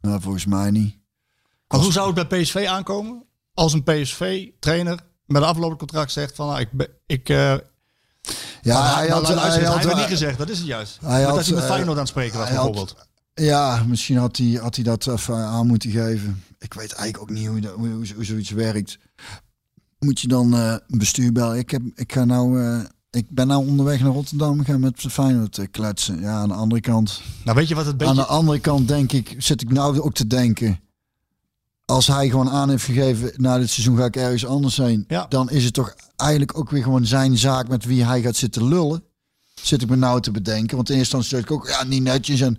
[0.00, 0.96] Nou, volgens mij niet.
[1.66, 6.46] Hoe zou het bij PSV aankomen als een PSV-trainer met een aflopend contract zegt van
[6.46, 7.54] nou, ik, ben- ik eh,
[8.62, 9.28] Ja, hij had...
[9.28, 10.98] hij had niet gezegd, dat is het juist.
[11.00, 12.94] hij dat had, hij met eh, Feyenoord aan het spreken was bijvoorbeeld.
[13.34, 16.42] Ja, misschien had hij, had hij dat even aan moeten geven.
[16.58, 18.98] Ik weet eigenlijk ook niet hoe, dat, hoe, hoe, hoe zoiets werkt.
[19.98, 21.58] Moet je dan eh, een bestuur bellen?
[21.58, 22.60] Ik, heb, ik, ga nou,
[23.10, 24.64] ik ben nou onderweg naar Rotterdam.
[24.64, 26.20] Ga met Feyenoord kletsen.
[26.20, 27.22] Ja, aan de andere kant...
[27.44, 28.12] Nou weet je wat het beetje...
[28.12, 30.80] Aan de andere kant denk ik, zit ik nou ook te denken.
[31.86, 35.04] Als hij gewoon aan heeft gegeven, na dit seizoen ga ik ergens anders heen.
[35.08, 35.26] Ja.
[35.28, 38.68] Dan is het toch eigenlijk ook weer gewoon zijn zaak met wie hij gaat zitten
[38.68, 39.02] lullen.
[39.54, 40.76] Zit ik me nou te bedenken.
[40.76, 42.40] Want in eerste instantie dacht ik ook, ja, niet netjes.
[42.40, 42.58] En,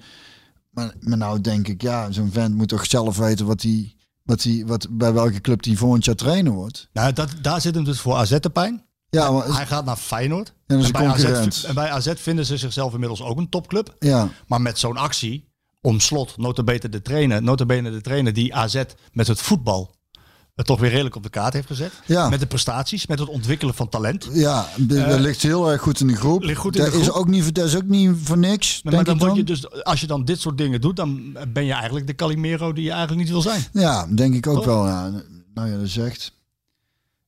[0.69, 4.43] maar, maar nou denk ik, ja, zo'n vent moet toch zelf weten wat hij, wat
[4.43, 6.89] hij, wat, bij welke club hij volgend jaar trainer wordt.
[6.93, 8.85] Nou, dat, daar zit hem dus voor AZ de pijn.
[9.09, 10.53] Ja, maar, Hij gaat naar Feyenoord.
[10.67, 13.95] en, een bij AZ, en bij AZ vinden ze zichzelf inmiddels ook een topclub.
[13.99, 15.46] ja, Maar met zo'n actie
[15.87, 19.95] om slot, notabene de trainer, notabene de trainer die AZ met het voetbal
[20.55, 21.91] het toch weer redelijk op de kaart heeft gezet.
[22.05, 22.29] Ja.
[22.29, 24.29] Met de prestaties, met het ontwikkelen van talent.
[24.33, 26.43] Ja, de- dat ligt heel erg goed in de groep.
[26.43, 27.15] ligt goed in dat, de Is groep.
[27.17, 29.35] ook niet, dat is ook niet voor niks, Maar denk dan dan.
[29.35, 32.73] je dus, als je dan dit soort dingen doet, dan ben je eigenlijk de Calimero
[32.73, 33.63] die je eigenlijk niet wil zijn.
[33.73, 34.65] Ja, denk ik ook Toch?
[34.65, 34.85] wel.
[34.87, 35.11] Ja.
[35.53, 36.31] Nou ja, dat zegt.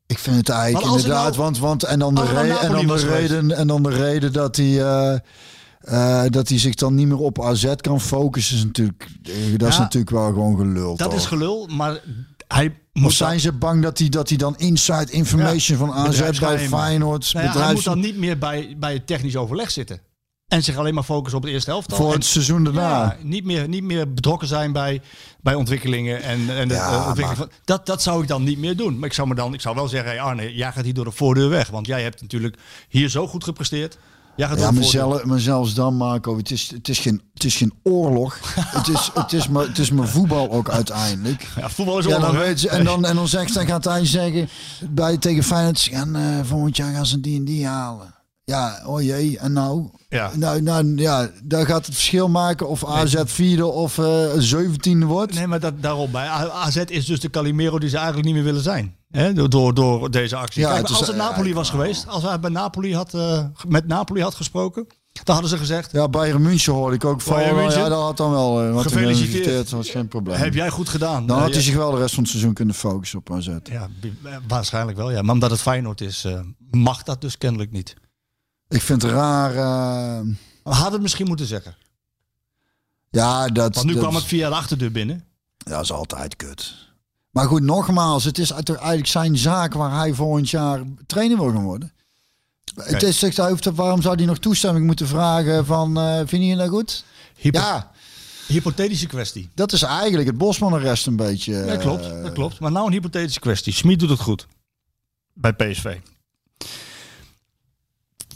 [0.08, 2.98] Ik vind het eigenlijk inderdaad, nou- want, want en dan de, re- en dan de
[2.98, 3.04] geweest.
[3.32, 5.20] reden en dan de reden dat hij eh,
[5.80, 9.70] eh, dat hij zich dan niet meer op AZ kan focussen is natuurlijk eh, dat
[9.70, 10.96] is natuurlijk wel gewoon gelul.
[10.96, 11.20] Dat toch?
[11.20, 12.02] is gelul, maar
[12.48, 16.60] hij Of zijn ze bang dat hij dat hij dan inside information van AZ bij.
[16.60, 20.02] Feyenoord Nou ja, hij moet dan niet meer bij, bij het technisch overleg zitten.
[20.50, 21.94] En zich alleen maar focussen op de eerste helft.
[21.94, 22.90] voor het seizoen daarna.
[22.90, 25.02] Ja, niet, meer, niet meer betrokken zijn bij,
[25.42, 26.22] bij ontwikkelingen.
[26.22, 29.00] En, en de, Ja, eh, ontwikkeling van, dat, dat zou ik dan niet meer doen.
[29.00, 31.06] Maar ik zou, me dan, ik zou wel zeggen, hey Arne, jij gaat hier door
[31.06, 31.70] de voordeur weg.
[31.70, 32.58] Want jij hebt natuurlijk
[32.90, 33.98] hier zo goed gepresteerd.
[34.40, 34.84] Ja, de maar, voordeur.
[34.84, 38.40] zelf, maar zelfs dan, Marco, het is, het is, geen, het is geen oorlog.
[38.78, 41.48] het, is, het, is maar, het is maar voetbal ook uiteindelijk.
[41.56, 42.46] Ja, voetbal is Ja, oorlog, dan hè?
[42.46, 44.50] weet je, en, dan, en dan zegt dan gaat hij zeggen
[44.90, 48.14] bij tegen Feyenoord, ze gaan, eh, volgend jaar gaan ze die en die halen.
[48.50, 49.90] Ja, oh jee, en nou?
[50.10, 50.32] Ja.
[50.36, 55.34] Nou, nou ja, daar gaat het verschil maken of AZ vierde of eh zeventiende wordt.
[55.34, 56.28] Nee, maar dat, daarop bij.
[56.28, 58.96] AZ is dus de Calimero die ze eigenlijk niet meer willen zijn.
[59.12, 59.34] Hè?
[59.34, 60.62] Door, door, deze actie.
[60.62, 63.44] Ja, Kijk, het is- als het Napoli was geweest, als hij bij Napoli had, eh,
[63.68, 64.88] met Napoli had gesproken,
[65.24, 67.42] dan hadden ze gezegd: Ja, Bayern München hoorde ik ook van.
[67.42, 68.72] Ja, dat had dan wel.
[68.72, 69.56] wat Gefeliciteerd.
[69.56, 70.38] Dat was geen probleem.
[70.38, 71.26] Heb jij goed gedaan?
[71.26, 73.50] dan had hij zich wel de rest van het seizoen kunnen focussen op AZ.
[73.64, 73.88] ja,
[74.48, 75.22] waarschijnlijk wel, ja.
[75.22, 76.28] Maar omdat het Feyenoord is,
[76.72, 77.96] mag dat dus kennelijk niet.
[78.70, 79.50] Ik vind het raar.
[79.56, 80.26] eh,
[80.64, 81.76] We hadden het misschien moeten zeggen.
[83.10, 83.76] ja, dat.
[83.76, 85.24] Want nu dat, kwam het via de achterdeur binnen.
[85.58, 86.88] Ja, dat is altijd kut.
[87.32, 91.64] Maar goed, nogmaals, het is eigenlijk zijn zaak waar hij volgend jaar trainer wil gaan
[91.64, 91.94] worden.
[92.76, 93.38] Het is, zegt
[93.76, 97.04] waarom zou hij nog toestemming moeten vragen van, eh vind je dat goed?
[97.36, 97.92] Hypo- Ja,
[98.48, 99.50] Hypothetische kwestie.
[99.54, 101.54] dat is eigenlijk het Bosman-arrest een beetje.
[101.54, 102.60] Ja, eh, klopt, dat klopt.
[102.60, 103.74] Maar nou een hypothetische kwestie.
[103.74, 104.48] Smit doet het goed.
[105.34, 105.98] Bij PSV.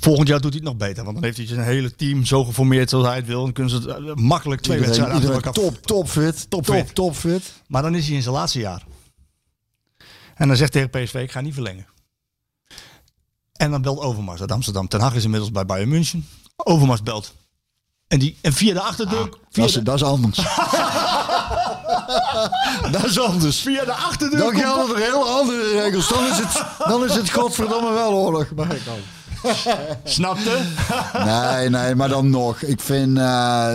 [0.04, 1.04] Volgend jaar doet hij het nog beter.
[1.04, 3.44] Want dan heeft hij zijn hele team zo geformeerd zoals hij het wil.
[3.44, 5.54] Dan kunnen ze het eh, makkelijk twee wedstrijden achter elkaar.
[5.54, 6.50] top, topfit.
[6.50, 6.86] Top, Topfit.
[6.86, 7.54] top, topfit.
[7.68, 8.84] Maar dan is hij in zijn laatste jaar.
[10.36, 11.86] En dan zegt tegen PSV, ik ga niet verlengen.
[13.54, 14.88] En dan belt Overmars uit Amsterdam.
[14.88, 16.28] Ten Hag is inmiddels bij Bayern München.
[16.56, 17.34] Overmars belt.
[18.08, 19.30] En, die, en via de achterdeur...
[19.30, 20.38] via, Ah, Dat is, de, dat is anders.
[22.92, 23.60] dat is anders.
[23.60, 24.40] via de achterdeur...
[24.40, 26.08] Dan gelden er heel andere regels.
[26.08, 28.52] Dan is het, dan is het godverdomme wel oorlog.
[28.56, 28.82] Maar ik.
[30.04, 30.58] Snapte?
[31.26, 32.62] Nee, nee, maar dan nog.
[32.62, 33.18] Ik vind...
[33.18, 33.74] eh,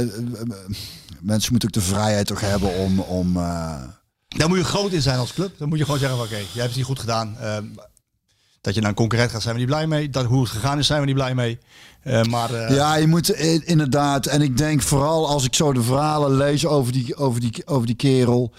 [1.20, 3.00] mensen moeten ook de vrijheid toch hebben om...
[3.00, 3.82] om eh,
[4.28, 5.58] Daar moet je groot in zijn als club.
[5.58, 7.36] Dan moet je gewoon zeggen, van, oké, jij hebt het niet goed gedaan.
[7.40, 7.64] Ehm,
[8.60, 10.10] dat je naar een concurrent gaat, zijn we niet blij mee.
[10.10, 11.58] Dat hoe het gegaan is, zijn we niet blij mee.
[12.02, 13.28] Eh, maar ja, je moet
[13.64, 14.26] inderdaad...
[14.26, 17.86] En ik denk vooral als ik zo de verhalen lees over die, over die, over
[17.86, 18.52] die kerel...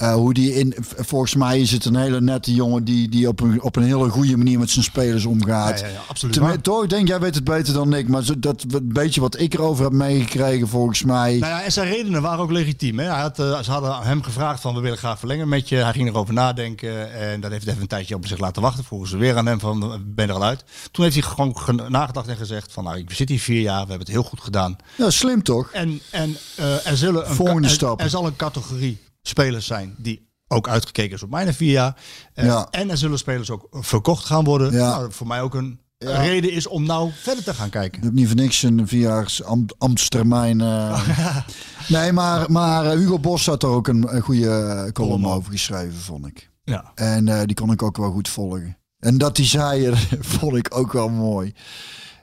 [0.00, 3.40] eh, hoe die in, volgens mij is het een hele nette jongen die, die op,
[3.40, 5.80] een, op een hele goede manier met zijn spelers omgaat.
[5.80, 8.22] Ja, ja, ja, absoluut Tenmin- toch, ik denk jij weet het beter dan ik, maar
[8.22, 11.36] zo- dat beetje wat ik erover heb meegekregen, volgens mij.
[11.38, 12.98] Nou ja, en zijn redenen waren ook legitiem.
[12.98, 13.04] Hè?
[13.04, 15.76] Hij had, eh, ze hadden hem gevraagd van we willen graag verlengen met je.
[15.76, 18.84] Hij ging erover nadenken en dat heeft even een tijdje op zich laten wachten.
[18.84, 20.64] Vroegen ze weer aan hem van ben er al uit.
[20.90, 23.72] Toen heeft hij gewoon ge- nagedacht en gezegd van nou ik zit hier vier jaar,
[23.82, 24.76] we hebben het heel goed gedaan.
[24.96, 25.70] Ja, slim toch?
[25.72, 28.00] En, en eh, er, zullen een Volgende er- stap.
[28.00, 31.96] Er, zal een categorie spelers zijn die ook uitgekeken is op mijn vier jaar.
[32.34, 32.68] Eh, Ja.
[32.70, 34.72] En er zullen spelers ook verkocht gaan worden.
[34.72, 34.90] Ja.
[34.96, 37.98] Nou, voor mij ook een reden is om nou verder te gaan kijken.
[37.98, 40.60] Ik heb niet voor niks een vierjaars ambt, ambtstermijn.
[40.60, 41.06] eh.
[41.88, 45.98] nee, maar, maar eh, Hugo Bos had er ook een, een goede column over geschreven,
[45.98, 46.50] vond ik.
[46.64, 46.92] Ja.
[46.94, 48.78] En die kon ik ook wel goed volgen.
[48.98, 51.54] En dat hij zei, vond ik ook wel mooi.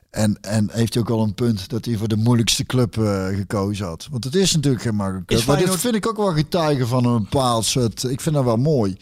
[0.09, 3.27] En, en heeft hij ook wel een punt dat hij voor de moeilijkste club eh,
[3.27, 4.07] gekozen had.
[4.11, 5.45] Want het is natuurlijk geen makkelijke club.
[5.45, 8.03] Maar dit vind ik ook wel getuigen van een bepaald soort...
[8.03, 8.97] Ik vind dat wel mooi.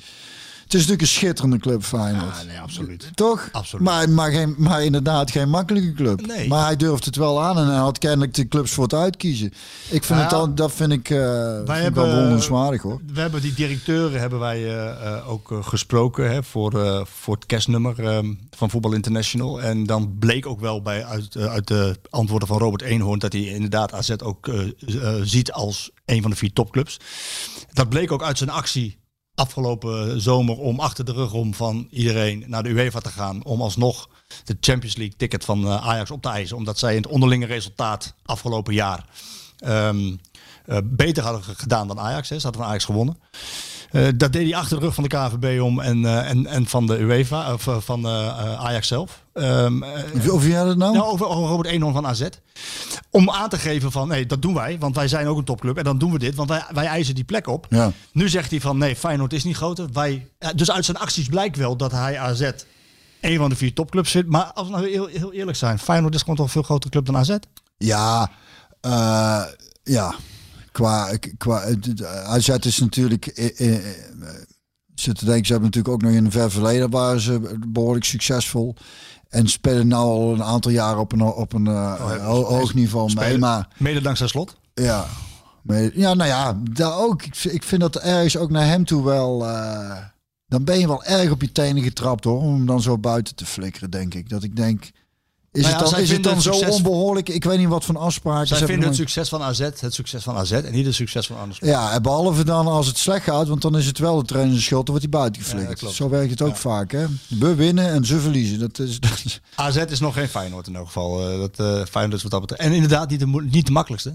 [0.65, 2.35] Het is natuurlijk een schitterende club, Feyenoord.
[2.37, 3.09] Ja, nee, absoluut.
[3.13, 3.49] Toch?
[3.51, 3.85] Absoluut.
[3.85, 6.27] Maar, maar, geen, maar inderdaad geen makkelijke club.
[6.27, 6.47] Nee.
[6.47, 9.47] Maar hij durft het wel aan en hij had kennelijk de clubs voor het uitkiezen.
[9.89, 10.15] Ik vind Ja.
[10.19, 13.01] het dan, dat vind ik, eh vind ik wel hebben- bewonderenswaardig hoor.
[13.13, 16.71] We hebben die directeuren hebben wij eh, eh, ook gesproken hè, voor,
[17.11, 19.61] voor het kerstnummer ehm, van Voetbal International.
[19.61, 23.41] En dan bleek ook wel bij, uit, uit de antwoorden van Robert Eenhoorn dat hij
[23.41, 24.49] inderdaad AZ ook
[25.23, 26.99] ziet als een van de vier topclubs.
[27.73, 28.97] Dat bleek ook uit zijn actie
[29.35, 33.43] afgelopen zomer om achter de rug om van iedereen naar de UEFA te gaan.
[33.43, 34.09] Om alsnog
[34.43, 36.57] de Champions League ticket van eh, Ajax op te eisen.
[36.57, 39.05] Omdat zij in het onderlinge resultaat afgelopen jaar
[39.57, 40.15] ehm,
[40.65, 42.29] eh, beter hadden ge- gedaan dan Ajax.
[42.29, 42.35] Hè.
[42.35, 43.17] Ze hadden van Ajax gewonnen.
[43.95, 46.65] Eh, dat deed hij achter de rug van de KVB om en, eh, en, en
[46.65, 49.23] van de UEFA, of eh, van Ajax zelf.
[49.33, 50.93] Ehm, eh, Of jij dat nou?
[50.93, 52.27] nou, over, over Robert Eenhoorn van AZ.
[53.09, 55.77] om aan te geven van nee, dat doen wij, want wij zijn ook een topclub
[55.77, 57.65] en dan doen we dit, want wij, wij eisen die plek op.
[57.69, 57.91] Ja.
[58.11, 59.87] Nu zegt hij van nee, Feyenoord is niet groter.
[59.93, 62.51] Wij, dus uit zijn acties blijkt wel dat hij AZ
[63.21, 64.27] een van de vier topclubs zit.
[64.27, 66.91] Maar als we nou heel, heel eerlijk zijn, Feyenoord is gewoon toch een veel grotere
[66.91, 67.35] club dan AZ.
[67.77, 68.31] Ja,
[69.83, 70.15] ja.
[70.75, 71.63] Qua, qua
[72.25, 73.25] AZ is natuurlijk.
[73.27, 73.75] eh,
[75.13, 78.75] te denken, ze hebben natuurlijk ook nog in een ver verleden waren ze behoorlijk succesvol.
[79.29, 83.13] En spelen nu al een aantal jaar op een, op een eh, ho- hoog niveau
[83.13, 83.37] mee.
[83.37, 84.55] Maar Mede dankzij slot.
[84.73, 85.05] ja,
[85.93, 87.23] ja, nou ja, daar ook.
[87.23, 89.45] Ik, vind- ik vind dat ergens ook naar hem toe wel.
[89.47, 89.97] eh,
[90.47, 92.39] dan ben je wel erg op je tenen getrapt hoor.
[92.41, 94.29] Om hem dan zo buiten te flikkeren, denk ik.
[94.29, 94.91] Dat ik denk.
[95.55, 97.29] Is Nou ja, het dan, zij is het dan het zo succes- onbehoorlijk?
[97.29, 100.23] Ik weet niet wat voor afspraken Zij ze vinden het succes van AZ het succes
[100.23, 101.59] van AZ en niet het succes van Anders.
[101.63, 104.85] Ja, behalve dan als het slecht gaat, want dan is het wel de trainer schuld,
[104.85, 105.79] dan wordt hij buiten Ja, geflikkerd.
[105.79, 105.95] dat klopt.
[105.95, 107.05] Zo werkt het ook vaak, hè?
[107.27, 108.59] We winnen en ze verliezen.
[108.59, 111.29] Dat is, dat is- AZ is nog geen Feyenoord in elk geval.
[111.31, 112.61] Eh, dat eh Feyenoord is wat dat betreft.
[112.61, 114.13] En inderdaad niet de, niet de makkelijkste.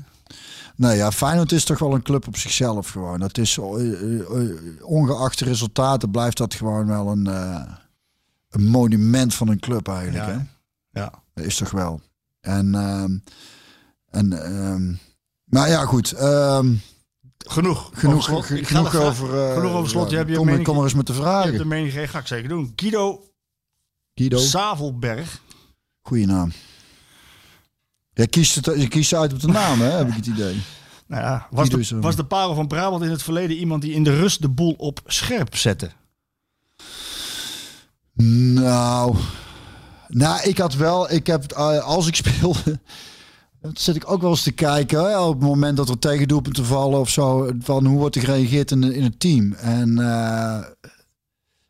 [0.77, 3.21] Nee, ja, Feyenoord is toch wel een club op zichzelf gewoon.
[3.21, 3.65] Dat is, eh,
[4.83, 7.27] ongeacht de resultaten, blijft dat gewoon wel een,
[8.51, 10.33] een monument van een club eigenlijk, Ja.
[10.33, 10.39] hè?
[11.35, 12.01] Dat is toch wel.
[12.41, 13.19] En, ehm,
[14.11, 14.95] en ehm,
[15.45, 16.13] maar ja, goed.
[16.13, 16.75] ehm,
[17.39, 17.91] Genoeg.
[17.95, 18.67] genoeg over slot.
[18.67, 20.11] genoeg over, eh, genoeg over slot.
[20.11, 21.59] Je hebt je kom, mening- kom maar eens met de Je hebt vragen.
[21.59, 22.73] de mening geen ga ik zeker doen.
[22.77, 23.25] Guido
[24.15, 25.41] Guido, Savelberg.
[26.03, 26.53] goede naam.
[28.13, 30.61] Jij kiest, het, je kiest uit op de naam, hè, heb ik het idee.
[31.07, 32.01] Nou ja, was, Guido de, er.
[32.01, 34.73] was de parel van Brabant in het verleden iemand die in de rust de boel
[34.79, 35.91] op scherp zette?
[38.55, 39.17] Nou,
[40.11, 42.79] nou, ik had wel, ik heb, eh, als ik speelde,
[43.73, 47.01] zit ik ook wel eens te kijken hè, op het moment dat er tegendoelpunten vallen
[47.01, 49.53] of zo, van hoe wordt er gereageerd in, in het team.
[49.53, 50.65] En, eh,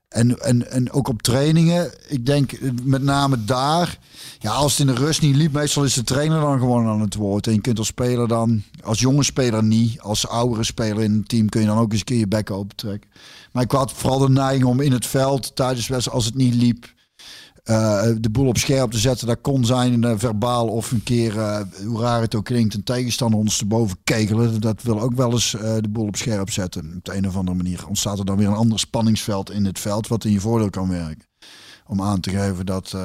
[0.09, 3.99] en, en, en ook op trainingen, ik denk met name daar,
[4.39, 7.01] ja, als het in de rust niet liep, meestal is de trainer dan gewoon aan
[7.01, 7.47] het woord.
[7.47, 11.29] En je kunt als speler dan, als jonge speler niet, als oudere speler in het
[11.29, 13.11] team kun je dan ook eens een keer je bek open trekken.
[13.53, 16.55] Maar ik had vooral de neiging om in het veld tijdens wedstrijd, als het niet
[16.55, 16.93] liep,
[17.71, 19.27] eh, de boel op scherp te zetten.
[19.27, 22.83] Dat kon zijn eh, verbaal of een keer, eh, hoe raar het ook klinkt, een
[22.83, 24.61] tegenstander ondersteboven kegelen.
[24.61, 25.51] Dat wil ook wel eens
[25.81, 26.95] de boel op scherp zetten.
[26.97, 29.79] Op de een of andere manier ontstaat er dan weer een ander spanningsveld in het
[29.79, 31.29] veld, wat in je voordeel kan werken.
[31.87, 32.97] Om aan te geven dat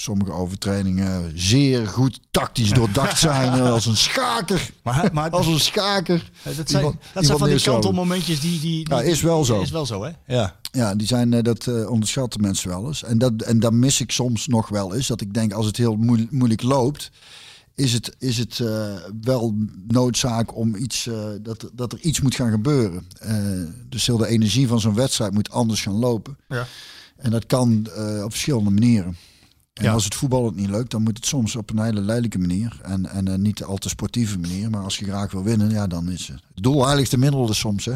[0.00, 3.52] sommige overtredingen zeer goed tactisch doordacht zijn.
[3.52, 4.70] eh, als een schaker.
[4.82, 6.30] Maar, maar Als een schaker.
[6.44, 8.88] dat Die zijn, van- dat die zijn van die kantelmomentjes die, die, die...
[8.94, 9.60] Ja, is wel zo.
[9.60, 10.10] Is wel zo, hè?
[10.26, 10.56] Ja.
[10.72, 13.02] Ja, die zijn, eh, dat eh, onderschatten mensen wel eens.
[13.02, 15.06] En dat, en dat mis ik soms nog wel eens.
[15.06, 17.10] Dat ik denk, als het heel moe- moeilijk loopt,
[17.74, 19.54] is het, is het eh, wel
[19.88, 23.06] noodzaak om iets, eh, dat, dat er iets moet gaan gebeuren.
[23.18, 23.36] Eh,
[23.88, 26.36] dus heel de energie van zo'n wedstrijd moet anders gaan lopen.
[26.48, 26.66] Ja.
[27.16, 29.16] En dat kan eh, op verschillende manieren.
[29.78, 29.92] En Ja.
[29.92, 32.78] als het voetbal het niet lukt, dan moet het soms op een hele lelijke manier.
[32.82, 34.70] En, en eh, niet al te sportieve manier.
[34.70, 36.40] Maar als je graag wil winnen, ja, dan is het.
[36.54, 37.92] Het doel heiligt de middelen soms, hè?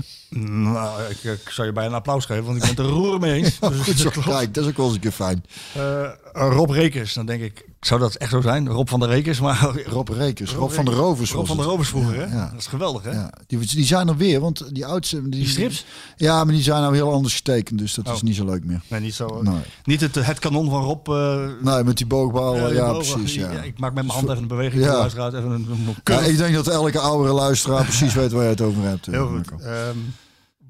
[0.48, 3.18] Nou, ik, ik zou je bijna een applaus geven, want ik ben het er roer
[3.20, 3.58] mee eens.
[3.68, 5.44] Dus Goed zo, kijk, dat is ook wel eens een keer fijn.
[5.74, 8.68] Eh, Rob Rekers, dan denk ik, zou dat echt zo zijn?
[8.68, 11.32] Rob van der Rekers, maar Rob Rekers, Rob, Rob van de Rovers.
[11.32, 11.70] Rob van der het.
[11.74, 12.36] Rovers vroeger, hè?
[12.36, 12.48] Ja.
[12.50, 13.10] Dat is geweldig, hè?
[13.10, 15.20] Ja, die, die zijn er weer, want die oudste...
[15.22, 15.84] Die, Die strips?
[16.16, 18.14] Ja, maar die zijn nou heel anders getekend, dus dat Oh.
[18.14, 18.80] is niet zo leuk meer.
[18.88, 19.42] Nee, niet zo.
[19.42, 19.54] Nee,
[19.84, 21.08] Niet het, het kanon van Rob.
[21.08, 23.34] eh, nee met die boogbal, ja, precies.
[23.34, 23.50] Ja.
[23.50, 24.84] Ik maak met mijn hand even een beweging.
[24.84, 24.92] Ja.
[24.98, 25.66] Luisteraar, even een,
[26.04, 29.06] een, ik denk dat elke oudere luisteraar precies weet waar je het over hebt.
[29.06, 29.60] eh, Heel goed.
[29.62, 29.96] Ehm,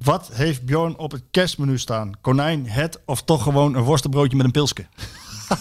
[0.05, 2.11] wat heeft Bjorn op het kerstmenu staan?
[2.21, 4.87] Konijn, het of toch gewoon een worstenbroodje met een pilske?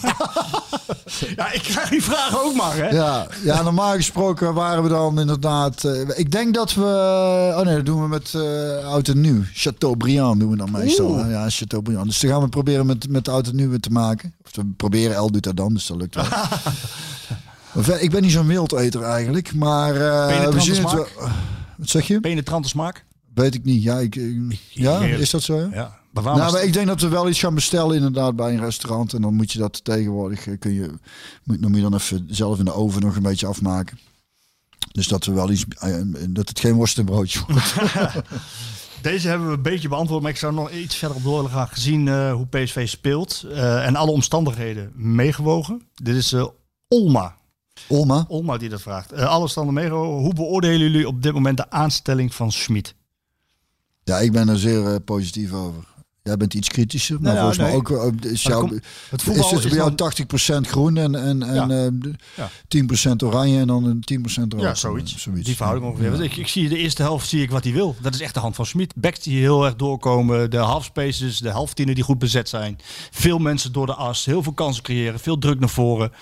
[1.36, 2.88] ja, ik krijg die vraag ook maar, hè?
[2.88, 5.84] Ja, ja, normaal gesproken waren we dan inderdaad...
[5.84, 6.82] eh, ik denk dat we...
[7.58, 9.42] Oh nee, dat doen we met eh oud en nieuw.
[9.52, 11.06] Chateaubriand doen we dan meestal.
[11.10, 11.30] Oeh.
[11.30, 12.06] Ja, Chateaubriand.
[12.06, 14.34] Dus dan gaan we proberen met, met oud en nieuw te maken.
[14.44, 16.24] Of we proberen, El doet dat dan, dus dat lukt wel.
[17.76, 19.94] Ver- ik ben niet zo'n wildeter eigenlijk, maar...
[19.94, 20.94] eh, Penetrante we zien het smaak?
[21.18, 21.28] wel.
[21.76, 22.20] Wat zeg je?
[22.20, 23.04] Penetrante smaak?
[23.34, 23.82] Weet ik niet.
[23.82, 24.20] Ja, ik,
[24.70, 25.68] ja is dat zo?
[25.72, 26.00] Ja?
[26.12, 26.20] Ja.
[26.20, 28.52] Maar waarom Nou, is- maar ik denk dat we wel iets gaan bestellen inderdaad bij
[28.54, 29.12] een restaurant.
[29.12, 30.90] En dan moet je dat tegenwoordig, eh, kun je,
[31.44, 33.98] moet, dan moet je dan even zelf in de oven nog een beetje afmaken.
[34.92, 35.96] Dus dat we wel iets, eh,
[36.28, 37.74] dat het geen worstenbroodje wordt.
[39.02, 41.50] Deze hebben we een beetje beantwoord, maar ik zou nog iets verder op door willen
[41.50, 41.68] gaan.
[41.68, 45.82] Gezien eh, hoe PSV speelt eh, en alle omstandigheden meegewogen.
[45.94, 46.46] Dit is eh,
[46.88, 47.36] Olma.
[47.88, 48.24] Olma?
[48.28, 49.12] Olma die dat vraagt.
[49.12, 50.22] Eh, alle standen meegewogen.
[50.22, 52.94] Hoe beoordelen jullie op dit moment de aanstelling van Schmid?
[54.04, 55.84] Ja, ik ben er zeer eh, positief over.
[56.24, 57.76] Jij bent iets kritischer, maar Nou volgens mij nee.
[57.76, 57.90] ook
[58.24, 58.70] eh, is, kom-
[59.10, 60.12] het is het bij jou dan-
[60.64, 61.68] 80% groen en, en, en Ja.
[61.68, 62.50] eh, Ja.
[62.68, 64.62] 10% oranje en dan een 10% rood.
[64.62, 65.26] Ja, zoiets.
[65.42, 66.22] Die verhouding ongeveer.
[66.22, 67.96] Ik, ik zie de eerste helft zie ik wat hij wil.
[68.00, 68.92] Dat is echt de hand van Smit.
[68.96, 70.50] Backs die heel erg doorkomen.
[70.50, 72.78] De half spaces, de halftienen die goed bezet zijn.
[73.10, 74.24] Veel mensen door de as.
[74.24, 75.20] Heel veel kansen creëren.
[75.20, 76.12] Veel druk naar voren.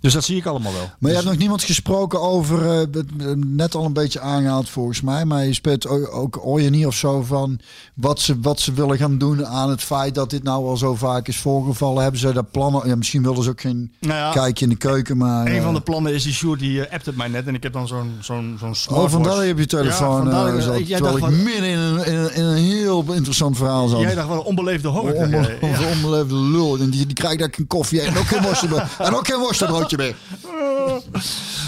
[0.00, 0.90] Dus dat zie ik allemaal wel.
[0.98, 5.00] Maar je hebt nog niemand gesproken over, eh, eh, net al een beetje aangehaald volgens
[5.00, 7.60] mij, maar je speelt ook, ook niet of zo van
[7.94, 10.94] wat ze, wat ze willen gaan doen aan het feit dat dit nou al zo
[10.94, 12.02] vaak is voorgevallen.
[12.02, 12.88] Hebben ze daar plannen?
[12.88, 15.46] Ja, misschien wilden ze ook geen Nou ja, kijkje in de keuken, maar...
[15.46, 17.46] Een eh, van de plannen is die Sjoerd die uh, appt het mij net.
[17.46, 19.12] En ik heb dan zo'n zo'n zo'n Oh, smartwatch.
[19.12, 22.04] vandaar dat je telefoon Ja, vandaar eh, dat- zat, jij ik dacht midden in een,
[22.04, 24.00] in, een, in een heel interessant verhaal zat.
[24.00, 25.14] Jij dacht wel een onbeleefde honger.
[25.14, 25.58] Onbe-.
[25.94, 26.78] Onbeleefde lul.
[26.78, 28.82] En die, die krijgt daar een koffie en ook geen worstenbrood.
[29.06, 30.14] en ook geen worstenbroodje meer.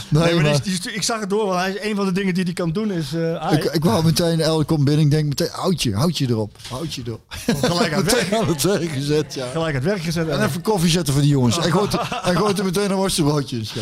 [0.09, 2.05] Nee, Nee, maar maar- die- die- ik zag het door, want hij is een van
[2.05, 3.15] de dingen die hij kan doen is...
[3.15, 6.27] eh Ik, ik wou meteen, El komt binnen, ik denk meteen, houd je, houd je
[6.29, 6.57] erop.
[6.71, 7.21] Houd je erop.
[7.71, 9.47] gelijk aan het meteen werk, aan het werk gezet, ja.
[9.53, 10.29] gelijk het werk gezet.
[10.29, 11.59] En even koffie zetten voor die jongens.
[11.59, 11.73] En
[12.37, 13.73] gooit, er meteen een worstenbroodjes.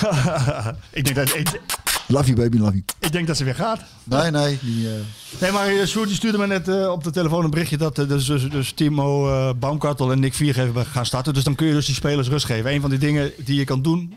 [0.00, 0.74] Ja.
[0.90, 1.60] ik, denk dat, ik,
[2.06, 2.82] Love you baby, love you.
[2.98, 3.80] ik denk dat ze weer gaat.
[4.04, 4.58] Nee, nee.
[4.62, 4.94] Die, eh,
[5.40, 7.96] Nee, maar uh, Sjoerd die stuurde me net eh, op de telefoon een berichtje dat
[7.96, 11.34] dus, dus, dus Timo Baumkartel en Nick Viergever gaan starten.
[11.34, 12.72] Dus dan kun je dus die spelers rust geven.
[12.72, 14.16] Een van die dingen die je kan doen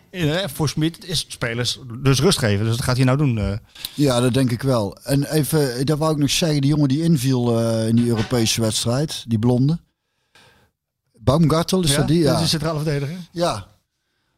[0.54, 2.66] voor Smit is spelers dus rust geven.
[2.66, 3.60] Dus dat gaat hij nou doen.
[3.94, 4.98] ja, dat denk ik wel.
[5.04, 9.24] En even, dat wou ik nog zeggen, die jongen die inviel in die Europese wedstrijd,
[9.28, 9.80] die blonde.
[11.20, 11.98] Baumgartel, is ja?
[11.98, 12.24] dat die?
[12.24, 12.36] Dat Ja.
[12.36, 13.18] is de centrale verdediger.
[13.32, 13.68] Ja.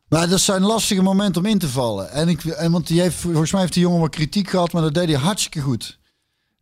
[0.10, 2.12] Maar dat zijn lastige momenten om in te vallen.
[2.12, 4.82] En ik, en want die heeft, volgens mij heeft die jongen wat kritiek gehad, maar
[4.82, 5.98] dat deed hij hartstikke goed.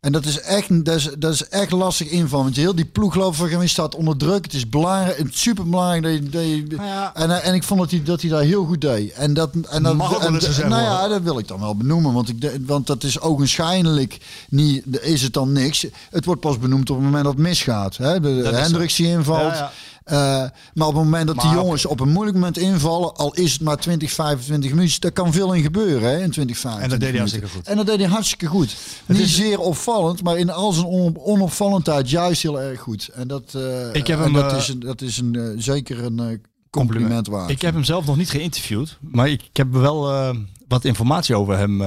[0.00, 2.44] En dat is echt, dat is, dat is echt lastig invallen.
[2.44, 4.44] Want heel die ploegloop van hem staat onder druk.
[4.44, 7.14] Het is belangrijk, het is super belangrijk dat je, dat je ja.
[7.14, 9.12] en, en ik vond dat hij, dat hij daar heel goed deed.
[9.12, 12.12] En dat, en dat, Mag en- nou ja, dat wil ik dan wel benoemen.
[12.12, 14.18] Want, ik, de- want dat is ogenschijnlijk
[14.48, 15.86] niet, is het dan niks.
[16.10, 17.96] Het wordt pas benoemd op het moment dat het misgaat.
[17.96, 18.20] Hè?
[18.20, 19.52] De, is Hendricks die invalt.
[19.52, 19.72] Ja, ja.
[20.08, 20.44] Eh,
[20.74, 23.60] maar op het moment dat die jongens op een moeilijk moment invallen, al is het
[23.60, 27.00] maar 20, 25 minuten, daar kan veel in gebeuren hè, in 20, 25 En dat
[27.00, 27.66] deed hij hartstikke goed.
[27.66, 28.76] En dat deed hij hartstikke goed.
[29.06, 33.08] Niet zeer opvallend, maar in al zijn on onopvallendheid juist heel erg goed.
[33.08, 36.42] En dat, eh, Ik heb hem, dat eh, is, een, dat is een, zeker een
[36.70, 37.50] compliment waard.
[37.50, 38.98] Ik heb hem zelf nog niet geïnterviewd.
[39.00, 40.34] Maar ik heb wel
[40.68, 41.82] wat informatie over hem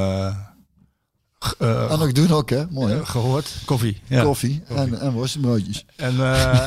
[1.98, 2.64] nog doen ook, hè?
[2.70, 3.00] Mooi, hè?
[3.00, 3.52] eh, gehoord.
[3.66, 4.02] Koffie.
[4.08, 4.24] Ja.
[4.24, 5.86] Koffie en, en worstenbroodjes.
[5.96, 6.66] En, eh,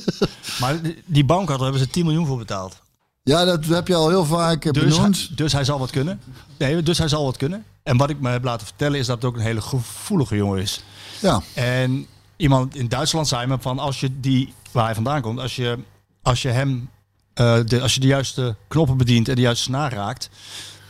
[0.60, 2.80] maar die- die bankkartel hebben ze 10 miljoen voor betaald.
[3.22, 5.16] Ja, dat heb je al heel vaak Dus, benoemd.
[5.16, 6.20] hij, dus hij zal wat kunnen.
[6.58, 7.64] Nee, dus hij zal wat kunnen.
[7.82, 10.60] En wat ik me heb laten vertellen is dat het ook een hele gevoelige jongen
[10.62, 10.82] is.
[11.20, 15.38] Ja, En iemand in Duitsland zei me van als je die, waar hij vandaan komt,
[15.40, 15.78] als je,
[16.22, 16.90] als je hem,
[17.34, 20.28] de, als je de juiste knoppen bedient en de juiste snaar raakt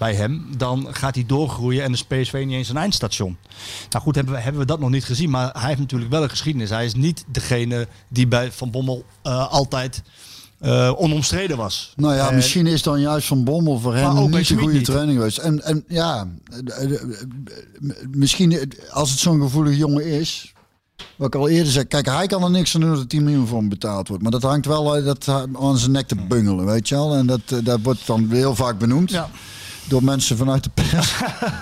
[0.02, 3.36] bij hem, dan gaat hij doorgroeien en is PSV niet eens een eindstation.
[3.90, 6.22] Nou goed, hebben we, hebben we dat nog niet gezien, maar hij heeft natuurlijk wel
[6.22, 6.70] een geschiedenis.
[6.70, 10.02] Hij is niet degene die bij Van Bommel eh, altijd
[10.58, 11.92] eh, onomstreden was.
[11.96, 14.58] nou ja, En- misschien is dan juist Van Bommel voor ook hem bij niet een
[14.58, 14.84] goede niet.
[14.84, 15.38] training geweest.
[15.38, 16.28] En, en ja,
[16.64, 16.90] eh,
[18.10, 20.52] misschien als het zo'n gevoelige jongen is,
[21.16, 23.24] wat ik al eerder zei, kijk, hij kan er niks aan doen dat er 10
[23.24, 24.22] miljoen voor hem betaald wordt.
[24.22, 25.28] Maar dat hangt wel dat,
[25.60, 27.14] aan zijn nek te bungelen, weet je wel.
[27.14, 29.10] En dat, dat wordt dan heel vaak benoemd.
[29.10, 29.30] Ja.
[29.84, 31.12] Door mensen vanuit de pers.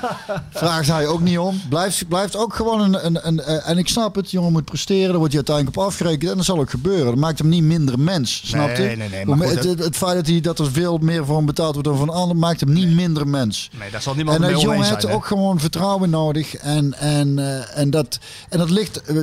[0.51, 1.61] Vraagt hij ook niet om.
[1.69, 5.09] Blijft, blijft ook gewoon een, een, een, eh, En ik snap het, jongen moet presteren.
[5.09, 6.31] Daar wordt hij uiteindelijk op afgerekend.
[6.31, 7.05] En dat zal ook gebeuren.
[7.07, 8.43] Dat maakt hem niet minder mens.
[8.45, 8.83] Snap je?
[8.83, 10.99] Nee, nee, nee, maar goed, het, dat- het, het feit dat, hij, dat er veel
[10.99, 12.39] meer voor hem betaald wordt dan van anderen.
[12.39, 13.71] maakt hem niet minder mens.
[13.79, 16.55] Nee, daar zal niemand En dat jongen heeft ook gewoon vertrouwen nodig.
[16.55, 18.19] En, en, eh, en, dat,
[18.49, 19.17] en dat ligt eh,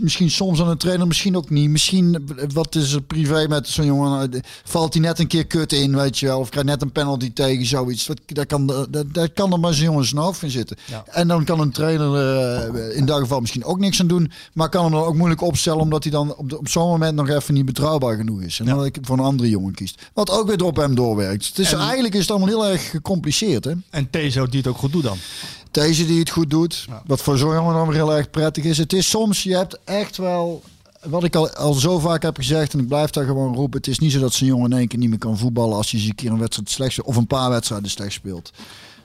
[0.00, 1.70] misschien soms aan een trainer, misschien ook niet.
[1.70, 4.42] Misschien, wat is er privé met zo'n jongen?
[4.64, 6.38] Valt hij net een keer kut in, weet je wel?
[6.38, 7.95] Of krijgt net een penalty tegen, zoiets.
[8.04, 10.76] Dat, dat, kan, dat, dat kan er maar zo'n jongen zijn hoofd in zitten.
[10.84, 11.04] Ja.
[11.06, 12.14] En dan kan een trainer
[12.90, 14.32] eh, in dat geval misschien ook niks aan doen.
[14.52, 17.14] Maar kan hem dan ook moeilijk opstellen, omdat hij dan op, de- op zo'n moment
[17.14, 18.60] nog even niet betrouwbaar genoeg is.
[18.60, 20.02] En dan ik voor een andere jongen kiest.
[20.14, 21.58] Wat ook weer op hem doorwerkt.
[21.72, 23.72] En- eigenlijk is het allemaal heel erg gecompliceerd, hè?
[23.90, 25.16] En Tezo die het ook goed doet dan.
[25.70, 26.86] Deze die het goed doet.
[27.06, 28.78] Wat voor zo'n jongen dan weer heel erg prettig is.
[28.78, 30.62] Het is soms, je hebt echt wel.
[31.08, 33.78] Wat ik al, al zo vaak heb gezegd en ik blijf daar gewoon roepen.
[33.78, 35.90] Het is niet zo dat zo'n jongen in één keer niet meer kan voetballen als
[35.90, 37.06] je eens een keer een wedstrijd slecht speelt.
[37.06, 38.52] Of een paar wedstrijden slecht speelt.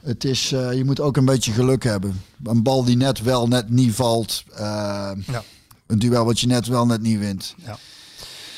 [0.02, 2.22] Het is, eh, je moet ook een beetje geluk hebben.
[2.44, 4.44] Een bal die net wel, net niet valt.
[4.54, 5.44] eh, Ja.
[5.88, 7.56] Een duel wat je net wel, net niet wint.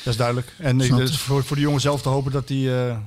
[0.04, 0.54] Dat is duidelijk.
[0.58, 2.58] En ik- dus voor, voor de jongen zelf te hopen dat hij...
[2.58, 3.02] ja.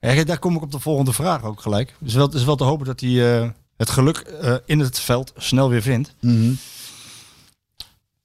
[0.00, 1.94] ja, daar kom ik op de volgende vraag ook gelijk.
[1.98, 5.00] Dus wel, het is wel te hopen dat hij eh, het geluk eh, in het
[5.00, 6.14] veld snel weer vindt.
[6.20, 6.52] Mhm.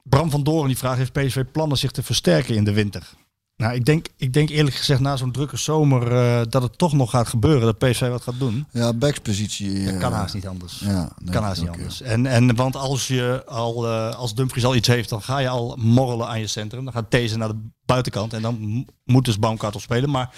[0.03, 3.09] Bram van Doren die vraagt, heeft PSV plannen zich te versterken in de winter?
[3.55, 6.93] Nou, ik denk, ik denk eerlijk gezegd na zo'n drukke zomer eh, dat het toch
[6.93, 7.61] nog gaat gebeuren.
[7.61, 8.67] Dat PSV wat gaat doen.
[8.71, 9.84] Ja, backspositie.
[9.84, 10.80] Dat eh, kan haast niet anders.
[10.80, 12.01] Ja, nee, kan haast niet anders.
[12.01, 15.49] En, en want als je al, eh, als Dumfries al iets heeft, dan ga je
[15.49, 16.84] al morrelen aan je centrum.
[16.84, 20.09] Dan gaat deze naar de buitenkant en dan moet dus Baumkartel spelen.
[20.09, 20.35] Maar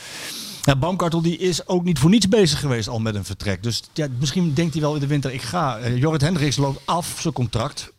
[0.62, 3.64] ja, Baumkartel die is ook niet voor niets bezig geweest al met een vertrek.
[3.64, 5.78] Dus ja, misschien denkt hij wel in de winter, ik ga.
[5.78, 7.94] Eh, Jorrit Hendricks loopt af zijn contract.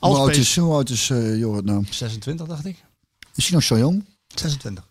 [0.00, 1.84] Hoe oud is, hoe oud is eh, Jorrit nou?
[1.90, 2.84] 26 dacht ik.
[3.34, 4.04] Is hij nog zo jong?
[4.34, 4.88] 26.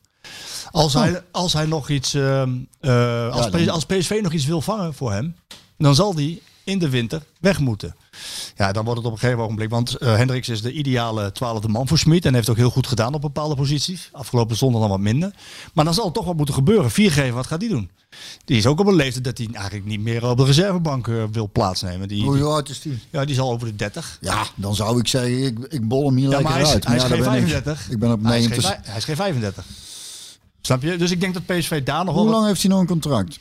[0.72, 4.34] Als, hij, als hij nog iets, ehm, eh, als, Ja, dan- PS als PSV nog
[4.34, 5.36] iets wil vangen voor hem,
[5.78, 7.96] dan zal die in de winter weg moeten.
[8.56, 11.68] Ja, dan wordt het op een gegeven ogenblik, want eh Hendricks is de ideale twaalfde
[11.68, 14.10] man voor Smit en heeft ook heel goed gedaan op bepaalde posities.
[14.12, 15.32] Afgelopen zondag dan wat minder.
[15.74, 16.92] Maar dan zal het toch wat moeten gebeuren.
[16.92, 17.90] Viergever, wat gaat die doen?
[18.46, 21.24] Die is ook op een leeftijd dat hij eigenlijk niet meer op de reservebank eh,
[21.32, 22.08] wil plaatsnemen.
[22.08, 23.00] Die, Hoe oud is die?
[23.10, 24.18] ja, die zal over de 30.
[24.22, 26.86] Ja, dan zou ik zeggen, ik, ik bol hem hier Ja, lekker hij is, uit.
[26.86, 27.48] hij is ja, geen daar ben ik.
[27.48, 27.90] 35.
[27.92, 28.66] Ik ben op hij, is 90.
[28.70, 29.66] geen, vij- hij is geen 35.
[30.62, 30.98] Snap je?
[30.98, 32.16] Dus ik denk dat PSV daar nog.
[32.16, 33.40] Hoe lang heeft hij nog een contract?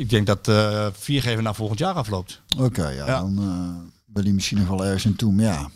[0.00, 2.40] Ik denk dat eh viergever naar volgend jaar afloopt.
[2.58, 3.20] Oké, ja, Ja.
[3.20, 5.32] dan eh wil hij misschien nog wel ergens in toe.
[5.32, 5.70] Maar ja.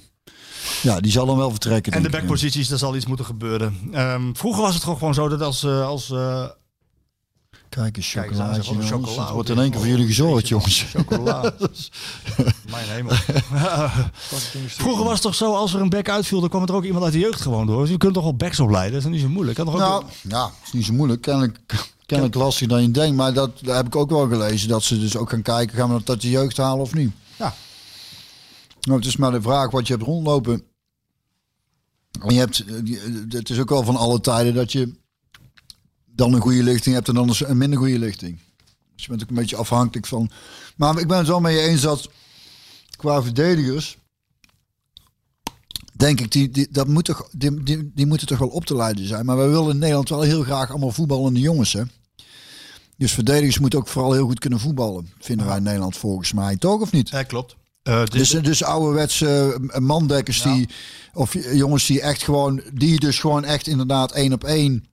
[0.82, 1.92] ja, die zal dan wel vertrekken.
[1.92, 3.78] En de backposities, daar zal iets moeten gebeuren.
[3.92, 5.62] Ehm, vroeger was het toch gewoon zo dat als...
[5.62, 6.44] eh, als eh,
[7.68, 8.62] Kijk eens, Kijk eens aan, chocolaatje.
[8.62, 9.08] zeg, wat een jongens.
[9.10, 10.82] chocola Het wordt in één keer voor jullie gezorgd, jongens.
[10.96, 11.52] chocola.
[12.70, 13.14] Mijn hemel.
[14.84, 17.04] vroeger was het toch zo, als er een back uitviel, dan kwam er ook iemand
[17.04, 17.80] uit de jeugd gewoon door.
[17.80, 18.92] Dus je kunt toch wel backs opleiden?
[18.94, 19.56] Dat is niet zo moeilijk?
[19.56, 21.20] Kan toch ook Nou, ja, is niet zo moeilijk.
[21.22, 21.58] Kennelijk,
[22.06, 23.16] kennelijk lastiger dan je denkt.
[23.16, 24.68] Maar dat, heb ik ook wel gelezen.
[24.68, 27.12] Dat ze dus ook gaan kijken, gaan we dat uit de jeugd halen of niet?
[27.36, 27.54] Ja.
[28.80, 30.62] Nou, het is maar de vraag wat je hebt rondlopen.
[32.20, 34.94] En je hebt, eh, eh, het is ook wel van alle tijden dat je
[36.06, 38.38] dan een goede lichting hebt en dan een minder goede lichting.
[38.94, 40.30] Dus je bent ook een beetje afhankelijk van.
[40.76, 42.08] Maar ik ben het wel mee eens dat
[42.96, 43.98] qua verdedigers.
[45.96, 48.76] Denk ik, die, die, dat moet toch, die, die, die moeten toch wel op te
[48.76, 49.24] leiden zijn.
[49.24, 51.72] Maar wij willen in Nederland wel heel graag allemaal voetballende jongens.
[51.72, 51.82] Hè?
[52.96, 55.08] Dus verdedigers moeten ook vooral heel goed kunnen voetballen.
[55.18, 56.56] Vinden wij in Nederland volgens mij.
[56.56, 57.08] Toch of niet?
[57.08, 57.56] Ja, klopt.
[57.82, 60.68] Eh, dit- Dus, dus ouderwetse eh, mandekkers die,
[61.14, 64.84] of jongens die echt gewoon, die dus gewoon echt inderdaad één op één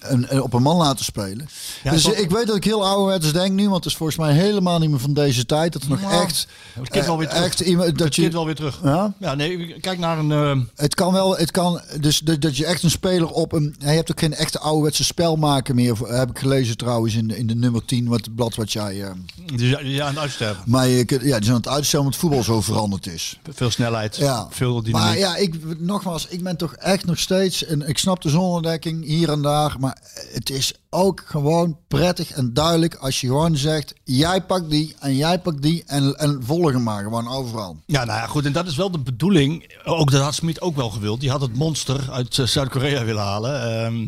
[0.00, 1.48] een, een- op een man laten spelen.
[1.82, 4.32] Ja, dus ik weet dat ik heel ouderwets denk nu, want het is volgens mij
[4.32, 5.72] helemaal niet meer van deze tijd.
[5.72, 6.46] Dat er nog echt,
[6.80, 7.46] het wel weer eh, terug.
[7.48, 8.80] echt iemand dat het je, wel weer terug.
[8.84, 10.32] ja, Ja, nee, kijk naar een...
[10.32, 13.74] eh, het kan wel, het kan dus dat, dat je echt een speler op een,
[13.78, 15.96] je hebt ook geen echte ouderwetse spelmaker meer.
[16.06, 19.02] Heb ik gelezen trouwens in de, in de nummer 10, wat het blad wat jij.
[19.04, 19.10] eh,
[19.56, 20.62] zijn aan het uitsterven.
[20.66, 23.38] maar je, ja, die zijn aan het uitstellen omdat voetbal zo veranderd is.
[23.52, 25.06] Veel snelheid, Ja, veel dynamiek.
[25.08, 29.04] maar ja, ik, nogmaals, ik ben toch echt nog steeds, en ik snap de zonnedekking
[29.04, 29.98] hier en daar, maar
[30.32, 35.16] het is ook gewoon prettig en duidelijk als je gewoon zegt, jij pakt die en
[35.16, 37.76] jij pakt die en, en volg hem maar gewoon overal.
[37.86, 38.44] Ja, nou ja, goed.
[38.44, 39.72] En dat is wel de bedoeling.
[39.84, 41.20] Ook dat had Smit ook wel gewild.
[41.20, 43.62] Die had het monster uit eh, Zuid-Korea willen halen.
[43.84, 44.06] Ehm,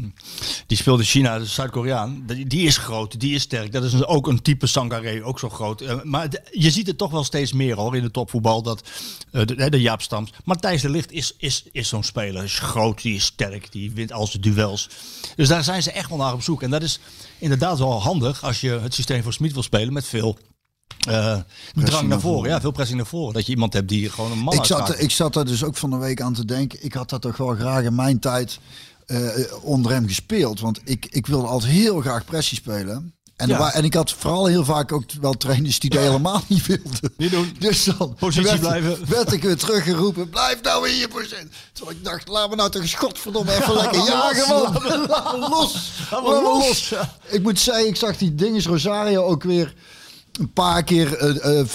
[0.67, 2.23] die speelde China, de Zuid-Koreaan.
[2.27, 3.73] Die, die is groot, die is sterk.
[3.73, 5.81] Dat is ook een type Sangaré, ook zo groot.
[5.81, 8.63] Eh, maar de- je ziet het toch wel steeds meer hoor in de topvoetbal.
[8.63, 8.89] Dat
[9.33, 10.33] eh, de, de Jaap Stams.
[10.45, 12.45] Matthijs de Ligt is, is, is zo'n speler.
[12.45, 14.89] Is groot, die is sterk, die wint al zijn duels.
[15.37, 16.63] Dus daar zijn ze echt wel naar op zoek.
[16.73, 17.01] Dat is
[17.39, 20.39] inderdaad wel handig als je het systeem voor Smit wil spelen met veel.
[21.09, 21.39] eh,
[21.75, 23.35] drang naar voren, ja, veel pressing naar voren.
[23.35, 25.77] Dat je iemand hebt die gewoon een man Ik zat, ik zat daar dus ook
[25.77, 28.59] van de week aan te denken, ik had dat toch wel graag in mijn tijd
[29.07, 29.29] eh,
[29.63, 33.15] onder hem gespeeld, want ik, ik wilde altijd heel graag pressie spelen.
[33.43, 33.73] En, Ja.
[33.73, 37.13] en ik had vooral heel vaak ook wel trainers die dat helemaal niet wilden.
[37.17, 37.57] Niet doen.
[37.59, 39.09] Dus dan Positie werd, blijven.
[39.09, 40.29] werd ik weer teruggeroepen.
[40.31, 41.37] Blijf nou in je positie.
[41.73, 44.49] Terwijl ik dacht, laat me nou toch eens godverdomme even lekker jagen.
[45.09, 45.91] Laat me los.
[46.11, 46.93] Laat me Laat me los.
[47.29, 49.75] Ik moet zeggen, ik zag die dinges Rosario ook weer
[50.41, 51.67] een paar keer eh, eh, eh,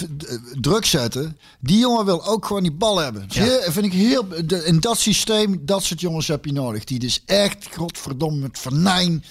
[0.60, 1.38] druk zetten.
[1.60, 3.24] Die jongen wil ook gewoon die bal hebben.
[3.28, 3.42] Ja.
[3.42, 6.84] Heel- vind ik heel, de- in dat systeem, dat soort jongens heb je nodig.
[6.84, 9.24] Die dus echt, godverdomme, met venijn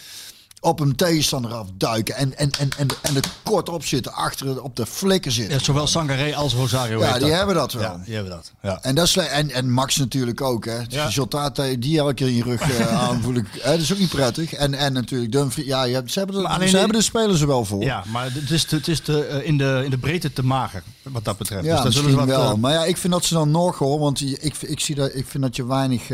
[0.68, 2.15] op een tegenstander afduiken.
[2.15, 5.57] En, en, en, en, en er kort op zitten, achter op de flikken zitten.
[5.57, 6.99] Ja, zowel Sangaré als Rosario.
[6.99, 7.30] Ja, die dat.
[7.38, 7.84] hebben dat wel.
[7.84, 8.52] Ja, die hebben dat.
[8.61, 8.80] Ja.
[8.81, 10.65] En, dat is, en, en Max natuurlijk ook.
[10.65, 10.72] Hè.
[10.72, 11.06] Het Ja.
[11.06, 13.45] resultaat die elke keer in je rug eh, aanvoel ik.
[13.60, 14.53] Hè, dat is ook niet prettig.
[14.53, 15.65] En, en natuurlijk Dumfries.
[15.68, 17.84] Ja, je hebt, ze hebben, er, alleen ze die- hebben de spelers er wel voor.
[17.84, 20.44] ja, maar het is, te, het is te, eh, in, de, in de breedte te
[20.44, 21.65] mager, wat dat betreft.
[21.65, 22.52] Ja, dus zullen misschien wat, wel.
[22.52, 23.99] eh, maar ja, ik vind dat ze dan nog hoor.
[23.99, 26.10] Want ik, ik, zie dat, ik vind dat je weinig.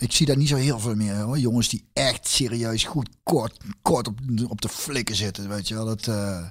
[0.00, 1.38] Ik zie daar niet zo heel veel meer hoor.
[1.38, 4.18] Jongens die echt serieus goed kort, kort op,
[4.48, 5.48] op de flikken zitten.
[5.48, 5.84] Weet je wel.
[5.84, 6.44] Dat eh,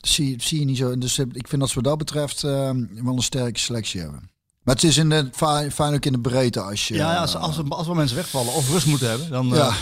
[0.00, 0.98] zie, zie je niet zo.
[0.98, 2.70] Dus eh, ik vind dat ze wat dat betreft eh,
[3.02, 4.30] wel een sterke selectie hebben.
[4.62, 5.28] Maar het is in de,
[5.72, 6.94] fijn, ook in de breedte als je.
[6.94, 9.46] ja, ja, als, als, als er mensen wegvallen of rust moeten hebben, dan...
[9.46, 9.68] Ja.
[9.68, 9.74] eh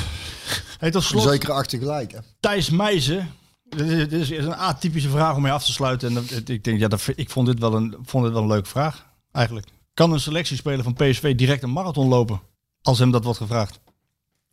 [0.78, 2.12] hey, slot, Zeker achter gelijk.
[2.12, 2.18] Hè?
[2.40, 3.30] Thijs Meijzen.
[3.76, 6.08] Dit is, een atypische vraag om mee af te sluiten.
[6.08, 8.48] En dat- ik denk, ja, dat, ik vond dit, wel een, vond dit wel een
[8.48, 9.66] leuke vraag, eigenlijk.
[9.94, 12.40] Kan een selectiespeler van PSV direct een marathon lopen?
[12.82, 13.78] Als hem dat wordt gevraagd.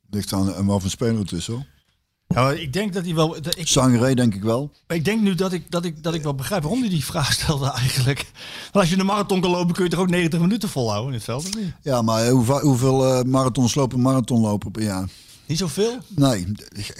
[0.09, 1.65] Ligt aan wat voor speler het is hoor.
[2.27, 3.41] Ja, ik denk dat hij wel.
[3.41, 4.71] dat ik, Sangaré denk ik wel.
[4.87, 7.33] ik denk nu dat ik, dat, ik, dat ik wel begrijp waarom hij die vraag
[7.33, 8.25] stelde eigenlijk.
[8.61, 11.15] Want als je een marathon kan lopen, kun je toch ook 90 minuten volhouden in
[11.15, 11.45] het veld?
[11.47, 11.73] Of niet?
[11.81, 15.09] Ja, maar hoe, va- hoeveel eh, marathons lopen een marathonloper per jaar?
[15.45, 15.97] Niet zoveel?
[16.07, 16.39] Nee,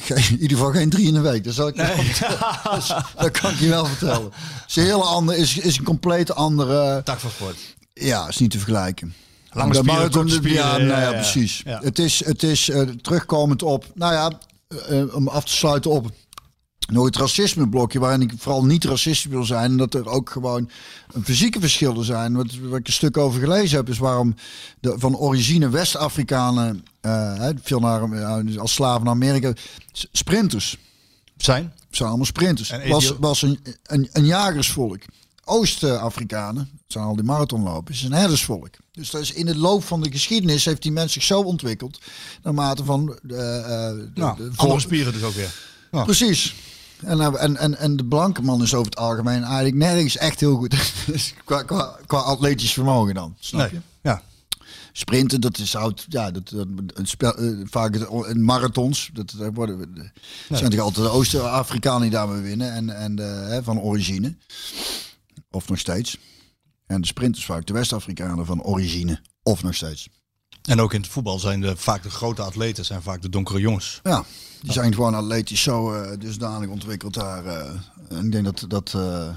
[0.08, 1.44] in ieder geval geen drie in de week.
[1.44, 1.76] Dat, zal ik
[3.18, 4.32] dat kan ik je wel vertellen.
[4.34, 7.02] Het is een hele andere, is, is een complete andere.
[7.04, 7.58] Tak van sport.
[7.94, 9.14] Ja, is niet te vergelijken.
[9.50, 11.62] Lange korte ja, spieren, nou ja, precies.
[11.66, 11.80] Ja.
[11.84, 14.32] Het is, het is eh, terugkomend op, nou ja,
[14.88, 16.12] eh, om af te sluiten op
[16.88, 19.72] nog het racismeblokje, waarin ik vooral niet racistisch wil zijn.
[19.72, 20.70] En dat er ook gewoon
[21.24, 22.34] fysieke verschillen zijn.
[22.36, 24.36] Wat, wat ik een stuk over gelezen heb, is waarom
[24.80, 29.54] de, van origine West-Afrikanen, hè, veel naar, als slaven naar Amerika,
[30.12, 30.78] sprinters.
[31.38, 31.74] Zijn?
[31.96, 32.70] zijn allemaal sprinters.
[32.70, 35.00] En was, was een, een, een jagersvolk.
[35.46, 38.70] Oost-Afrikanen, zijn al die marathonlopers, is een herdersvolk.
[39.00, 42.00] Dus dat is in het loop van de geschiedenis heeft die mens zich zo ontwikkeld.
[42.44, 43.10] Naarmate van.
[43.10, 45.54] eh, de- Nou, de- andere spieren dus ook weer.
[46.04, 46.56] Precies.
[47.04, 50.40] En, eh, en, en, en de blanke man is over het algemeen eigenlijk nergens echt
[50.40, 50.76] heel goed.
[51.06, 53.36] Dus qua, qua, qua atletisch vermogen dan.
[53.40, 53.74] Snap je?
[53.74, 53.82] Nee.
[54.02, 54.22] Ja.
[54.92, 56.06] Sprinten, dat is oud.
[56.10, 57.96] Ja, dat, dat, een spel, eh, vaak
[58.28, 59.10] in marathons.
[59.14, 59.96] Dat, dat worden,
[60.50, 62.74] dat zijn toch altijd de Oost-Afrikanen die daarmee winnen.
[62.74, 64.36] En, en de, van origine.
[65.52, 66.18] Of nog steeds.
[66.90, 69.22] En de sprinters vaak de West-Afrikanen van origine.
[69.44, 70.10] Of nog steeds.
[70.62, 73.60] En ook in het voetbal zijn de, vaak de grote atleten zijn vaak de donkere
[73.60, 74.00] jongens.
[74.04, 74.24] Ja,
[74.62, 77.46] die zijn gewoon atletisch zo eh, dusdanig ontwikkeld daar.
[77.46, 78.20] eh.
[78.24, 79.30] ik denk dat, dat, eh,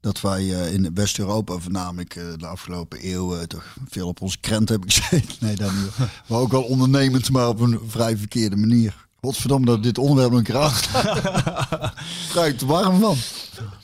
[0.00, 5.34] dat wij in West-Europa voornamelijk de afgelopen eeuw toch veel op onze krent hebben gezeten.
[5.46, 5.90] Nee, dat niet.
[6.28, 9.06] Maar ook wel ondernemend, maar op een vrij verkeerde manier.
[9.20, 10.94] Godverdomme dat dit onderwerp een kracht.
[12.34, 13.16] Er warm van.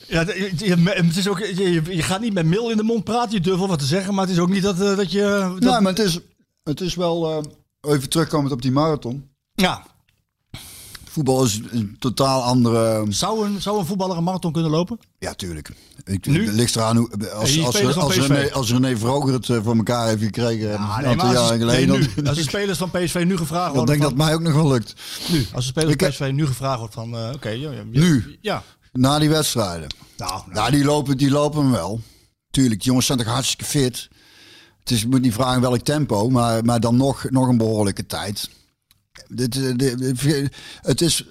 [0.07, 3.31] Ja, je, je- het is ook, je, gaat niet met mil in de mond praten,
[3.31, 5.51] je durft wel wat te zeggen, maar het is ook niet dat, eh, dat je...
[5.59, 6.19] Dat, Ja, maar het is,
[6.63, 7.31] het is wel,
[7.81, 9.29] eh, even terugkomend op die marathon.
[9.53, 9.83] ja.
[11.09, 13.05] Voetbal is een totaal andere...
[13.09, 14.99] Zou, een, zou een voetballer een marathon kunnen lopen?
[15.19, 15.71] Ja, tuurlijk.
[16.03, 16.45] Ik, Nu?
[16.45, 18.15] Het ligt eraan hoe, als, als, als.
[18.17, 21.59] René, als René Vroger het eh, voor elkaar heeft gekregen een Ah, nee, aantal jaren
[21.59, 21.89] de- geleden.
[21.89, 24.25] nee, dan, nu, als de spelers van PSV nu gevraagd worden denk ik van, dat
[24.25, 24.93] mij ook nog wel lukt.
[25.31, 28.37] nu, als de spelers van PSV nu gevraagd wordt van, oké, ja, ja, Nu?
[28.41, 28.63] Ja.
[28.95, 29.87] Na die wedstrijden.
[30.17, 32.01] Nou, nou, Nou, die lopen, die lopen hem wel.
[32.49, 34.07] Tuurlijk, die jongens zijn toch hartstikke fit.
[34.79, 38.05] Het is, je moet niet vragen welk tempo, maar, maar dan nog, nog een behoorlijke
[38.05, 38.49] tijd.
[39.27, 41.25] Dit, eh, dit- dit- het is...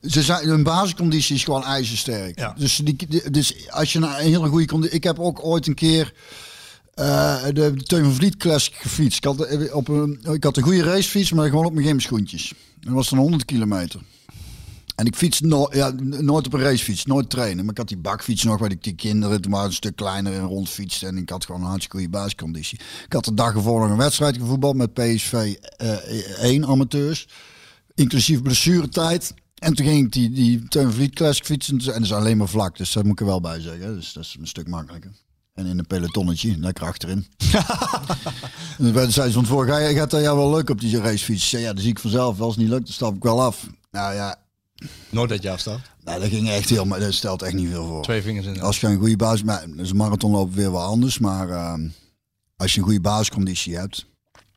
[0.00, 2.38] Ze zijn, hun basisconditie is gewoon ijzersterk.
[2.38, 2.54] Ja.
[2.58, 4.96] Dus, die, dus als je naar een hele goede conditie...
[4.96, 6.14] Ik heb ook ooit een keer
[6.94, 9.18] eh, de Teun van Vliet Classic gefietst.
[9.18, 12.52] Ik had, eh, op een, ik had een goede racefiets, maar gewoon op mijn gymschoentjes.
[12.80, 14.00] Dat was dan 100 kilometer.
[14.96, 17.64] En ik fiets no ja, nooit op een racefiets, nooit trainen.
[17.64, 20.32] Maar ik had die bakfiets nog, waar ik die kinderen toen waren een stuk kleiner
[20.32, 21.06] en rondfietste.
[21.06, 22.78] En ik had gewoon een hartstikke goede basisconditie.
[23.06, 27.28] Ik had de dag ervoor nog een wedstrijd gevoetbald met PSV eh 1 amateurs.
[27.94, 29.34] Inclusief blessuretijd.
[29.54, 31.76] En toen ging ik die, die Teun Vliet Classic fietsen.
[31.76, 33.94] En dat is alleen maar vlak, dus dat moet ik er wel bij zeggen.
[33.94, 35.10] Dus dat is een stuk makkelijker.
[35.54, 37.26] En in een pelotonnetje, lekker achterin.
[38.78, 41.00] en dan zei ze van tevoren, ga je gaat dat jou wel leuk op die
[41.00, 41.48] racefiets?
[41.48, 42.40] Zei, ja, dat zie ik vanzelf.
[42.40, 43.66] Als het niet lukt, dan stap ik wel af.
[43.90, 44.45] Nou ja,
[45.10, 45.80] nooit dat je afstaat.
[46.04, 48.02] nou, dat ging echt heel, maar dat stelt echt niet veel voor.
[48.02, 50.70] Twee vingers in de Als je een goede basis, maar dus een marathon lopen weer
[50.72, 51.88] wel anders, maar ehm,
[52.56, 54.06] als je een goede basisconditie hebt,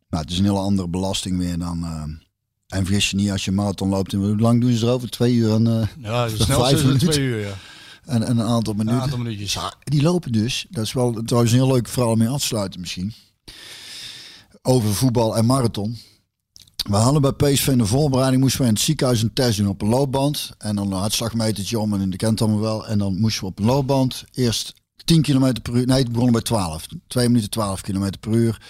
[0.09, 1.83] nou, het is een hele andere belasting weer dan.
[1.83, 2.09] ehm,
[2.67, 5.09] en vergis je niet, als je een marathon loopt, hoe lang doen ze erover?
[5.09, 7.09] Twee uur en, eh, Ja, de Vijf minuten.
[7.09, 7.53] twee uur, ja.
[8.05, 9.01] en, en een aantal Een minuten.
[9.01, 9.53] aantal minuutjes.
[9.53, 10.65] Ja, die lopen dus.
[10.69, 13.13] Dat is wel trouwens een heel leuk verhaal om mee af te sluiten misschien.
[14.61, 15.97] Over voetbal en marathon.
[16.87, 19.67] We hadden bij PSV in de voorbereiding moesten we in het ziekenhuis een test doen
[19.67, 20.51] op een loopband.
[20.57, 22.87] En dan een hartslagmetertje om en de kent allemaal wel.
[22.87, 24.73] En dan moesten we op een loopband eerst
[25.05, 25.85] 10 km per uur.
[25.85, 26.85] Nee, het begon bij 12.
[27.07, 28.61] 2 minuten 12 km per uur.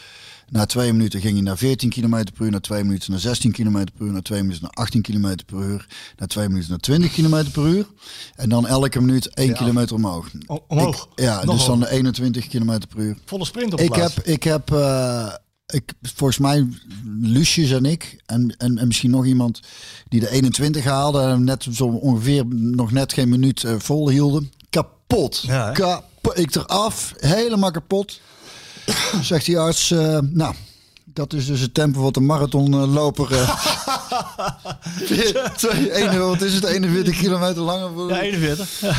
[0.50, 2.52] Na twee minuten ging je naar 14 km per uur.
[2.52, 4.12] Na twee minuten naar 16 km per uur.
[4.12, 5.88] Na twee minuten naar 18 km per uur.
[6.18, 7.88] Na twee minuten naar 20 km per uur.
[8.36, 10.28] En dan elke minuut 1 kilometer omhoog.
[10.48, 11.10] O- omhoog?
[11.16, 11.94] Ik- ja, Nog dus dan hoger.
[11.94, 13.18] 21 km per uur.
[13.26, 14.16] Volle sprint op de Ik plaats.
[14.16, 15.34] heb, ik heb uh,
[15.70, 16.68] ik, volgens mij
[17.22, 19.60] Lucius en ik en, en, en misschien nog iemand
[20.08, 24.52] die de 21 haalde en net zo ongeveer nog net geen minuut uh, vol hielden.
[24.70, 25.44] Kapot.
[25.48, 25.72] Ja, hè?
[25.72, 26.38] Kapot.
[26.38, 28.20] Ik eraf, helemaal kapot.
[29.22, 30.56] Zegt die arts, uh, nou,
[31.04, 33.30] dat is dus het tempo wat de marathonloper.
[35.10, 36.64] Uh, wat is het?
[36.64, 37.90] 41 kilometer langer.
[37.94, 38.10] Voor...
[38.10, 38.80] Ja, 41.
[38.80, 38.96] Ja,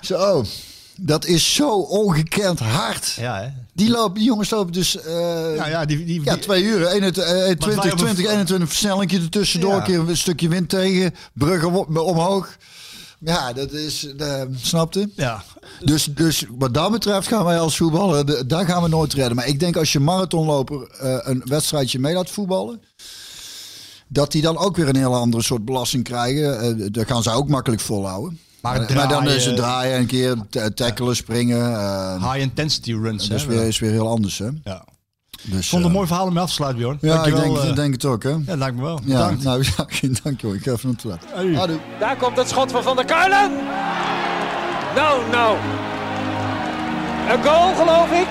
[0.00, 0.44] Zo,
[1.00, 3.12] dat is zo ongekend hard.
[3.18, 3.48] ja hè.
[3.74, 6.86] Die, lopen, die jongens lopen dus uh, Ja, ja, die, die, ja, twee uur.
[6.86, 9.70] 21, 20, wij op een- 20, 21 versnelling ertussendoor.
[9.70, 9.76] Ja.
[9.76, 11.14] Een keer een stukje wind tegen.
[11.32, 11.74] Bruggen
[12.04, 12.56] omhoog.
[13.18, 15.10] Ja, dat is, uh, snapte?
[15.16, 15.44] Ja.
[15.84, 19.36] Dus, dus wat dat betreft gaan wij als voetballer, daar gaan we nooit redden.
[19.36, 22.82] Maar ik denk als je marathonloper eh, een wedstrijdje mee laat voetballen,
[24.08, 26.60] dat die dan ook weer een hele andere soort belasting krijgen.
[26.60, 28.38] Eh, dat gaan ze ook makkelijk volhouden.
[28.62, 31.74] Maar Maar, het maar dan draaien- is het draaien een keer ta- tackelen, springen.
[31.74, 33.28] eh, High intensity runs.
[33.28, 33.48] dat is hè?
[33.48, 34.48] weer, is weer heel anders, hè?
[34.64, 34.84] Ja.
[35.42, 36.98] Dus, Ik vond het een eh, mooi verhaal om mee af te sluiten, Bjorn.
[37.00, 38.30] Ja, ik denk, eh, denk het ook, hè?
[38.46, 39.00] Ja, lijkt me wel.
[39.04, 39.42] Ja, Bedankt.
[39.44, 40.54] nou, ja, geen dank joh.
[40.54, 41.78] Ik ga even naar het toilet.
[41.98, 43.50] Daar komt het schot van Van der Kuilen.
[44.94, 45.56] Nou, nou.
[47.32, 48.28] Een goal, geloof ik.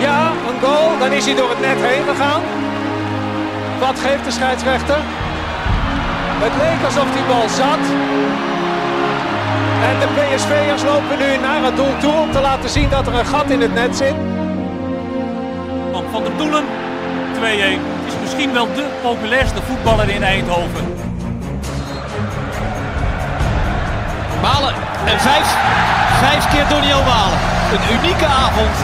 [0.00, 0.98] Ja, een goal.
[0.98, 2.42] Dan is hij door het net heen gegaan.
[3.80, 4.98] Wat geeft de scheidsrechter?
[6.44, 7.82] Het leek alsof die bal zat.
[9.88, 13.14] En de PSV'ers lopen nu naar het doel toe om te laten zien dat er
[13.14, 14.14] een gat in het net zit.
[15.92, 17.40] Van Van der Doelen 2-1.
[18.04, 20.84] Het is misschien wel de populairste voetballer in Eindhoven.
[24.42, 24.74] Malen
[25.04, 25.56] en vijf.
[26.20, 27.38] Vijf keer Doniel Malen.
[27.72, 28.76] Een unieke avond.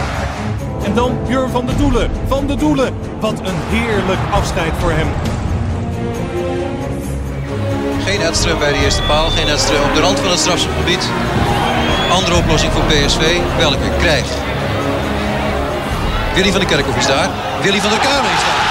[0.83, 2.11] En dan Jur van de Doelen.
[2.27, 2.93] Van de Doelen.
[3.19, 5.07] Wat een heerlijk afscheid voor hem.
[8.05, 11.09] Geen Edström bij de eerste paal, geen Edström op de rand van het strafschopgebied.
[12.11, 14.33] Andere oplossing voor PSV, welke krijgt?
[16.33, 17.29] Willy van der Kerkhoff is daar.
[17.61, 18.70] Willy van der Kuilen is daar.